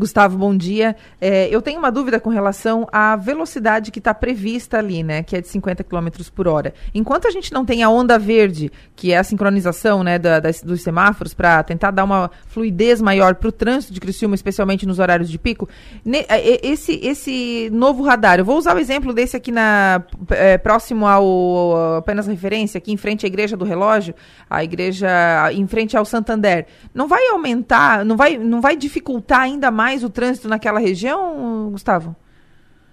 Gustavo, 0.00 0.38
bom 0.38 0.56
dia. 0.56 0.96
É, 1.20 1.46
eu 1.54 1.60
tenho 1.60 1.78
uma 1.78 1.92
dúvida 1.92 2.18
com 2.18 2.30
relação 2.30 2.88
à 2.90 3.14
velocidade 3.16 3.90
que 3.90 3.98
está 3.98 4.14
prevista 4.14 4.78
ali, 4.78 5.02
né? 5.02 5.22
Que 5.22 5.36
é 5.36 5.42
de 5.42 5.48
50 5.48 5.84
km 5.84 6.08
por 6.34 6.48
hora. 6.48 6.72
Enquanto 6.94 7.28
a 7.28 7.30
gente 7.30 7.52
não 7.52 7.66
tem 7.66 7.82
a 7.82 7.90
onda 7.90 8.18
verde, 8.18 8.72
que 8.96 9.12
é 9.12 9.18
a 9.18 9.22
sincronização 9.22 10.02
né, 10.02 10.18
da, 10.18 10.40
das, 10.40 10.62
dos 10.62 10.80
semáforos, 10.82 11.34
para 11.34 11.62
tentar 11.62 11.90
dar 11.90 12.04
uma 12.04 12.30
fluidez 12.46 13.02
maior 13.02 13.34
para 13.34 13.48
o 13.48 13.52
trânsito 13.52 13.92
de 13.92 14.00
Criciúma, 14.00 14.34
especialmente 14.34 14.86
nos 14.86 14.98
horários 14.98 15.28
de 15.28 15.38
pico, 15.38 15.68
ne, 16.02 16.24
esse, 16.62 16.98
esse 17.02 17.68
novo 17.70 18.02
radar, 18.02 18.38
eu 18.38 18.44
vou 18.44 18.56
usar 18.56 18.74
o 18.74 18.78
exemplo 18.78 19.12
desse 19.12 19.36
aqui 19.36 19.52
na, 19.52 20.02
é, 20.30 20.56
próximo 20.56 21.06
ao 21.06 21.98
apenas 21.98 22.26
referência, 22.26 22.78
aqui 22.78 22.90
em 22.90 22.96
frente 22.96 23.26
à 23.26 23.28
Igreja 23.28 23.54
do 23.54 23.66
Relógio, 23.66 24.14
a 24.48 24.64
igreja 24.64 25.08
em 25.52 25.66
frente 25.66 25.94
ao 25.94 26.06
Santander. 26.06 26.66
Não 26.94 27.06
vai 27.06 27.28
aumentar, 27.28 28.02
não 28.02 28.16
vai, 28.16 28.38
não 28.38 28.62
vai 28.62 28.76
dificultar 28.76 29.40
ainda 29.40 29.70
mais 29.70 29.89
mais 29.90 30.04
o 30.04 30.10
trânsito 30.10 30.48
naquela 30.48 30.78
região, 30.78 31.70
Gustavo? 31.72 32.14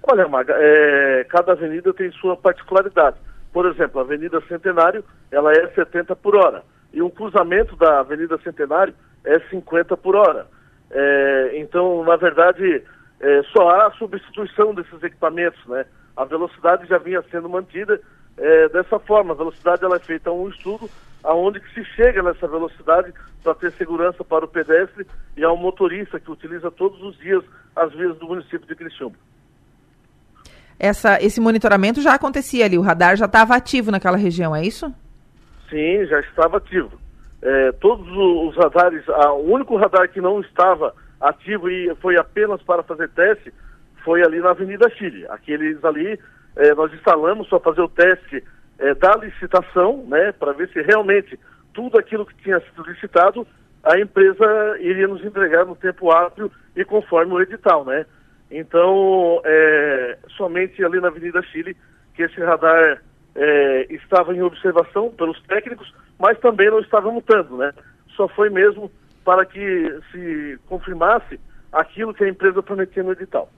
Olha, 0.02 0.28
é, 0.50 1.26
cada 1.30 1.52
avenida 1.52 1.94
tem 1.94 2.12
sua 2.14 2.36
particularidade. 2.36 3.18
Por 3.54 3.68
exemplo, 3.68 4.00
a 4.00 4.04
Avenida 4.04 4.42
Centenário, 4.48 5.04
ela 5.32 5.52
é 5.52 5.68
70 5.76 6.16
por 6.16 6.36
hora. 6.36 6.64
E 6.92 7.02
um 7.02 7.10
cruzamento 7.10 7.76
da 7.76 8.00
Avenida 8.00 8.40
Centenário 8.44 8.96
é 9.24 9.40
50 9.52 9.96
por 9.98 10.16
hora. 10.16 10.48
É, 10.90 11.60
então, 11.60 12.04
na 12.04 12.16
verdade, 12.16 12.82
é, 13.20 13.44
só 13.56 13.70
há 13.70 13.88
a 13.88 13.92
substituição 13.92 14.74
desses 14.74 15.04
equipamentos, 15.04 15.64
né? 15.68 15.86
A 16.16 16.26
velocidade 16.26 16.88
já 16.88 16.98
vinha 16.98 17.24
sendo 17.30 17.48
mantida 17.48 18.02
é, 18.38 18.70
dessa 18.70 18.98
forma. 18.98 19.34
A 19.34 19.38
velocidade 19.38 19.84
ela 19.84 19.98
é 19.98 20.00
feita 20.00 20.32
um 20.32 20.50
estudo 20.50 20.90
aonde 21.28 21.60
que 21.60 21.74
se 21.74 21.84
chega 21.84 22.24
nessa 22.24 22.48
velocidade 22.48 23.14
para 23.44 23.54
ter 23.54 23.74
segurança 23.74 24.24
para 24.24 24.46
o 24.46 24.48
pedestre 24.48 25.06
e 25.36 25.44
ao 25.44 25.58
motorista 25.58 26.20
que 26.20 26.32
utiliza 26.32 26.72
todos 26.72 27.02
os 27.04 27.18
dias 27.18 27.44
as 27.76 27.92
vias 27.94 28.18
do 28.18 28.28
município 28.28 28.66
de 28.66 28.74
Criciúma. 28.74 29.16
Essa, 30.80 31.22
esse 31.22 31.42
monitoramento 31.42 32.02
já 32.02 32.14
acontecia 32.14 32.64
ali, 32.64 32.78
o 32.78 32.82
radar 32.82 33.18
já 33.18 33.26
estava 33.26 33.56
ativo 33.56 33.92
naquela 33.92 34.16
região, 34.16 34.56
é 34.56 34.64
isso? 34.64 34.94
Sim, 35.70 36.06
já 36.06 36.22
estava 36.22 36.58
ativo. 36.58 36.94
É, 37.42 37.72
todos 37.74 38.08
os 38.08 38.56
radares, 38.56 39.04
a, 39.10 39.34
o 39.34 39.52
único 39.52 39.76
radar 39.76 40.10
que 40.10 40.22
não 40.22 40.40
estava 40.40 40.96
ativo 41.20 41.70
e 41.70 41.94
foi 41.96 42.18
apenas 42.18 42.62
para 42.62 42.84
fazer 42.84 43.10
teste 43.10 43.54
foi 44.06 44.24
ali 44.24 44.40
na 44.40 44.52
Avenida 44.52 44.90
Chile. 44.92 45.28
Aqueles 45.28 45.84
ali 45.84 46.18
é, 46.56 46.74
nós 46.74 46.94
instalamos 46.94 47.50
para 47.50 47.60
fazer 47.60 47.82
o 47.82 47.90
teste 47.90 48.42
é, 48.80 48.94
da 48.94 49.16
licitação, 49.16 50.06
né, 50.08 50.32
para 50.32 50.54
ver 50.54 50.70
se 50.70 50.82
realmente 50.82 51.40
tudo 51.74 52.00
aquilo 52.00 52.26
que 52.26 52.36
tinha 52.44 52.60
sido 52.60 52.84
licitado, 52.84 53.46
a 53.84 54.00
empresa 54.00 54.78
iria 54.80 55.08
nos 55.08 55.24
entregar 55.24 55.66
no 55.66 55.76
tempo 55.76 56.12
hábil 56.12 56.52
e 56.76 56.84
conforme 56.84 57.34
o 57.34 57.42
edital, 57.42 57.86
né? 57.86 58.06
Então, 58.50 59.42
é, 59.46 60.18
somente 60.36 60.84
ali 60.84 61.00
na 61.00 61.08
Avenida 61.10 61.42
Chile, 61.44 61.76
que 62.16 62.24
esse 62.24 62.40
radar 62.42 63.02
é, 63.36 63.94
estava 63.94 64.34
em 64.34 64.42
observação 64.42 65.10
pelos 65.12 65.40
técnicos, 65.44 65.94
mas 66.18 66.40
também 66.40 66.70
não 66.70 66.80
estava 66.80 67.12
mutando, 67.12 67.58
né? 67.58 67.72
Só 68.16 68.28
foi 68.28 68.50
mesmo 68.50 68.92
para 69.24 69.46
que 69.46 70.00
se 70.12 70.60
confirmasse 70.68 71.40
aquilo 71.72 72.14
que 72.14 72.24
a 72.24 72.30
empresa 72.30 72.64
prometia 72.64 73.04
no 73.04 73.12
edital. 73.12 73.50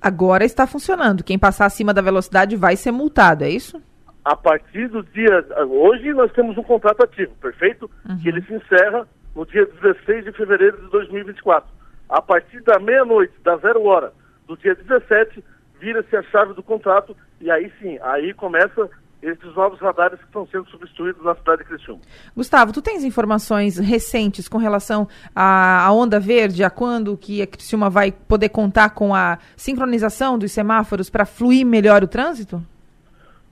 Agora 0.00 0.44
está 0.44 0.66
funcionando. 0.66 1.24
Quem 1.24 1.38
passar 1.38 1.66
acima 1.66 1.94
da 1.94 2.02
velocidade 2.02 2.56
vai 2.56 2.76
ser 2.76 2.92
multado, 2.92 3.42
é 3.42 3.48
isso? 3.48 3.82
A 4.24 4.34
partir 4.34 4.88
do 4.88 5.02
dia. 5.02 5.46
Hoje 5.68 6.12
nós 6.12 6.32
temos 6.32 6.56
um 6.56 6.62
contrato 6.62 7.04
ativo, 7.04 7.32
perfeito? 7.40 7.90
Uhum. 8.08 8.18
Que 8.18 8.28
ele 8.28 8.42
se 8.42 8.54
encerra 8.54 9.06
no 9.34 9.44
dia 9.44 9.66
16 9.66 10.24
de 10.24 10.32
fevereiro 10.32 10.80
de 10.80 10.90
2024. 10.90 11.68
A 12.08 12.22
partir 12.22 12.62
da 12.62 12.78
meia-noite, 12.78 13.34
da 13.42 13.56
zero 13.58 13.82
hora 13.84 14.12
do 14.46 14.56
dia 14.56 14.74
17, 14.74 15.44
vira-se 15.80 16.16
a 16.16 16.22
chave 16.22 16.54
do 16.54 16.62
contrato 16.62 17.16
e 17.40 17.50
aí 17.50 17.70
sim, 17.80 17.98
aí 18.02 18.32
começa 18.32 18.88
esses 19.22 19.54
novos 19.54 19.80
radares 19.80 20.18
que 20.18 20.26
estão 20.26 20.46
sendo 20.46 20.68
substituídos 20.68 21.24
na 21.24 21.34
cidade 21.34 21.62
de 21.62 21.68
Criciúma. 21.68 22.00
Gustavo, 22.36 22.72
tu 22.72 22.82
tens 22.82 23.04
informações 23.04 23.78
recentes 23.78 24.48
com 24.48 24.58
relação 24.58 25.08
à, 25.34 25.86
à 25.86 25.92
onda 25.92 26.20
verde, 26.20 26.62
a 26.62 26.68
quando 26.68 27.16
que 27.16 27.40
a 27.40 27.46
Criciúma 27.46 27.88
vai 27.88 28.12
poder 28.12 28.50
contar 28.50 28.90
com 28.90 29.14
a 29.14 29.38
sincronização 29.56 30.38
dos 30.38 30.52
semáforos 30.52 31.08
para 31.08 31.24
fluir 31.24 31.64
melhor 31.64 32.02
o 32.02 32.08
trânsito? 32.08 32.62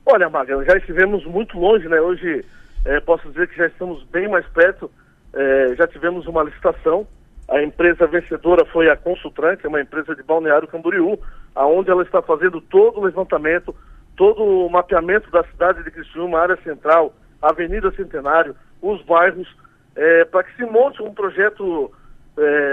Olha, 0.04 0.28
Maga, 0.28 0.64
já 0.64 0.76
estivemos 0.76 1.24
muito 1.24 1.58
longe, 1.58 1.88
né? 1.88 2.00
Hoje 2.00 2.44
é, 2.84 2.98
posso 3.00 3.28
dizer 3.28 3.48
que 3.48 3.56
já 3.56 3.66
estamos 3.66 4.02
bem 4.04 4.28
mais 4.28 4.46
perto. 4.48 4.90
É, 5.32 5.74
já 5.76 5.86
tivemos 5.86 6.26
uma 6.26 6.42
licitação. 6.42 7.06
A 7.48 7.62
empresa 7.62 8.06
vencedora 8.06 8.64
foi 8.66 8.90
a 8.90 8.96
Consultran, 8.96 9.56
que 9.56 9.66
é 9.66 9.68
uma 9.68 9.80
empresa 9.80 10.14
de 10.14 10.22
Balneário 10.22 10.66
Camboriú, 10.66 11.18
aonde 11.54 11.90
ela 11.90 12.02
está 12.02 12.20
fazendo 12.20 12.60
todo 12.60 12.98
o 12.98 13.04
levantamento, 13.04 13.74
todo 14.16 14.42
o 14.42 14.68
mapeamento 14.68 15.30
da 15.30 15.44
cidade 15.44 15.84
de 15.84 15.90
Criciúma, 15.90 16.40
área 16.40 16.56
central, 16.62 17.14
Avenida 17.40 17.90
Centenário, 17.92 18.56
os 18.80 19.00
bairros, 19.02 19.48
é, 19.94 20.24
para 20.24 20.42
que 20.42 20.56
se 20.56 20.64
monte 20.64 21.02
um 21.02 21.14
projeto, 21.14 21.92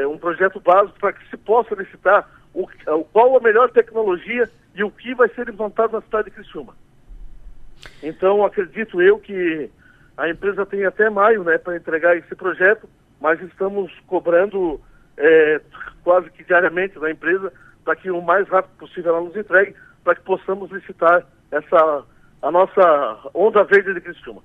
um 0.10 0.18
projeto 0.18 0.60
básico 0.60 0.98
para 1.00 1.14
que 1.14 1.30
se 1.30 1.38
possa 1.38 1.76
licitar 1.76 2.28
o, 2.54 2.68
qual 3.12 3.38
a 3.38 3.42
melhor 3.42 3.70
tecnologia 3.72 4.50
e 4.74 4.84
o 4.84 4.90
que 4.90 5.14
vai 5.14 5.28
ser 5.30 5.50
implantado 5.50 5.94
na 5.94 6.02
cidade 6.02 6.30
de 6.30 6.36
Criciúma. 6.36 6.74
Então, 8.02 8.46
acredito 8.46 9.02
eu 9.02 9.20
que 9.20 9.70
a 10.18 10.30
empresa 10.30 10.66
tem 10.66 10.86
até 10.86 11.10
maio 11.10 11.44
né, 11.44 11.58
para 11.58 11.78
entregar 11.78 12.18
esse 12.18 12.36
projeto, 12.36 12.90
mas 13.20 13.42
estamos 13.42 13.92
cobrando 14.08 14.80
é, 15.18 15.62
quase 16.04 16.30
que 16.32 16.44
diariamente 16.44 17.00
da 17.00 17.12
empresa 17.12 17.52
para 17.84 17.96
que 17.96 18.12
o 18.12 18.22
mais 18.22 18.48
rápido 18.48 18.78
possível 18.78 19.16
ela 19.16 19.26
nos 19.26 19.36
entregue, 19.36 19.76
para 20.04 20.16
que 20.16 20.22
possamos 20.22 20.72
licitar 20.72 21.26
essa, 21.52 22.04
a 22.42 22.52
nossa 22.52 23.30
onda 23.34 23.64
verde 23.64 23.94
de 23.94 24.02
Criciúma. 24.02 24.42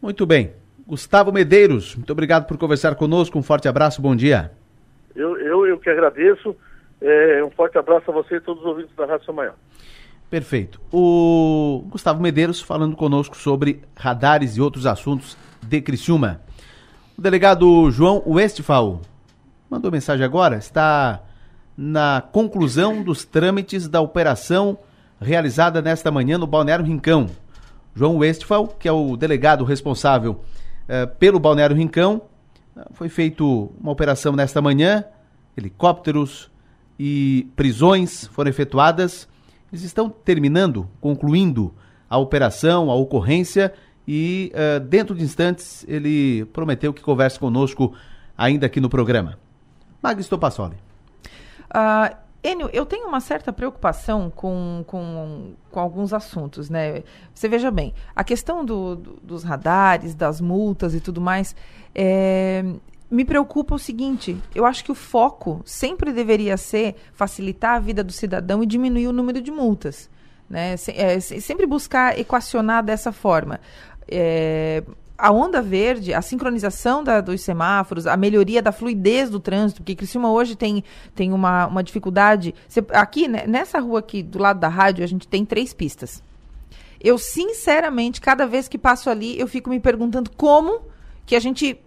Muito 0.00 0.26
bem. 0.26 0.52
Gustavo 0.86 1.32
Medeiros, 1.32 1.96
muito 1.96 2.12
obrigado 2.12 2.46
por 2.46 2.58
conversar 2.58 2.94
conosco. 2.94 3.38
Um 3.38 3.42
forte 3.42 3.66
abraço, 3.66 4.02
bom 4.02 4.14
dia. 4.14 4.50
Eu, 5.16 5.38
eu, 5.38 5.66
eu 5.66 5.78
que 5.78 5.88
agradeço. 5.88 6.54
É, 7.00 7.42
um 7.42 7.50
forte 7.50 7.78
abraço 7.78 8.10
a 8.10 8.14
você 8.14 8.36
e 8.36 8.40
todos 8.40 8.62
os 8.62 8.68
ouvintes 8.68 8.94
da 8.94 9.06
Rádio 9.06 9.24
São 9.24 9.34
Maior. 9.34 9.54
Perfeito. 10.30 10.80
O 10.92 11.84
Gustavo 11.88 12.20
Medeiros 12.20 12.60
falando 12.60 12.96
conosco 12.96 13.36
sobre 13.36 13.82
radares 13.96 14.56
e 14.56 14.60
outros 14.60 14.86
assuntos 14.86 15.36
de 15.62 15.80
Criciúma. 15.80 16.40
O 17.16 17.22
delegado 17.22 17.90
João 17.90 18.22
Westphal 18.26 19.00
mandou 19.70 19.90
mensagem 19.90 20.24
agora, 20.24 20.56
está 20.56 21.20
na 21.76 22.22
conclusão 22.32 23.02
dos 23.02 23.24
trâmites 23.24 23.88
da 23.88 24.00
operação 24.00 24.78
realizada 25.20 25.80
nesta 25.80 26.10
manhã 26.10 26.38
no 26.38 26.46
Balneário 26.46 26.84
Rincão. 26.84 27.28
João 27.94 28.18
Westphal, 28.18 28.66
que 28.66 28.88
é 28.88 28.92
o 28.92 29.16
delegado 29.16 29.64
responsável 29.64 30.44
eh, 30.88 31.06
pelo 31.06 31.38
Balneário 31.38 31.76
Rincão, 31.76 32.22
foi 32.92 33.08
feito 33.08 33.72
uma 33.80 33.92
operação 33.92 34.32
nesta 34.32 34.60
manhã, 34.60 35.04
helicópteros 35.56 36.50
e 36.98 37.48
prisões 37.54 38.26
foram 38.28 38.50
efetuadas 38.50 39.28
eles 39.74 39.82
estão 39.82 40.08
terminando, 40.08 40.88
concluindo 41.00 41.74
a 42.08 42.16
operação, 42.16 42.92
a 42.92 42.94
ocorrência 42.94 43.74
e 44.06 44.52
uh, 44.54 44.78
dentro 44.78 45.16
de 45.16 45.24
instantes 45.24 45.84
ele 45.88 46.44
prometeu 46.46 46.92
que 46.92 47.02
converse 47.02 47.38
conosco 47.38 47.92
ainda 48.38 48.66
aqui 48.66 48.80
no 48.80 48.88
programa. 48.88 49.36
Magno 50.00 50.38
Passoli. 50.38 50.76
Uh, 51.70 52.16
Enio, 52.40 52.70
eu 52.72 52.86
tenho 52.86 53.08
uma 53.08 53.20
certa 53.20 53.52
preocupação 53.52 54.30
com, 54.30 54.84
com, 54.86 55.54
com 55.72 55.80
alguns 55.80 56.12
assuntos, 56.12 56.70
né? 56.70 57.02
Você 57.34 57.48
veja 57.48 57.68
bem, 57.70 57.92
a 58.14 58.22
questão 58.22 58.64
do, 58.64 58.94
do, 58.94 59.12
dos 59.22 59.42
radares, 59.42 60.14
das 60.14 60.40
multas 60.40 60.94
e 60.94 61.00
tudo 61.00 61.20
mais, 61.20 61.56
é, 61.92 62.62
me 63.10 63.24
preocupa 63.24 63.74
o 63.74 63.78
seguinte: 63.78 64.36
eu 64.54 64.64
acho 64.64 64.84
que 64.84 64.92
o 64.92 64.94
foco 64.94 65.62
sempre 65.64 66.12
deveria 66.12 66.56
ser 66.56 66.96
facilitar 67.12 67.76
a 67.76 67.80
vida 67.80 68.02
do 68.02 68.12
cidadão 68.12 68.62
e 68.62 68.66
diminuir 68.66 69.08
o 69.08 69.12
número 69.12 69.40
de 69.40 69.50
multas. 69.50 70.10
Né? 70.48 70.76
Se, 70.76 70.92
é, 70.92 71.18
sempre 71.20 71.66
buscar 71.66 72.18
equacionar 72.18 72.82
dessa 72.82 73.12
forma. 73.12 73.60
É, 74.06 74.82
a 75.16 75.30
onda 75.30 75.62
verde, 75.62 76.12
a 76.12 76.20
sincronização 76.20 77.02
da, 77.02 77.20
dos 77.20 77.40
semáforos, 77.40 78.06
a 78.06 78.16
melhoria 78.16 78.60
da 78.60 78.72
fluidez 78.72 79.30
do 79.30 79.38
trânsito, 79.38 79.80
porque 79.80 79.94
Criciúma 79.94 80.30
hoje 80.30 80.56
tem, 80.56 80.82
tem 81.14 81.32
uma, 81.32 81.66
uma 81.66 81.82
dificuldade. 81.82 82.54
aqui, 82.90 83.28
né, 83.28 83.44
nessa 83.46 83.78
rua 83.78 84.00
aqui, 84.00 84.22
do 84.22 84.38
lado 84.38 84.58
da 84.58 84.68
rádio, 84.68 85.04
a 85.04 85.06
gente 85.06 85.28
tem 85.28 85.44
três 85.44 85.72
pistas. 85.72 86.22
Eu, 87.00 87.16
sinceramente, 87.16 88.20
cada 88.20 88.46
vez 88.46 88.66
que 88.66 88.76
passo 88.76 89.08
ali, 89.08 89.38
eu 89.38 89.46
fico 89.46 89.70
me 89.70 89.78
perguntando 89.78 90.30
como 90.36 90.82
que 91.24 91.36
a 91.36 91.40
gente 91.40 91.78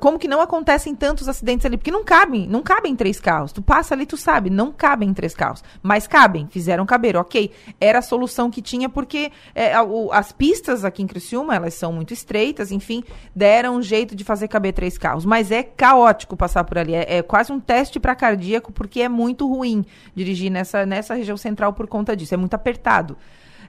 como 0.00 0.18
que 0.18 0.28
não 0.28 0.40
acontecem 0.40 0.94
tantos 0.94 1.28
acidentes 1.28 1.66
ali? 1.66 1.76
Porque 1.76 1.90
não 1.90 2.04
cabem, 2.04 2.46
não 2.46 2.62
cabem 2.62 2.94
três 2.94 3.20
carros. 3.20 3.52
Tu 3.52 3.62
passa 3.62 3.94
ali, 3.94 4.06
tu 4.06 4.16
sabe, 4.16 4.50
não 4.50 4.72
cabem 4.72 5.12
três 5.12 5.34
carros. 5.34 5.62
Mas 5.82 6.06
cabem, 6.06 6.46
fizeram 6.48 6.86
caber, 6.86 7.16
ok. 7.16 7.50
Era 7.80 7.98
a 7.98 8.02
solução 8.02 8.50
que 8.50 8.62
tinha, 8.62 8.88
porque 8.88 9.32
é, 9.54 9.80
o, 9.80 10.12
as 10.12 10.32
pistas 10.32 10.84
aqui 10.84 11.02
em 11.02 11.06
Criciúma, 11.06 11.54
elas 11.54 11.74
são 11.74 11.92
muito 11.92 12.12
estreitas, 12.12 12.70
enfim, 12.70 13.02
deram 13.34 13.76
um 13.76 13.82
jeito 13.82 14.14
de 14.14 14.24
fazer 14.24 14.48
caber 14.48 14.72
três 14.72 14.98
carros. 14.98 15.24
Mas 15.24 15.50
é 15.50 15.62
caótico 15.62 16.36
passar 16.36 16.64
por 16.64 16.78
ali. 16.78 16.94
É, 16.94 17.18
é 17.18 17.22
quase 17.22 17.52
um 17.52 17.60
teste 17.60 17.98
para 17.98 18.14
cardíaco, 18.14 18.72
porque 18.72 19.00
é 19.00 19.08
muito 19.08 19.48
ruim 19.48 19.84
dirigir 20.14 20.50
nessa, 20.50 20.86
nessa 20.86 21.14
região 21.14 21.36
central 21.36 21.72
por 21.72 21.86
conta 21.86 22.16
disso. 22.16 22.34
É 22.34 22.36
muito 22.36 22.54
apertado. 22.54 23.16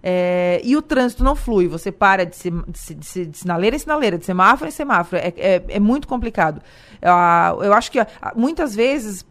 É, 0.07 0.61
e 0.63 0.77
o 0.77 0.83
trânsito 0.83 1.23
não 1.23 1.35
flui, 1.35 1.67
você 1.67 1.91
para 1.91 2.27
de, 2.27 2.35
se, 2.35 2.51
de, 2.51 2.93
de, 2.93 3.25
de 3.25 3.37
sinaleira 3.39 3.75
em 3.75 3.79
sinaleira, 3.79 4.19
de 4.19 4.25
semáforo 4.25 4.67
em 4.67 4.71
semáforo, 4.71 5.19
é, 5.19 5.33
é, 5.35 5.63
é 5.67 5.79
muito 5.79 6.07
complicado. 6.07 6.61
Uh, 7.01 7.63
eu 7.63 7.73
acho 7.73 7.91
que 7.91 7.99
uh, 7.99 8.05
muitas 8.35 8.75
vezes 8.75 9.25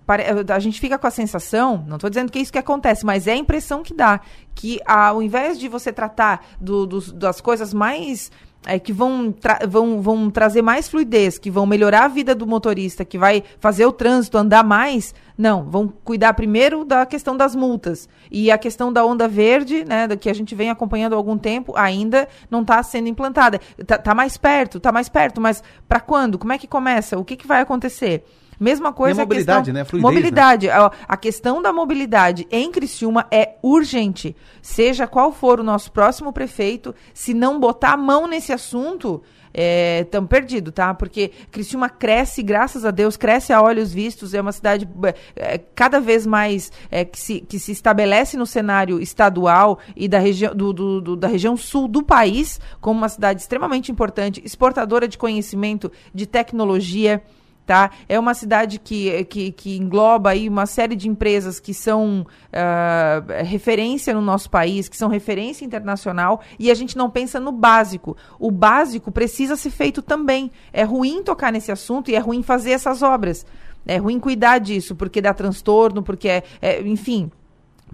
a 0.52 0.58
gente 0.58 0.80
fica 0.80 0.98
com 0.98 1.06
a 1.06 1.12
sensação, 1.12 1.84
não 1.86 1.94
estou 1.94 2.10
dizendo 2.10 2.32
que 2.32 2.40
é 2.40 2.42
isso 2.42 2.50
que 2.50 2.58
acontece, 2.58 3.06
mas 3.06 3.28
é 3.28 3.34
a 3.34 3.36
impressão 3.36 3.84
que 3.84 3.94
dá, 3.94 4.20
que 4.52 4.78
uh, 4.78 5.10
ao 5.10 5.22
invés 5.22 5.60
de 5.60 5.68
você 5.68 5.92
tratar 5.92 6.44
do, 6.60 6.84
do, 6.86 7.12
das 7.12 7.40
coisas 7.40 7.72
mais 7.72 8.32
é, 8.66 8.78
que 8.78 8.92
vão, 8.92 9.30
tra 9.32 9.58
vão, 9.68 10.00
vão 10.00 10.30
trazer 10.30 10.62
mais 10.62 10.88
fluidez, 10.88 11.38
que 11.38 11.50
vão 11.50 11.66
melhorar 11.66 12.04
a 12.04 12.08
vida 12.08 12.34
do 12.34 12.46
motorista, 12.46 13.04
que 13.04 13.18
vai 13.18 13.42
fazer 13.60 13.86
o 13.86 13.92
trânsito 13.92 14.38
andar 14.38 14.64
mais, 14.64 15.14
não, 15.36 15.64
vão 15.64 15.88
cuidar 15.88 16.32
primeiro 16.34 16.84
da 16.84 17.04
questão 17.04 17.36
das 17.36 17.54
multas. 17.54 18.08
E 18.30 18.50
a 18.50 18.58
questão 18.58 18.92
da 18.92 19.04
onda 19.04 19.28
verde, 19.28 19.84
né, 19.84 20.08
que 20.16 20.30
a 20.30 20.34
gente 20.34 20.54
vem 20.54 20.70
acompanhando 20.70 21.14
há 21.14 21.16
algum 21.16 21.36
tempo, 21.36 21.72
ainda 21.76 22.28
não 22.50 22.62
está 22.62 22.82
sendo 22.82 23.08
implantada. 23.08 23.60
Está 23.76 23.98
tá 23.98 24.14
mais 24.14 24.36
perto, 24.36 24.78
está 24.78 24.92
mais 24.92 25.08
perto, 25.08 25.40
mas 25.40 25.62
para 25.88 26.00
quando? 26.00 26.38
Como 26.38 26.52
é 26.52 26.58
que 26.58 26.66
começa? 26.66 27.18
O 27.18 27.24
que, 27.24 27.36
que 27.36 27.46
vai 27.46 27.60
acontecer? 27.60 28.24
Mesma 28.58 28.92
coisa. 28.92 29.20
E 29.20 29.22
a 29.22 29.24
mobilidade, 29.24 29.58
a 29.58 29.62
questão, 29.62 29.74
né? 29.74 29.84
Fluidez, 29.84 30.14
mobilidade. 30.14 30.66
Né? 30.66 30.90
A, 31.08 31.16
questão 31.16 31.62
da 31.62 31.72
mobilidade 31.72 32.46
em 32.50 32.70
Criciúma 32.70 33.26
é 33.30 33.56
urgente. 33.62 34.36
Seja 34.62 35.06
qual 35.06 35.32
for 35.32 35.60
o 35.60 35.64
nosso 35.64 35.90
próximo 35.92 36.32
prefeito, 36.32 36.94
se 37.12 37.34
não 37.34 37.58
botar 37.58 37.92
a 37.92 37.96
mão 37.96 38.26
nesse 38.26 38.52
assunto, 38.52 39.22
estamos 39.54 40.26
é, 40.26 40.28
perdidos, 40.28 40.74
tá? 40.74 40.92
Porque 40.92 41.30
Criciúma 41.50 41.88
cresce, 41.88 42.42
graças 42.42 42.84
a 42.84 42.90
Deus, 42.90 43.16
cresce 43.16 43.52
a 43.52 43.62
olhos 43.62 43.92
vistos, 43.92 44.34
é 44.34 44.40
uma 44.40 44.52
cidade 44.52 44.88
é, 45.36 45.58
cada 45.74 46.00
vez 46.00 46.26
mais 46.26 46.72
é, 46.90 47.04
que, 47.04 47.20
se, 47.20 47.40
que 47.40 47.58
se 47.58 47.70
estabelece 47.70 48.36
no 48.36 48.46
cenário 48.46 49.00
estadual 49.00 49.78
e 49.94 50.08
da, 50.08 50.18
regi 50.18 50.48
do, 50.48 50.72
do, 50.72 51.00
do, 51.00 51.16
da 51.16 51.28
região 51.28 51.56
sul 51.56 51.86
do 51.86 52.02
país 52.02 52.60
como 52.80 52.98
uma 52.98 53.08
cidade 53.08 53.40
extremamente 53.40 53.92
importante, 53.92 54.42
exportadora 54.44 55.06
de 55.06 55.16
conhecimento, 55.16 55.90
de 56.12 56.26
tecnologia 56.26 57.22
tá? 57.66 57.90
É 58.08 58.18
uma 58.18 58.34
cidade 58.34 58.78
que, 58.78 59.24
que, 59.24 59.52
que 59.52 59.76
engloba 59.76 60.30
aí 60.30 60.48
uma 60.48 60.66
série 60.66 60.94
de 60.94 61.08
empresas 61.08 61.58
que 61.58 61.72
são 61.72 62.26
uh, 62.52 63.44
referência 63.44 64.14
no 64.14 64.20
nosso 64.20 64.50
país, 64.50 64.88
que 64.88 64.96
são 64.96 65.08
referência 65.08 65.64
internacional, 65.64 66.40
e 66.58 66.70
a 66.70 66.74
gente 66.74 66.96
não 66.96 67.10
pensa 67.10 67.40
no 67.40 67.52
básico. 67.52 68.16
O 68.38 68.50
básico 68.50 69.10
precisa 69.10 69.56
ser 69.56 69.70
feito 69.70 70.02
também. 70.02 70.50
É 70.72 70.82
ruim 70.82 71.22
tocar 71.22 71.52
nesse 71.52 71.72
assunto 71.72 72.10
e 72.10 72.14
é 72.14 72.18
ruim 72.18 72.42
fazer 72.42 72.72
essas 72.72 73.02
obras. 73.02 73.46
É 73.86 73.98
ruim 73.98 74.18
cuidar 74.18 74.58
disso, 74.58 74.94
porque 74.94 75.20
dá 75.20 75.34
transtorno, 75.34 76.02
porque 76.02 76.28
é, 76.28 76.42
é 76.60 76.80
enfim, 76.82 77.30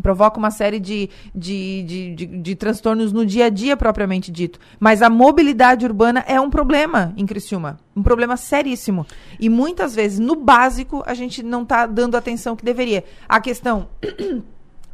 provoca 0.01 0.39
uma 0.39 0.51
série 0.51 0.81
de, 0.81 1.11
de, 1.35 1.83
de, 1.83 2.15
de, 2.15 2.27
de 2.27 2.55
transtornos 2.55 3.13
no 3.13 3.25
dia 3.25 3.47
a 3.47 3.49
dia 3.49 3.77
propriamente 3.77 4.31
dito. 4.31 4.59
Mas 4.79 5.03
a 5.03 5.11
mobilidade 5.11 5.85
urbana 5.85 6.25
é 6.27 6.41
um 6.41 6.51
problema 6.51 7.13
em 7.17 7.27
Criciúma. 7.27 7.79
Um 7.95 8.03
problema 8.03 8.37
seríssimo. 8.37 9.07
E 9.39 9.49
muitas 9.49 9.95
vezes, 9.95 10.19
no 10.19 10.37
básico, 10.37 11.03
a 11.07 11.15
gente 11.15 11.43
não 11.43 11.63
está 11.63 11.87
dando 11.87 12.15
a 12.15 12.19
atenção 12.19 12.57
que 12.57 12.65
deveria. 12.65 13.05
A 13.29 13.41
questão 13.41 13.89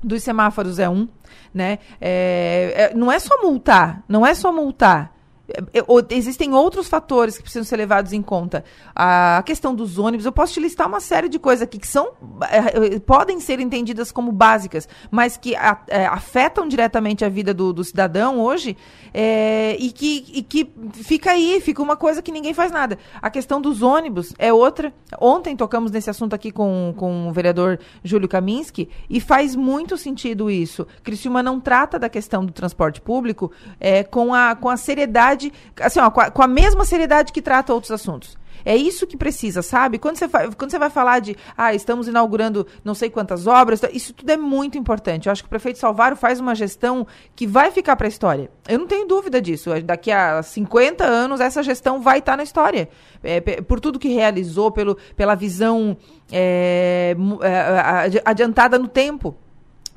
dos 0.02 0.22
semáforos 0.22 0.78
é 0.78 0.88
um, 0.88 1.08
né? 1.52 1.78
É, 2.00 2.90
é, 2.92 2.94
não 2.94 3.10
é 3.10 3.18
só 3.18 3.42
multar, 3.42 4.02
não 4.08 4.26
é 4.26 4.34
só 4.34 4.52
multar. 4.52 5.15
É, 5.48 6.14
existem 6.14 6.52
outros 6.52 6.88
fatores 6.88 7.36
que 7.36 7.42
precisam 7.42 7.64
ser 7.64 7.76
levados 7.76 8.12
em 8.12 8.20
conta. 8.20 8.64
A 8.94 9.42
questão 9.46 9.74
dos 9.74 9.98
ônibus, 9.98 10.26
eu 10.26 10.32
posso 10.32 10.54
te 10.54 10.60
listar 10.60 10.88
uma 10.88 11.00
série 11.00 11.28
de 11.28 11.38
coisas 11.38 11.62
aqui 11.62 11.78
que 11.78 11.86
são 11.86 12.12
é, 12.50 12.94
é, 12.94 12.98
podem 13.00 13.38
ser 13.38 13.60
entendidas 13.60 14.10
como 14.10 14.32
básicas, 14.32 14.88
mas 15.10 15.36
que 15.36 15.54
é, 15.54 16.06
afetam 16.06 16.66
diretamente 16.66 17.24
a 17.24 17.28
vida 17.28 17.54
do, 17.54 17.72
do 17.72 17.84
cidadão 17.84 18.40
hoje 18.40 18.76
é, 19.14 19.76
e, 19.78 19.92
que, 19.92 20.24
e 20.34 20.42
que 20.42 20.68
fica 20.92 21.30
aí, 21.30 21.60
fica 21.60 21.82
uma 21.82 21.96
coisa 21.96 22.20
que 22.20 22.32
ninguém 22.32 22.52
faz 22.52 22.72
nada. 22.72 22.98
A 23.22 23.30
questão 23.30 23.60
dos 23.60 23.82
ônibus 23.82 24.34
é 24.38 24.52
outra. 24.52 24.92
Ontem 25.20 25.56
tocamos 25.56 25.92
nesse 25.92 26.10
assunto 26.10 26.34
aqui 26.34 26.50
com, 26.50 26.92
com 26.96 27.28
o 27.28 27.32
vereador 27.32 27.78
Júlio 28.02 28.28
Kaminski 28.28 28.88
e 29.08 29.20
faz 29.20 29.54
muito 29.54 29.96
sentido 29.96 30.50
isso. 30.50 30.86
Criciúma 31.02 31.42
não 31.42 31.60
trata 31.60 31.98
da 31.98 32.08
questão 32.08 32.44
do 32.44 32.52
transporte 32.52 33.00
público 33.00 33.52
é, 33.78 34.02
com, 34.02 34.34
a, 34.34 34.56
com 34.56 34.68
a 34.68 34.76
seriedade 34.76 35.35
seriedade, 35.36 35.52
assim, 35.80 36.00
ó, 36.00 36.10
com, 36.10 36.20
a, 36.20 36.30
com 36.30 36.42
a 36.42 36.48
mesma 36.48 36.84
seriedade 36.84 37.32
que 37.32 37.42
trata 37.42 37.72
outros 37.72 37.92
assuntos. 37.92 38.36
É 38.64 38.74
isso 38.74 39.06
que 39.06 39.16
precisa, 39.16 39.62
sabe? 39.62 39.96
Quando 39.96 40.16
você, 40.16 40.28
quando 40.28 40.70
você 40.72 40.78
vai 40.78 40.90
falar 40.90 41.20
de, 41.20 41.36
ah, 41.56 41.72
estamos 41.72 42.08
inaugurando 42.08 42.66
não 42.82 42.94
sei 42.94 43.08
quantas 43.08 43.46
obras, 43.46 43.80
isso 43.92 44.12
tudo 44.12 44.28
é 44.28 44.36
muito 44.36 44.76
importante. 44.76 45.26
Eu 45.26 45.32
acho 45.32 45.44
que 45.44 45.46
o 45.46 45.50
prefeito 45.50 45.78
Salvaro 45.78 46.16
faz 46.16 46.40
uma 46.40 46.52
gestão 46.52 47.06
que 47.36 47.46
vai 47.46 47.70
ficar 47.70 47.94
para 47.94 48.08
a 48.08 48.08
história. 48.08 48.50
Eu 48.68 48.80
não 48.80 48.86
tenho 48.88 49.06
dúvida 49.06 49.40
disso. 49.40 49.70
Daqui 49.84 50.10
a 50.10 50.42
50 50.42 51.04
anos, 51.04 51.40
essa 51.40 51.62
gestão 51.62 52.00
vai 52.00 52.18
estar 52.18 52.32
tá 52.32 52.38
na 52.38 52.42
história. 52.42 52.88
É, 53.22 53.40
por 53.40 53.78
tudo 53.78 54.00
que 54.00 54.08
realizou, 54.08 54.72
pelo, 54.72 54.98
pela 55.14 55.36
visão 55.36 55.96
é, 56.32 57.14
é 57.42 58.22
adiantada 58.24 58.80
no 58.80 58.88
tempo. 58.88 59.36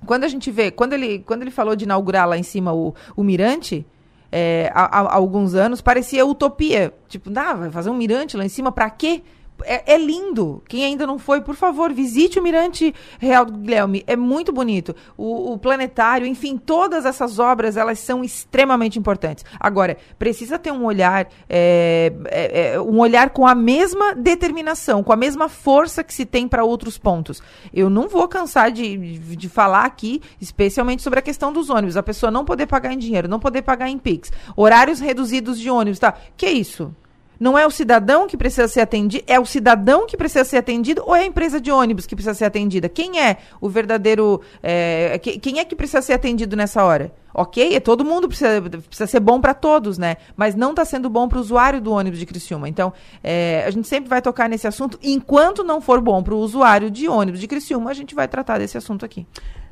Quando 0.05 0.25
a 0.25 0.27
gente 0.27 0.51
vê, 0.51 0.69
quando 0.69 0.93
ele, 0.93 1.19
quando 1.19 1.41
ele 1.41 1.51
falou 1.51 1.75
de 1.75 1.85
inaugurar 1.85 2.27
lá 2.27 2.37
em 2.37 2.43
cima 2.43 2.71
o, 2.71 2.93
o 3.15 3.23
Mirante, 3.23 3.85
é, 4.31 4.71
há, 4.73 4.99
há, 4.99 5.15
alguns 5.15 5.55
anos, 5.55 5.81
parecia 5.81 6.25
utopia. 6.25 6.93
Tipo, 7.07 7.31
ah, 7.35 7.53
vai 7.53 7.69
fazer 7.71 7.89
um 7.89 7.95
mirante 7.95 8.37
lá 8.37 8.45
em 8.45 8.49
cima, 8.49 8.71
pra 8.71 8.89
quê? 8.89 9.23
É, 9.63 9.93
é, 9.93 9.97
lindo. 9.97 10.61
Quem 10.67 10.83
ainda 10.83 11.05
não 11.05 11.19
foi, 11.19 11.41
por 11.41 11.55
favor, 11.55 11.93
visite 11.93 12.39
o 12.39 12.43
Mirante 12.43 12.93
Real 13.19 13.45
do 13.45 13.53
Guilherme. 13.53 14.03
É 14.07 14.15
muito 14.15 14.51
bonito. 14.51 14.95
O, 15.17 15.53
o, 15.53 15.57
planetário, 15.57 16.25
enfim, 16.25 16.57
todas 16.57 17.05
essas 17.05 17.39
obras, 17.39 17.77
elas 17.77 17.99
são 17.99 18.23
extremamente 18.23 18.97
importantes. 18.97 19.45
Agora, 19.59 19.97
precisa 20.17 20.57
ter 20.57 20.71
um 20.71 20.85
olhar, 20.85 21.27
é, 21.49 22.13
é, 22.25 22.73
é 22.73 22.81
um 22.81 22.99
olhar 22.99 23.29
com 23.31 23.47
a 23.47 23.55
mesma 23.55 24.13
determinação, 24.15 25.03
com 25.03 25.13
a 25.13 25.17
mesma 25.17 25.49
força 25.49 26.03
que 26.03 26.13
se 26.13 26.25
tem 26.25 26.47
para 26.47 26.63
outros 26.63 26.97
pontos. 26.97 27.41
Eu 27.73 27.89
não 27.89 28.07
vou 28.07 28.27
cansar 28.27 28.71
de, 28.71 28.97
de, 28.97 29.35
de 29.35 29.49
falar 29.49 29.85
aqui, 29.85 30.21
especialmente 30.39 31.01
sobre 31.01 31.19
a 31.19 31.23
questão 31.23 31.51
dos 31.51 31.69
ônibus. 31.69 31.97
A 31.97 32.03
pessoa 32.03 32.31
não 32.31 32.45
poder 32.45 32.67
pagar 32.67 32.93
em 32.93 32.97
dinheiro, 32.97 33.27
não 33.27 33.39
poder 33.39 33.61
pagar 33.61 33.89
em 33.89 33.97
Pix, 33.97 34.31
horários 34.55 34.99
reduzidos 34.99 35.59
de 35.59 35.69
ônibus, 35.69 35.99
tá? 35.99 36.13
Que 36.35 36.47
isso? 36.47 36.93
Não 37.39 37.57
é 37.57 37.65
o 37.65 37.71
cidadão 37.71 38.27
que 38.27 38.35
precisa 38.35 38.67
ser 38.67 38.81
atendido, 38.81 39.23
é 39.25 39.39
o 39.39 39.45
cidadão 39.45 40.05
que 40.05 40.17
precisa 40.17 40.43
ser 40.43 40.57
atendido 40.57 41.03
ou 41.05 41.15
é 41.15 41.21
a 41.21 41.25
empresa 41.25 41.61
de 41.61 41.71
ônibus 41.71 42.05
que 42.05 42.15
precisa 42.15 42.33
ser 42.33 42.45
atendida? 42.45 42.89
Quem 42.89 43.21
é 43.21 43.37
o 43.61 43.69
verdadeiro. 43.69 44.41
É, 44.61 45.17
quem 45.19 45.59
é 45.59 45.65
que 45.65 45.75
precisa 45.75 46.01
ser 46.01 46.13
atendido 46.13 46.55
nessa 46.55 46.83
hora? 46.83 47.13
Ok, 47.33 47.75
é 47.75 47.79
todo 47.79 48.03
mundo 48.03 48.27
precisa, 48.27 48.61
precisa 48.61 49.07
ser 49.07 49.19
bom 49.19 49.39
para 49.39 49.53
todos, 49.53 49.97
né? 49.97 50.17
Mas 50.35 50.55
não 50.55 50.71
está 50.71 50.83
sendo 50.83 51.09
bom 51.09 51.27
para 51.27 51.37
o 51.37 51.41
usuário 51.41 51.79
do 51.79 51.91
ônibus 51.91 52.19
de 52.19 52.25
Criciúma. 52.25 52.67
Então, 52.67 52.91
é, 53.23 53.63
a 53.65 53.71
gente 53.71 53.87
sempre 53.87 54.09
vai 54.09 54.21
tocar 54.21 54.49
nesse 54.49 54.67
assunto. 54.67 54.99
Enquanto 55.01 55.63
não 55.63 55.79
for 55.79 56.01
bom 56.01 56.21
para 56.23 56.33
o 56.33 56.39
usuário 56.39 56.89
de 56.89 57.07
ônibus 57.07 57.39
de 57.39 57.47
Criciúma, 57.47 57.91
a 57.91 57.93
gente 57.93 58.15
vai 58.15 58.27
tratar 58.27 58.57
desse 58.57 58.77
assunto 58.77 59.05
aqui. 59.05 59.25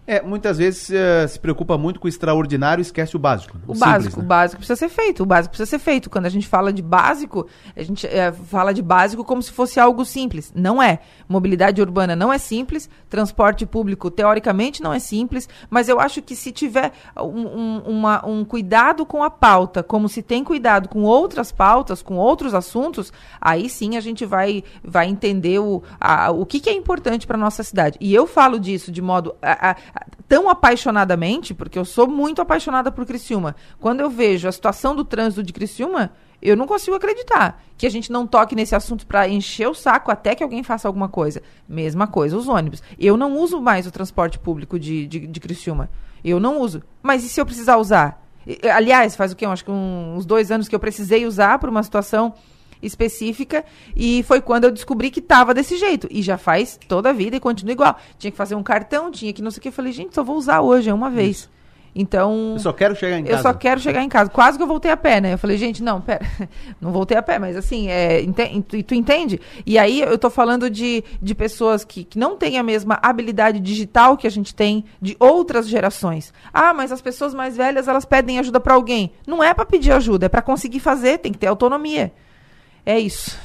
É, 0.10 0.22
muitas 0.22 0.58
vezes 0.58 0.88
uh, 0.88 1.28
se 1.28 1.38
preocupa 1.38 1.78
muito 1.78 2.00
com 2.00 2.06
o 2.06 2.10
extraordinário 2.10 2.80
e 2.80 2.84
esquece 2.84 3.18
o 3.18 3.20
básico. 3.20 3.58
O, 3.68 3.74
o 3.74 3.78
básico, 3.78 4.04
simples, 4.04 4.16
né? 4.16 4.24
o 4.24 4.26
básico 4.26 4.58
precisa 4.60 4.76
ser 4.78 4.90
feito. 4.90 5.24
O 5.24 5.26
básico 5.26 5.50
precisa 5.50 5.70
ser 5.70 5.80
feito. 5.80 6.10
Quando 6.10 6.28
a 6.28 6.30
gente 6.30 6.48
fala 6.48 6.72
de 6.72 6.82
básico, 6.82 7.46
a 7.76 7.84
gente 7.84 8.08
é, 8.08 8.32
fala 8.32 8.74
de 8.74 8.82
básico 8.82 9.26
como 9.26 9.44
se 9.44 9.52
fosse 9.52 9.82
algo 9.82 10.06
simples. 10.06 10.54
Não 10.56 10.82
é. 10.82 11.00
Mobilidade 11.28 11.82
urbana 11.82 12.16
não 12.16 12.32
é 12.32 12.38
simples. 12.38 12.90
Transporte 13.10 13.66
público, 13.66 14.10
teoricamente, 14.10 14.82
não 14.82 14.94
é 14.94 15.00
simples. 15.00 15.50
Mas 15.70 15.90
eu 15.90 16.00
acho 16.00 16.22
que 16.22 16.38
se 16.38 16.54
tiver 16.54 16.94
um, 17.18 17.24
um, 17.26 17.78
uma, 17.80 18.26
um 18.26 18.46
cuidado 18.46 19.06
com 19.06 19.22
a 19.22 19.30
pauta, 19.30 19.84
como 19.84 20.08
se 20.08 20.22
tem 20.22 20.42
cuidado 20.42 20.88
com 20.88 21.04
outras 21.04 21.52
pautas, 21.52 22.02
com 22.02 22.16
outros 22.16 22.54
assuntos, 22.54 23.12
aí 23.42 23.70
sim 23.70 23.98
a 23.98 24.00
gente 24.00 24.26
vai, 24.26 24.64
vai 24.82 25.10
entender 25.10 25.60
o, 25.60 25.84
a, 26.00 26.32
o 26.32 26.46
que, 26.46 26.62
que 26.62 26.70
é 26.70 26.74
importante 26.74 27.28
para 27.28 27.38
nossa 27.38 27.62
cidade. 27.62 27.98
E 28.00 28.16
eu 28.16 28.26
falo 28.26 28.58
disso 28.58 28.90
de 28.90 29.02
modo. 29.02 29.36
A, 29.42 29.72
a, 29.72 29.76
tão 30.28 30.50
apaixonadamente, 30.50 31.54
porque 31.54 31.78
eu 31.78 31.86
sou 31.86 32.08
muito 32.08 32.42
apaixonada 32.42 32.92
por 32.92 33.06
Criciúma. 33.06 33.56
Quando 33.80 34.02
eu 34.02 34.10
vejo 34.10 34.48
a 34.48 34.52
situação 34.52 34.96
do 34.96 35.06
trânsito 35.06 35.44
de 35.44 35.54
Criciúma, 35.54 36.12
eu 36.42 36.56
não 36.56 36.68
consigo 36.68 36.96
acreditar 36.96 37.64
que 37.78 37.88
a 37.88 37.90
gente 37.90 38.12
não 38.12 38.28
toque 38.28 38.56
nesse 38.56 38.76
assunto 38.76 39.08
para 39.08 39.28
encher 39.28 39.68
o 39.68 39.74
saco 39.74 40.12
até 40.12 40.36
que 40.36 40.44
alguém 40.44 40.64
faça 40.64 40.88
alguma 40.88 41.10
coisa. 41.10 41.42
Mesma 41.68 42.08
coisa, 42.08 42.38
os 42.38 42.48
ônibus. 42.48 42.84
Eu 43.00 43.18
não 43.18 43.38
uso 43.38 43.62
mais 43.62 43.88
o 43.88 43.92
transporte 43.92 44.38
público 44.38 44.80
de, 44.80 45.08
de, 45.08 45.28
de 45.28 45.40
Criciúma. 45.40 45.90
Eu 46.24 46.40
não 46.40 46.60
uso. 46.60 46.84
Mas 47.02 47.24
e 47.24 47.30
se 47.30 47.40
eu 47.40 47.46
precisar 47.46 47.78
usar? 47.78 48.24
Aliás, 48.74 49.16
faz 49.16 49.32
o 49.32 49.36
quê? 49.36 49.46
Eu 49.46 49.52
acho 49.52 49.66
que 49.66 49.72
um, 49.72 50.16
uns 50.16 50.26
dois 50.26 50.52
anos 50.52 50.68
que 50.68 50.76
eu 50.76 50.80
precisei 50.80 51.26
usar 51.26 51.60
por 51.60 51.70
uma 51.70 51.84
situação 51.84 52.34
específica 52.82 53.64
e 53.96 54.24
foi 54.24 54.42
quando 54.42 54.66
eu 54.66 54.72
descobri 54.72 55.10
que 55.10 55.22
tava 55.22 55.54
desse 55.54 55.78
jeito. 55.78 56.08
E 56.12 56.22
já 56.22 56.38
faz 56.38 56.80
toda 56.88 57.10
a 57.10 57.14
vida 57.14 57.36
e 57.36 57.40
continua 57.40 57.72
igual. 57.74 57.98
Tinha 58.18 58.32
que 58.32 58.38
fazer 58.38 58.56
um 58.56 58.64
cartão, 58.64 59.12
tinha 59.12 59.34
que 59.34 59.42
não 59.42 59.52
sei 59.52 59.60
o 59.60 59.62
que. 59.62 59.70
Eu 59.70 59.74
falei, 59.74 59.92
gente, 59.92 60.16
só 60.16 60.24
vou 60.24 60.38
usar 60.38 60.62
hoje, 60.62 60.90
é 60.90 60.94
uma 60.94 61.10
vez. 61.10 61.38
Isso. 61.38 61.58
Então. 61.98 62.54
Eu 62.54 62.60
só 62.60 62.72
quero 62.72 62.96
chegar 62.96 63.18
em 63.18 63.24
casa. 63.24 63.38
Eu 63.38 63.42
só 63.42 63.54
quero 63.54 63.82
chegar 63.82 64.04
em 64.04 64.10
casa. 64.10 64.30
Quase 64.30 64.56
que 64.56 64.64
eu 64.64 64.68
voltei 64.68 64.92
a 64.92 64.96
pé, 64.96 65.20
né? 65.20 65.34
Eu 65.34 65.38
falei, 65.38 65.58
gente, 65.58 65.82
não, 65.82 66.00
pera. 66.00 66.24
Não 66.80 66.92
voltei 66.92 67.18
a 67.18 67.24
pé, 67.24 67.40
mas 67.40 67.58
assim, 67.58 67.90
é, 67.90 68.22
ente, 68.22 68.84
tu 68.84 68.94
entende? 68.94 69.42
E 69.66 69.80
aí 69.80 70.02
eu 70.02 70.18
tô 70.18 70.30
falando 70.30 70.70
de, 70.70 71.04
de 71.20 71.34
pessoas 71.34 71.84
que, 71.84 72.04
que 72.04 72.20
não 72.20 72.38
têm 72.38 72.60
a 72.60 72.64
mesma 72.64 73.00
habilidade 73.02 73.60
digital 73.60 74.16
que 74.16 74.28
a 74.28 74.30
gente 74.30 74.54
tem 74.54 74.86
de 75.02 75.18
outras 75.20 75.68
gerações. 75.68 76.32
Ah, 76.54 76.74
mas 76.74 76.92
as 76.92 77.02
pessoas 77.02 77.34
mais 77.34 77.58
velhas, 77.58 77.88
elas 77.88 78.06
pedem 78.06 78.38
ajuda 78.38 78.60
para 78.60 78.76
alguém. 78.76 79.12
Não 79.26 79.44
é 79.44 79.54
para 79.54 79.66
pedir 79.66 79.92
ajuda, 79.92 80.28
é 80.28 80.30
para 80.30 80.42
conseguir 80.44 80.80
fazer, 80.80 81.18
tem 81.18 81.32
que 81.32 81.40
ter 81.40 81.48
autonomia. 81.48 82.14
É 82.88 82.98
isso. 82.98 83.38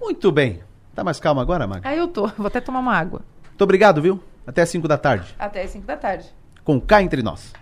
Muito 0.00 0.32
bem. 0.32 0.58
Tá 0.92 1.04
mais 1.04 1.20
calma 1.20 1.40
agora, 1.40 1.68
Maga? 1.68 1.88
Aí 1.88 1.96
eu 1.96 2.08
tô. 2.08 2.26
Vou 2.36 2.48
até 2.48 2.60
tomar 2.60 2.80
uma 2.80 2.96
água. 2.96 3.22
Muito 3.44 3.62
obrigado, 3.62 4.02
viu? 4.02 4.20
Até 4.44 4.66
5 4.66 4.88
da 4.88 4.98
tarde. 4.98 5.32
Até 5.38 5.64
5 5.64 5.86
da 5.86 5.96
tarde. 5.96 6.24
Com 6.64 6.80
cá 6.80 7.00
entre 7.00 7.22
nós. 7.22 7.52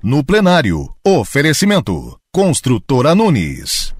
No 0.00 0.22
plenário, 0.22 0.94
oferecimento. 1.04 2.16
Construtora 2.32 3.12
Nunes. 3.12 3.92